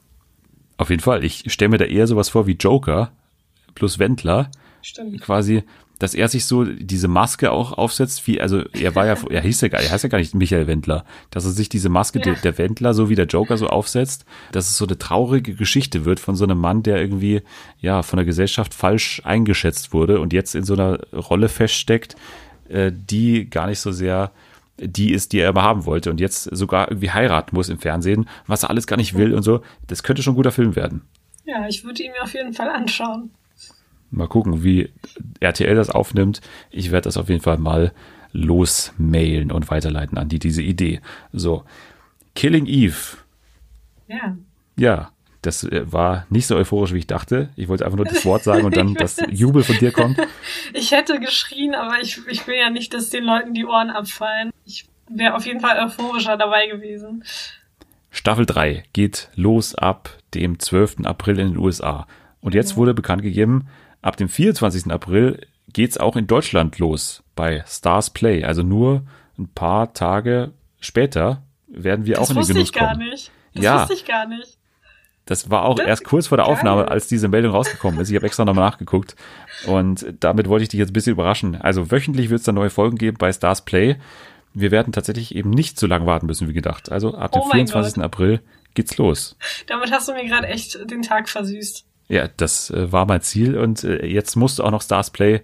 [0.77, 1.23] Auf jeden Fall.
[1.23, 3.11] Ich stelle mir da eher sowas vor wie Joker
[3.73, 4.51] plus Wendler.
[4.85, 5.21] Stimmt.
[5.21, 5.63] quasi,
[5.99, 9.61] dass er sich so diese Maske auch aufsetzt, wie, also er war ja, er hieß
[9.61, 12.25] ja gar, er heißt ja gar nicht Michael Wendler, dass er sich diese Maske Ja.
[12.25, 16.05] der, der Wendler, so wie der Joker so aufsetzt, dass es so eine traurige Geschichte
[16.05, 17.41] wird von so einem Mann, der irgendwie,
[17.79, 22.15] ja, von der Gesellschaft falsch eingeschätzt wurde und jetzt in so einer Rolle feststeckt,
[22.69, 24.31] äh, die gar nicht so sehr
[24.79, 28.27] die ist, die er immer haben wollte und jetzt sogar irgendwie heiraten muss im Fernsehen,
[28.47, 29.61] was er alles gar nicht will und so.
[29.87, 31.03] Das könnte schon ein guter Film werden.
[31.45, 33.29] Ja, ich würde ihn mir auf jeden Fall anschauen.
[34.13, 34.89] Mal gucken, wie
[35.39, 36.41] RTL das aufnimmt.
[36.69, 37.93] Ich werde das auf jeden Fall mal
[38.31, 41.01] losmailen und weiterleiten an die diese Idee.
[41.31, 41.63] So,
[42.35, 43.17] Killing Eve.
[44.07, 44.37] Ja.
[44.75, 45.11] Ja,
[45.41, 47.49] das äh, war nicht so euphorisch, wie ich dachte.
[47.55, 50.17] Ich wollte einfach nur das Wort sagen und dann das Jubel von dir kommt.
[50.73, 54.51] Ich hätte geschrien, aber ich, ich will ja nicht, dass den Leuten die Ohren abfallen.
[54.65, 57.23] Ich wäre auf jeden Fall euphorischer dabei gewesen.
[58.09, 61.05] Staffel 3 geht los ab dem 12.
[61.05, 62.07] April in den USA.
[62.41, 63.67] Und jetzt wurde bekannt gegeben,
[64.03, 64.91] ab dem 24.
[64.91, 65.39] April
[65.71, 68.43] geht's auch in Deutschland los bei Stars Play.
[68.43, 69.01] Also nur
[69.39, 73.09] ein paar Tage später werden wir auch Das in den wusste Genuss ich gar kommen.
[73.09, 73.31] nicht.
[73.55, 73.79] Das Ja.
[73.81, 74.57] wusste ich gar nicht.
[75.25, 76.45] Das war auch Das- erst kurz vor der.
[76.47, 78.09] Aufnahme, als diese Meldung rausgekommen ist.
[78.09, 79.15] Ich habe extra nochmal nachgeguckt.
[79.65, 81.55] Und damit wollte ich dich jetzt ein bisschen überraschen.
[81.59, 83.95] Also wöchentlich wird es dann neue Folgen geben bei Stars Play.
[84.53, 86.91] Wir werden tatsächlich eben nicht so lange warten müssen wie gedacht.
[86.91, 88.03] Also ab dem Oh mein 24.
[88.03, 88.41] April
[88.73, 89.37] geht's los.
[89.67, 91.85] Damit hast du mir gerade echt den Tag versüßt.
[92.13, 95.41] Ja, das äh, war mein Ziel und äh, jetzt musst du auch noch Stars Play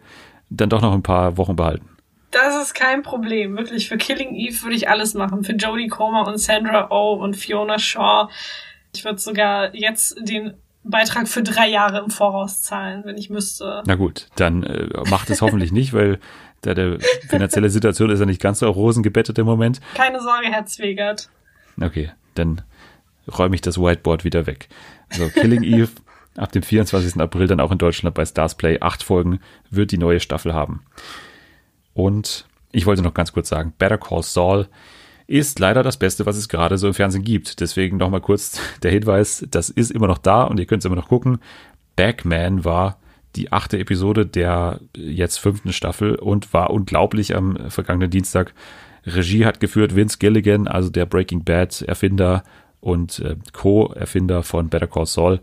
[0.51, 1.89] dann doch noch ein paar Wochen behalten.
[2.29, 3.57] Das ist kein Problem.
[3.57, 5.43] Wirklich, für Killing Eve würde ich alles machen.
[5.43, 8.29] Für Jodie Comer und Sandra Oh und Fiona Shaw.
[8.93, 13.81] Ich würde sogar jetzt den Beitrag für drei Jahre im Voraus zahlen, wenn ich müsste.
[13.87, 16.19] Na gut, dann äh, macht es hoffentlich nicht, weil
[16.61, 19.81] da der finanzielle Situation ist ja nicht ganz so auf Rosen gebettet im Moment.
[19.95, 21.29] Keine Sorge, Herr Zwegert.
[21.81, 22.61] Okay, dann
[23.27, 24.69] räume ich das Whiteboard wieder weg.
[25.09, 25.89] So, Killing Eve
[26.35, 27.19] ab dem 24.
[27.19, 28.79] April dann auch in Deutschland bei Stars Play.
[28.79, 29.39] Acht Folgen
[29.69, 30.83] wird die neue Staffel haben.
[31.93, 34.67] Und ich wollte noch ganz kurz sagen, Better Call Saul
[35.27, 37.59] ist leider das Beste, was es gerade so im Fernsehen gibt.
[37.59, 40.95] Deswegen nochmal kurz der Hinweis, das ist immer noch da und ihr könnt es immer
[40.95, 41.39] noch gucken.
[41.95, 42.97] Backman war
[43.35, 48.53] die achte Episode der jetzt fünften Staffel und war unglaublich am vergangenen Dienstag.
[49.05, 52.43] Regie hat geführt Vince Gilligan, also der Breaking Bad Erfinder
[52.79, 55.41] und äh, Co-Erfinder von Better Call Saul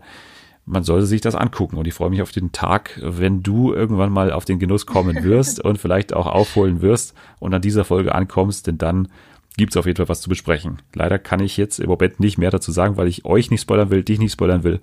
[0.67, 1.77] man sollte sich das angucken.
[1.77, 5.23] Und ich freue mich auf den Tag, wenn du irgendwann mal auf den Genuss kommen
[5.23, 9.07] wirst und vielleicht auch aufholen wirst und an dieser Folge ankommst, denn dann
[9.55, 10.81] gibt es auf jeden Fall was zu besprechen.
[10.93, 13.89] Leider kann ich jetzt im Moment nicht mehr dazu sagen, weil ich euch nicht spoilern
[13.89, 14.81] will, dich nicht spoilern will.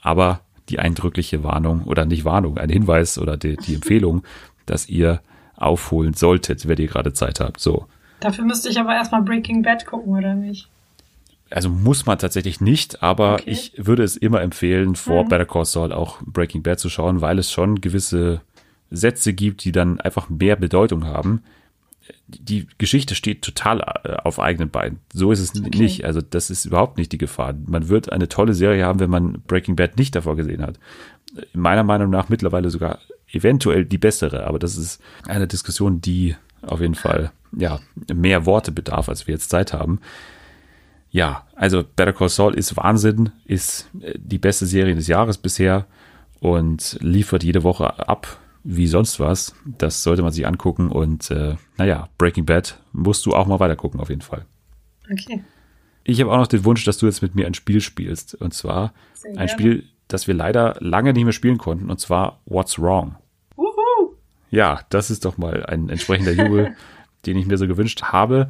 [0.00, 4.22] Aber die eindrückliche Warnung oder nicht Warnung, ein Hinweis oder die, die Empfehlung,
[4.66, 5.20] dass ihr
[5.56, 7.60] aufholen solltet, wenn ihr gerade Zeit habt.
[7.60, 7.86] So.
[8.20, 10.68] Dafür müsste ich aber erstmal Breaking Bad gucken, oder nicht?
[11.54, 13.44] Also muss man tatsächlich nicht, aber okay.
[13.46, 15.28] ich würde es immer empfehlen, vor mhm.
[15.28, 18.40] Better Call Saul auch Breaking Bad zu schauen, weil es schon gewisse
[18.90, 21.44] Sätze gibt, die dann einfach mehr Bedeutung haben.
[22.26, 24.98] Die Geschichte steht total äh, auf eigenen Beinen.
[25.12, 25.78] So ist es okay.
[25.78, 26.04] nicht.
[26.04, 27.54] Also das ist überhaupt nicht die Gefahr.
[27.66, 30.80] Man wird eine tolle Serie haben, wenn man Breaking Bad nicht davor gesehen hat.
[31.52, 32.98] Meiner Meinung nach mittlerweile sogar
[33.30, 37.78] eventuell die bessere, aber das ist eine Diskussion, die auf jeden Fall ja
[38.12, 40.00] mehr Worte bedarf, als wir jetzt Zeit haben
[41.14, 45.86] ja, also Better Call Saul ist Wahnsinn, ist äh, die beste Serie des Jahres bisher
[46.40, 49.54] und liefert jede Woche ab wie sonst was.
[49.64, 54.00] Das sollte man sich angucken und äh, naja, Breaking Bad musst du auch mal weitergucken
[54.00, 54.44] auf jeden Fall.
[55.08, 55.44] Okay.
[56.02, 58.52] Ich habe auch noch den Wunsch, dass du jetzt mit mir ein Spiel spielst und
[58.52, 62.76] zwar Sehr ein Spiel, das wir leider lange nicht mehr spielen konnten und zwar What's
[62.76, 63.14] Wrong.
[63.56, 64.16] Uhu.
[64.50, 66.74] Ja, das ist doch mal ein entsprechender Jubel,
[67.26, 68.48] den ich mir so gewünscht habe.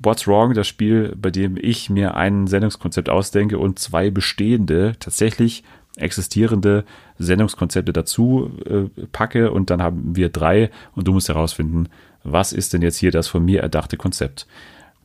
[0.00, 5.64] What's Wrong, das Spiel, bei dem ich mir ein Sendungskonzept ausdenke und zwei bestehende, tatsächlich
[5.96, 6.84] existierende
[7.18, 11.88] Sendungskonzepte dazu äh, packe und dann haben wir drei und du musst herausfinden,
[12.22, 14.46] was ist denn jetzt hier das von mir erdachte Konzept.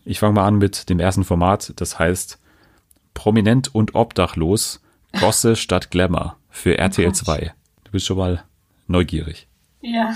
[0.06, 2.40] Ich fange mal an mit dem ersten Format, das heißt
[3.14, 4.82] Prominent und Obdachlos,
[5.20, 7.53] Gosse statt Glamour für RTL 2.
[7.86, 8.44] Du bist schon mal
[8.88, 9.48] neugierig.
[9.82, 10.14] Ja.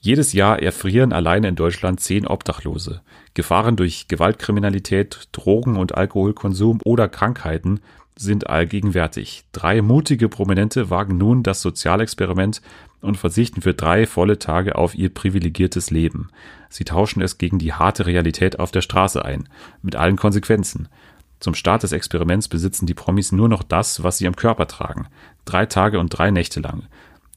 [0.00, 3.00] Jedes Jahr erfrieren alleine in Deutschland zehn Obdachlose.
[3.34, 7.80] Gefahren durch Gewaltkriminalität, Drogen- und Alkoholkonsum oder Krankheiten
[8.16, 9.44] sind allgegenwärtig.
[9.52, 12.62] Drei mutige Prominente wagen nun das Sozialexperiment
[13.00, 16.28] und verzichten für drei volle Tage auf ihr privilegiertes Leben.
[16.68, 19.48] Sie tauschen es gegen die harte Realität auf der Straße ein,
[19.82, 20.88] mit allen Konsequenzen.
[21.40, 25.08] Zum Start des Experiments besitzen die Promis nur noch das, was sie am Körper tragen.
[25.44, 26.84] Drei Tage und drei Nächte lang.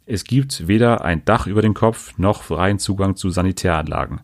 [0.06, 4.22] Es gibt weder ein Dach über den Kopf noch freien Zugang zu Sanitäranlagen.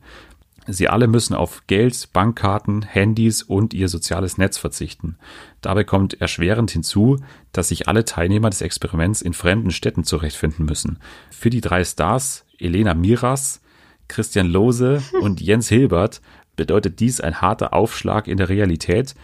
[0.67, 5.17] Sie alle müssen auf Geld, Bankkarten, Handys und ihr soziales Netz verzichten.
[5.61, 7.17] Dabei kommt erschwerend hinzu,
[7.51, 10.99] dass sich alle Teilnehmer des Experiments in fremden Städten zurechtfinden müssen.
[11.31, 13.61] Für die drei Stars, Elena Miras,
[14.07, 16.21] Christian Lose und Jens Hilbert,
[16.55, 19.15] bedeutet dies ein harter Aufschlag in der Realität,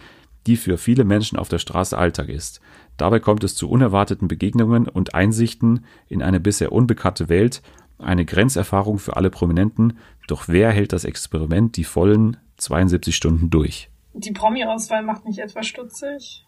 [0.46, 2.60] die für viele Menschen auf der Straße Alltag ist.
[2.96, 7.62] Dabei kommt es zu unerwarteten Begegnungen und Einsichten in eine bisher unbekannte Welt,
[7.98, 9.98] eine Grenzerfahrung für alle Prominenten,
[10.30, 13.90] doch wer hält das Experiment die vollen 72 Stunden durch?
[14.12, 16.44] Die Promi-Auswahl macht mich etwas stutzig.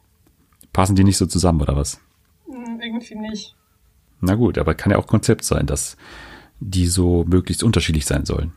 [0.73, 2.01] Passen die nicht so zusammen, oder was?
[2.47, 3.55] Hm, irgendwie nicht.
[4.21, 5.97] Na gut, aber kann ja auch Konzept sein, dass
[6.61, 8.53] die so möglichst unterschiedlich sein sollen.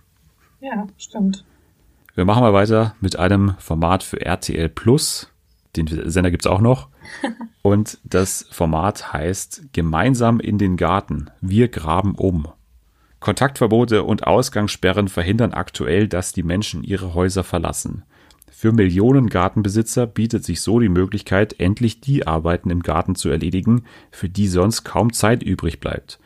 [0.62, 1.44] Ja, stimmt.
[2.14, 5.32] Wir machen mal weiter mit einem Format für RTL Plus.
[5.76, 6.88] Den Sender gibt's auch noch.
[7.62, 11.30] Und das Format heißt Gemeinsam in den Garten.
[11.42, 12.48] Wir graben um.
[13.26, 18.04] Kontaktverbote und Ausgangssperren verhindern aktuell, dass die Menschen ihre Häuser verlassen.
[18.52, 23.86] Für Millionen Gartenbesitzer bietet sich so die Möglichkeit, endlich die Arbeiten im Garten zu erledigen,
[24.12, 26.20] für die sonst kaum Zeit übrig bleibt.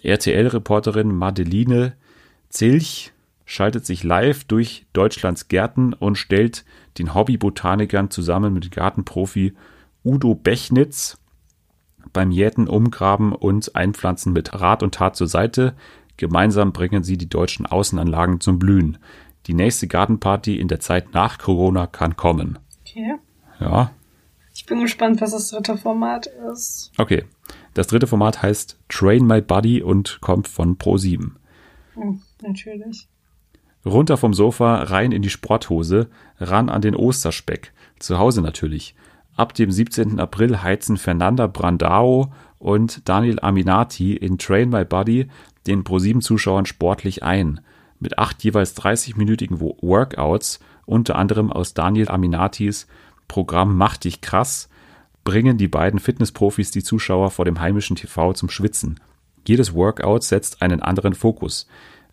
[0.00, 1.92] RTL-Reporterin Madeline
[2.48, 3.12] Zilch
[3.44, 6.64] schaltet sich live durch Deutschlands Gärten und stellt
[6.96, 9.52] den Hobbybotanikern zusammen mit Gartenprofi
[10.02, 11.18] Udo Bechnitz
[12.14, 15.74] beim Jäten, Umgraben und Einpflanzen mit Rat und Tat zur Seite.
[16.16, 18.98] Gemeinsam bringen sie die deutschen Außenanlagen zum Blühen.
[19.46, 22.58] Die nächste Gartenparty in der Zeit nach Corona kann kommen.
[22.82, 23.14] Okay.
[23.60, 23.90] Ja.
[24.54, 26.90] Ich bin gespannt, was das dritte Format ist.
[26.98, 27.24] Okay.
[27.74, 31.32] Das dritte Format heißt Train My Buddy und kommt von Pro7.
[31.94, 33.08] Hm, natürlich.
[33.84, 36.08] Runter vom Sofa, rein in die Sporthose,
[36.40, 37.72] ran an den Osterspeck.
[37.98, 38.94] Zu Hause natürlich.
[39.36, 40.18] Ab dem 17.
[40.18, 45.28] April heizen Fernanda Brandao und Daniel Aminati in Train My Body
[45.66, 47.60] den Pro7-Zuschauern sportlich ein.
[47.98, 52.86] Mit acht jeweils 30-minütigen Workouts, unter anderem aus Daniel Aminatis
[53.28, 54.68] Programm Mach dich krass
[55.26, 59.00] bringen die beiden Fitnessprofis die Zuschauer vor dem heimischen TV zum Schwitzen.
[59.46, 61.66] Jedes Workout setzt einen anderen Fokus.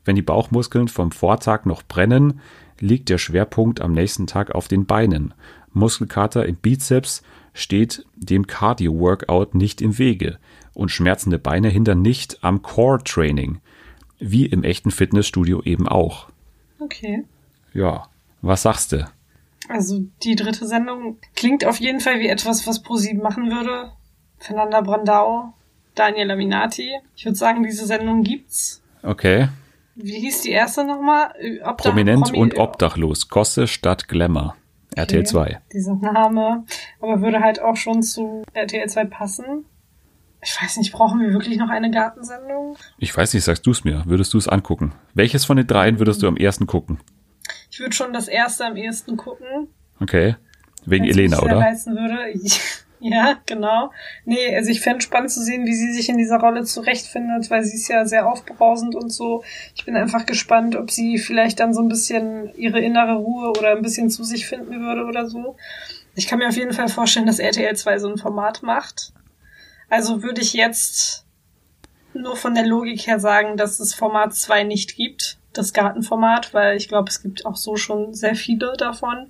[0.04, 2.42] Wenn die Bauchmuskeln vom Vortag noch brennen,
[2.80, 5.34] liegt der Schwerpunkt am nächsten Tag auf den Beinen.
[5.74, 7.22] Muskelkater im Bizeps
[7.54, 10.40] steht dem Cardio-Workout nicht im Wege
[10.74, 13.60] und schmerzende Beine hindern nicht am Core-Training,
[14.20, 16.30] wie im echten Fitnessstudio eben auch.
[16.80, 17.24] Okay.
[17.74, 18.08] Ja,
[18.42, 19.08] was sagst du?
[19.70, 23.92] Also die dritte Sendung klingt auf jeden Fall wie etwas, was ProSieben machen würde.
[24.38, 25.54] Fernanda Brandau,
[25.96, 26.92] Daniel Laminati.
[27.16, 28.82] Ich würde sagen, diese Sendung gibt's.
[29.04, 29.48] Okay.
[29.96, 31.34] Wie hieß die erste nochmal?
[31.64, 33.30] Obdach- Prominent Promi- und obdachlos.
[33.30, 34.56] Gosse statt Glamour.
[34.96, 35.60] RTL 2.
[35.72, 36.66] Dieser Name.
[37.00, 39.66] Aber würde halt auch schon zu RTL 2 passen.
[40.44, 42.76] Ich weiß nicht, brauchen wir wirklich noch eine Gartensendung?
[42.98, 44.04] Ich weiß nicht, sagst du es mir?
[44.06, 44.94] Würdest du es angucken?
[45.14, 47.00] Welches von den dreien würdest du am ersten gucken?
[47.72, 49.68] Ich würde schon das erste am ehesten gucken.
[50.00, 50.36] Okay.
[50.86, 51.58] Wegen wenn's Elena, oder?
[51.58, 52.34] reizen würde.
[53.06, 53.92] Ja, genau.
[54.24, 57.62] Nee, also ich fände spannend zu sehen, wie sie sich in dieser Rolle zurechtfindet, weil
[57.66, 59.44] sie ist ja sehr aufbrausend und so.
[59.76, 63.76] Ich bin einfach gespannt, ob sie vielleicht dann so ein bisschen ihre innere Ruhe oder
[63.76, 65.58] ein bisschen zu sich finden würde oder so.
[66.16, 69.12] Ich kann mir auf jeden Fall vorstellen, dass RTL 2 so ein Format macht.
[69.94, 71.24] Also würde ich jetzt
[72.16, 76.78] nur von der Logik her sagen, dass es Format 2 nicht gibt, das Gartenformat, weil
[76.78, 79.28] ich glaube, es gibt auch so schon sehr viele davon.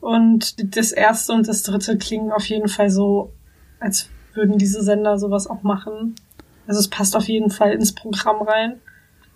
[0.00, 3.32] Und das erste und das dritte klingen auf jeden Fall so,
[3.78, 6.16] als würden diese Sender sowas auch machen.
[6.66, 8.80] Also es passt auf jeden Fall ins Programm rein.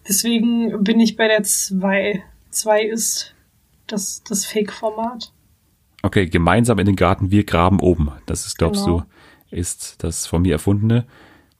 [0.08, 2.24] Deswegen bin ich bei der 2.
[2.50, 3.36] 2 ist
[3.86, 5.30] das, das Fake-Format.
[6.02, 8.10] Okay, gemeinsam in den Garten, wir graben oben.
[8.26, 8.98] Das ist, glaubst Genau.
[9.02, 9.06] du,
[9.50, 11.04] ist das von mir erfundene.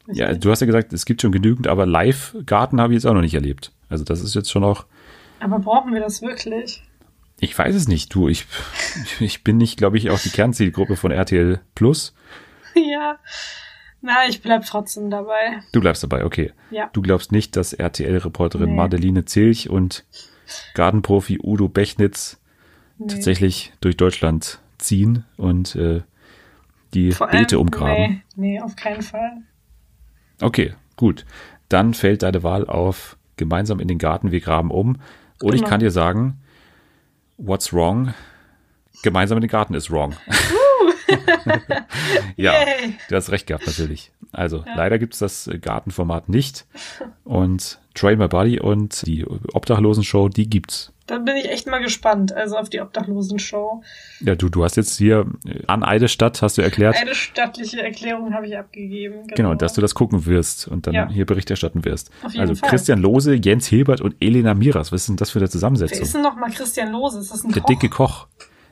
[0.09, 3.15] Ja, du hast ja gesagt, es gibt schon genügend, aber Live-Garten habe ich jetzt auch
[3.15, 3.73] noch nicht erlebt.
[3.89, 4.87] Also das ist jetzt schon auch,
[5.41, 6.83] Aber brauchen wir das wirklich?
[7.41, 8.47] ich weiß es nicht, du, ich,
[9.21, 12.15] ich bin nicht, glaube ich, auch die Kernzielgruppe von RTL Plus.
[12.75, 13.19] ja.
[14.03, 15.63] Na, ich bleib trotzdem dabei.
[15.73, 16.53] Du bleibst dabei, okay.
[16.71, 16.89] Ja.
[16.93, 18.77] Du glaubst nicht, dass RTL-Reporterin Nee.
[18.77, 20.05] Madeline Zilch und
[20.75, 22.39] Gartenprofi Udo Bechnitz
[22.99, 23.09] Nee.
[23.09, 26.03] tatsächlich durch Deutschland ziehen und äh,
[26.97, 28.23] die Vor allem- Beete umgraben.
[28.35, 29.39] Nee, nee, auf keinen Fall.
[30.41, 31.25] Okay, gut.
[31.69, 34.99] Dann fällt deine Wahl auf gemeinsam in den Garten, wir graben um.
[35.43, 35.69] Und ich Genau.
[35.69, 36.41] kann dir sagen,
[37.37, 38.15] what's wrong?
[39.03, 40.15] Gemeinsam in den Garten ist wrong.
[42.37, 42.95] ja, Yay.
[43.09, 44.11] du hast recht gehabt, natürlich.
[44.33, 46.67] Also, leider gibt es das äh, Gartenformat nicht.
[47.25, 50.93] Und Train My Body und die Obdachlosen-Show, die gibt's.
[51.07, 53.83] Dann bin ich echt mal gespannt, also auf die Obdachlosen-Show.
[54.21, 58.35] Ja, du, du hast jetzt hier äh, an Eidesstadt, hast du erklärt, Eine stattliche Erklärung
[58.35, 59.27] habe ich abgegeben.
[59.29, 61.09] Genau, dass du das gucken wirst und dann Ja.
[61.09, 62.11] hier Bericht erstatten wirst.
[62.25, 62.71] Auf jeden Also Fall.
[62.71, 64.91] Christian Lose, Jens Hilbert und Elena Miras.
[64.91, 66.03] Was ist denn das für eine Wer Zusammensetzung?
[66.03, 67.21] ist denn noch mal Christian Lose?
[67.21, 67.69] Ist das ein Der Koch?
[67.69, 68.27] dicke Koch,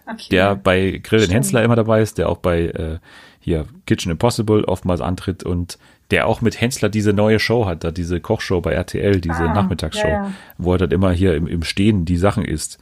[0.06, 0.26] Okay.
[0.32, 1.28] der bei Grill.
[1.28, 2.98] Hensler immer dabei ist, der auch bei äh,
[3.40, 5.78] hier Kitchen Impossible oftmals antritt und
[6.10, 9.54] der auch mit Hensler diese neue Show hat, da diese Kochshow bei RTL, diese Ah,
[9.54, 10.32] Nachmittagsshow, ja, ja.
[10.58, 12.78] wo er dann immer hier im, im Stehen die Sachen isst.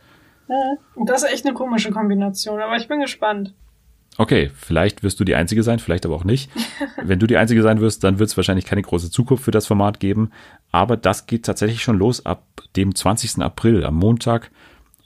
[1.07, 3.55] Das ist echt eine komische Kombination, aber ich bin gespannt.
[4.19, 6.51] Okay, vielleicht wirst du die Einzige sein, vielleicht aber auch nicht.
[7.03, 9.67] Wenn du die Einzige sein wirst, dann wird es wahrscheinlich keine große Zukunft für das
[9.67, 10.31] Format geben.
[10.71, 12.45] Aber das geht tatsächlich schon los ab
[12.77, 13.39] dem 20.
[13.43, 13.85] April.
[13.85, 14.51] Am Montag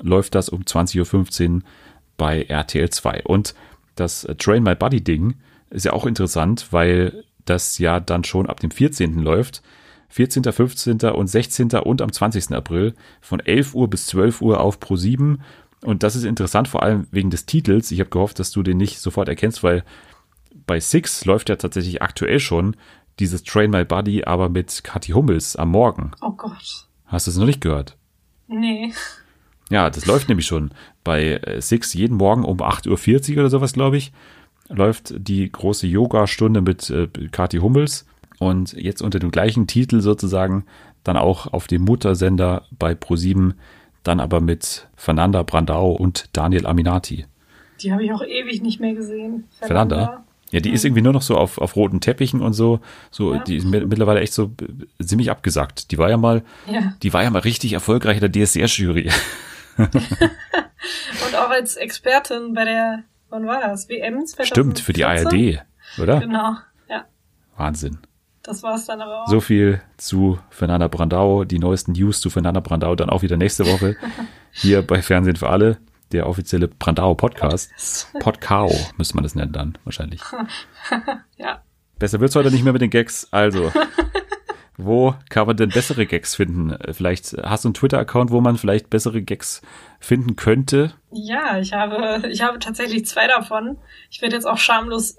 [0.01, 1.63] läuft das um 20.15 Uhr
[2.17, 3.23] bei RTL 2.
[3.23, 3.55] Und
[3.95, 5.35] das Train My Body Ding
[5.71, 9.19] ist ja auch interessant, weil das ja dann schon ab dem 14.
[9.19, 9.63] läuft.
[10.09, 11.01] 14., 15.
[11.11, 11.71] und 16.
[11.73, 12.53] und am 20.
[12.53, 15.43] April von 11 Uhr bis 12 Uhr auf Pro 7.
[15.83, 17.91] Und das ist interessant, vor allem wegen des Titels.
[17.91, 19.85] Ich habe gehofft, dass du den nicht sofort erkennst, weil
[20.67, 22.77] bei Six läuft ja tatsächlich aktuell schon
[23.19, 26.13] dieses Train My Body, aber mit Kathi Hummels am Morgen.
[26.21, 26.87] Oh Gott.
[27.07, 27.97] Hast du es noch nicht gehört?
[28.49, 28.93] Nee.
[29.71, 30.71] Ja, das läuft nämlich schon
[31.03, 34.13] bei äh, Six jeden Morgen um 8.40 Uhr oder sowas, glaube ich,
[34.69, 38.07] läuft die große Yoga-Stunde mit äh, Kathi Hummels
[38.39, 40.65] und jetzt unter dem gleichen Titel sozusagen
[41.05, 43.55] dann auch auf dem Muttersender bei Pro7,
[44.03, 47.27] dann aber mit Fernanda Brandau und Daniel Aminati.
[47.81, 49.45] Die habe ich auch ewig nicht mehr gesehen.
[49.61, 50.25] Fernanda?
[50.51, 52.81] Ja, die ist irgendwie nur noch so auf, auf roten Teppichen und so.
[53.11, 53.43] So, Ja.
[53.43, 54.53] die ist mi- mittlerweile echt so
[55.01, 55.91] äh, ziemlich abgesagt.
[55.91, 56.95] Die war ja mal, Ja.
[57.03, 59.11] die war ja mal richtig erfolgreich in der DSDR-Jury.
[59.79, 63.89] Und auch als Expertin bei der, wann war das?
[63.89, 64.47] WM 2014?
[64.47, 65.63] Stimmt, für die ARD,
[66.01, 66.21] oder?
[66.21, 66.57] Genau.
[66.89, 67.05] Ja.
[67.57, 67.99] Wahnsinn.
[68.43, 69.29] Das war es dann aber auch.
[69.29, 71.45] So viel zu Fernanda Brandau.
[71.45, 73.97] Die neuesten News zu Fernanda Brandau dann auch wieder nächste Woche
[74.53, 75.79] hier bei Fernsehen für alle,
[76.13, 78.09] der offizielle Brandau Podcast.
[78.21, 80.21] Podcao müsste man das nennen dann wahrscheinlich.
[81.37, 81.63] Ja.
[81.99, 83.27] Besser wird's heute nicht mehr mit den Gags.
[83.31, 83.73] Also,
[84.77, 86.77] wo kann man denn bessere Gags finden?
[86.93, 89.63] Vielleicht hast du einen Twitter-Account, wo man vielleicht bessere Gags
[90.01, 90.93] finden könnte.
[91.11, 93.79] Ja, ich habe, ich habe tatsächlich zwei davon.
[94.11, 95.17] Ich werde jetzt auch schamlos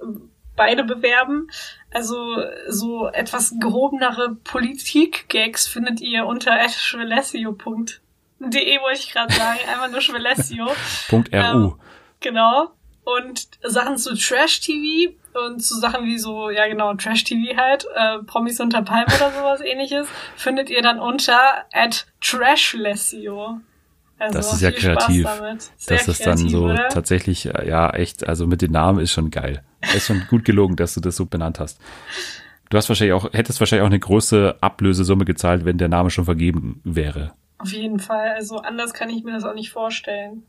[0.56, 1.50] beide bewerben.
[1.92, 2.16] Also
[2.68, 9.60] so etwas gehobenere Politik-Gags findet ihr unter schwelessio.de, wollte ich gerade sagen.
[9.68, 10.68] Einfach nur Schwelessio.
[11.12, 11.24] .ru.
[11.32, 11.76] Ähm,
[12.20, 12.72] genau.
[13.08, 15.14] Und Sachen zu Trash-TV
[15.46, 19.62] und zu Sachen wie so, ja genau, Trash-TV halt, äh, Promis unter Palm oder sowas
[19.62, 21.40] ähnliches, findet ihr dann unter
[21.72, 23.62] at Trashlessio.
[24.20, 25.26] Also das ist ja kreativ.
[25.88, 26.90] Das ist dann so oder?
[26.90, 29.64] tatsächlich, ja, echt, also mit den Namen ist schon geil.
[29.96, 31.80] Ist schon gut gelogen, dass du das so benannt hast.
[32.70, 36.26] Du hast wahrscheinlich auch, hättest wahrscheinlich auch eine große Ablösesumme gezahlt, wenn der Name schon
[36.26, 37.32] vergeben wäre.
[37.58, 38.32] Auf jeden Fall.
[38.32, 40.44] Also anders kann ich mir das auch nicht vorstellen.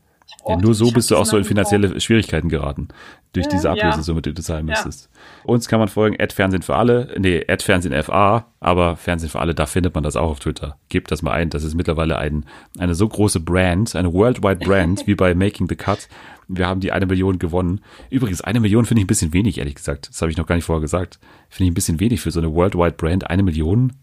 [0.47, 2.87] Ja, nur so bist du auch so in finanzielle Schwierigkeiten geraten.
[3.33, 5.09] Durch ja, diese Ablösesumme, die du zahlen müsstest.
[5.13, 5.51] Ja.
[5.51, 9.39] Uns kann man folgen, Ad Fernsehen für alle, nee, Ad Fernsehen FA, aber Fernsehen für
[9.39, 10.77] alle, da findet man das auch auf Twitter.
[10.89, 12.45] Gebt das mal ein, das ist mittlerweile ein,
[12.79, 16.07] eine so große Brand, eine worldwide Brand, wie bei Making the Cut.
[16.47, 17.81] Wir haben die eine Million gewonnen.
[18.09, 20.09] Übrigens, eine Million finde ich ein bisschen wenig, ehrlich gesagt.
[20.09, 21.19] Das habe ich noch gar nicht vorher gesagt.
[21.49, 23.29] Finde ich ein bisschen wenig für so eine worldwide Brand.
[23.29, 23.93] Eine Million?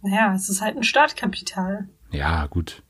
[0.00, 1.86] Naja, es ist halt ein Startkapital.
[2.10, 2.82] Ja, gut.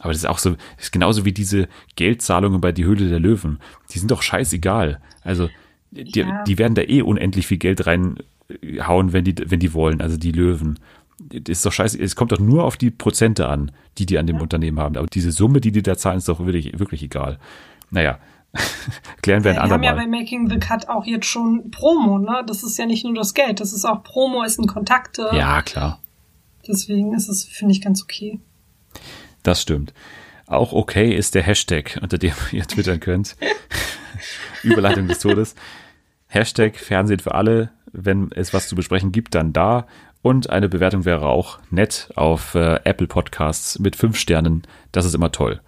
[0.00, 3.20] Aber das ist auch so, das ist genauso wie diese Geldzahlungen bei die Höhle der
[3.20, 3.58] Löwen.
[3.90, 5.00] Die sind doch scheißegal.
[5.22, 5.48] Also,
[5.90, 6.44] die, ja.
[6.44, 10.32] die werden da eh unendlich viel Geld reinhauen, wenn die, wenn die wollen, also die
[10.32, 10.78] Löwen.
[11.18, 12.00] Das ist doch scheiße.
[12.00, 14.42] Es kommt doch nur auf die Prozente an, die die an dem ja.
[14.42, 14.96] Unternehmen haben.
[14.96, 17.38] Aber diese Summe, die die da zahlen, ist doch wirklich, wirklich egal.
[17.90, 18.18] Naja,
[19.22, 19.82] klären wir ein andermal.
[19.82, 22.44] Wir haben ja bei Making the Cut auch jetzt schon Promo, ne?
[22.46, 25.28] Das ist ja nicht nur das Geld, das ist auch Promo, es sind Kontakte.
[25.32, 26.00] Ja, klar.
[26.66, 28.38] Deswegen ist es, finde ich, ganz okay.
[29.42, 29.92] Das stimmt.
[30.46, 33.36] Auch okay ist der Hashtag, unter dem ihr twittern könnt.
[34.62, 35.54] Überleitung des Todes.
[36.26, 37.70] Hashtag Fernsehen für alle.
[37.92, 39.86] Wenn es was zu besprechen gibt, dann da.
[40.20, 44.62] Und eine Bewertung wäre auch nett auf äh, Apple Podcasts mit fünf Sternen.
[44.92, 45.60] Das ist immer toll.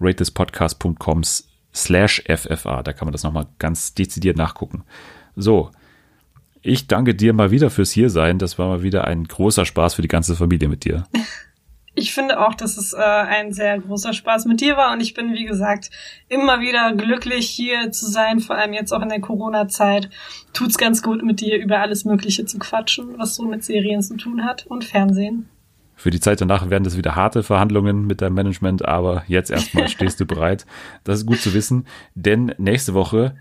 [0.00, 1.22] ratethispodcast.com
[1.74, 2.82] slash FFA.
[2.82, 4.84] Da kann man das nochmal ganz dezidiert nachgucken.
[5.34, 5.70] So.
[6.62, 8.38] Ich danke dir mal wieder fürs Hiersein.
[8.38, 11.06] Das war mal wieder ein großer Spaß für die ganze Familie mit dir.
[11.96, 15.14] ich finde auch, dass es äh, ein sehr großer Spaß mit dir war und ich
[15.14, 15.90] bin, wie gesagt,
[16.28, 20.10] immer wieder glücklich hier zu sein, vor allem jetzt auch in der Corona-Zeit.
[20.52, 24.16] Tut's ganz gut mit dir über alles Mögliche zu quatschen, was so mit Serien zu
[24.16, 25.48] tun hat und Fernsehen.
[25.94, 29.88] Für die Zeit danach werden das wieder harte Verhandlungen mit deinem Management, aber jetzt erstmal
[29.88, 30.66] stehst du bereit.
[31.02, 33.36] Das ist gut zu wissen, denn nächste Woche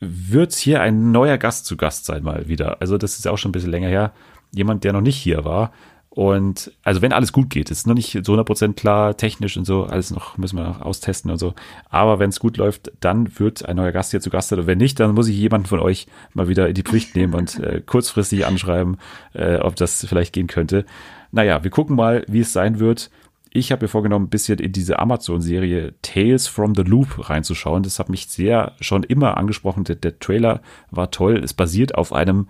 [0.00, 2.80] wird hier ein neuer Gast zu Gast sein mal wieder.
[2.80, 4.12] Also das ist auch schon ein bisschen länger her.
[4.50, 5.72] Jemand, der noch nicht hier war.
[6.14, 9.84] Und also wenn alles gut geht, ist noch nicht so 100% klar, technisch und so,
[9.84, 11.54] alles noch, müssen wir noch austesten und so.
[11.88, 14.58] Aber wenn es gut läuft, dann wird ein neuer Gast hier zu Gast sein.
[14.58, 17.32] Und wenn nicht, dann muss ich jemanden von euch mal wieder in die Pflicht nehmen
[17.32, 18.98] und äh, kurzfristig anschreiben,
[19.32, 20.84] äh, ob das vielleicht gehen könnte.
[21.30, 23.10] Naja, wir gucken mal, wie es sein wird.
[23.48, 27.84] Ich habe mir vorgenommen, ein bisschen in diese Amazon-Serie Tales from the Loop reinzuschauen.
[27.84, 29.84] Das hat mich sehr schon immer angesprochen.
[29.84, 30.60] Der, der Trailer
[30.90, 31.40] war toll.
[31.42, 32.48] Es basiert auf einem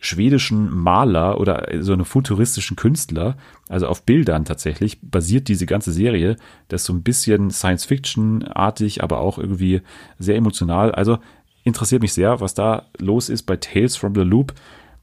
[0.00, 3.36] schwedischen Maler oder so einem futuristischen Künstler,
[3.68, 6.36] also auf Bildern tatsächlich, basiert diese ganze Serie.
[6.68, 9.82] Das ist so ein bisschen Science-Fiction-artig, aber auch irgendwie
[10.18, 10.92] sehr emotional.
[10.92, 11.18] Also
[11.64, 14.54] interessiert mich sehr, was da los ist bei Tales from the Loop.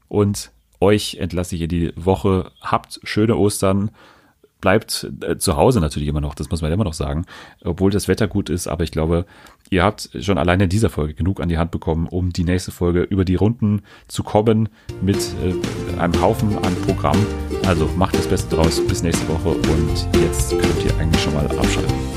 [0.08, 0.50] Und
[0.80, 2.50] euch entlasse ich in die Woche.
[2.60, 3.92] Habt schöne Ostern
[4.60, 7.26] bleibt äh, zu Hause natürlich immer noch, das muss man immer noch sagen,
[7.62, 9.24] obwohl das Wetter gut ist, aber ich glaube,
[9.70, 12.70] ihr habt schon alleine in dieser Folge genug an die Hand bekommen, um die nächste
[12.70, 14.68] Folge über die Runden zu kommen
[15.02, 17.18] mit äh, einem Haufen an Programm.
[17.66, 21.46] Also macht das Beste draus, bis nächste Woche und jetzt könnt ihr eigentlich schon mal
[21.46, 22.07] abschalten.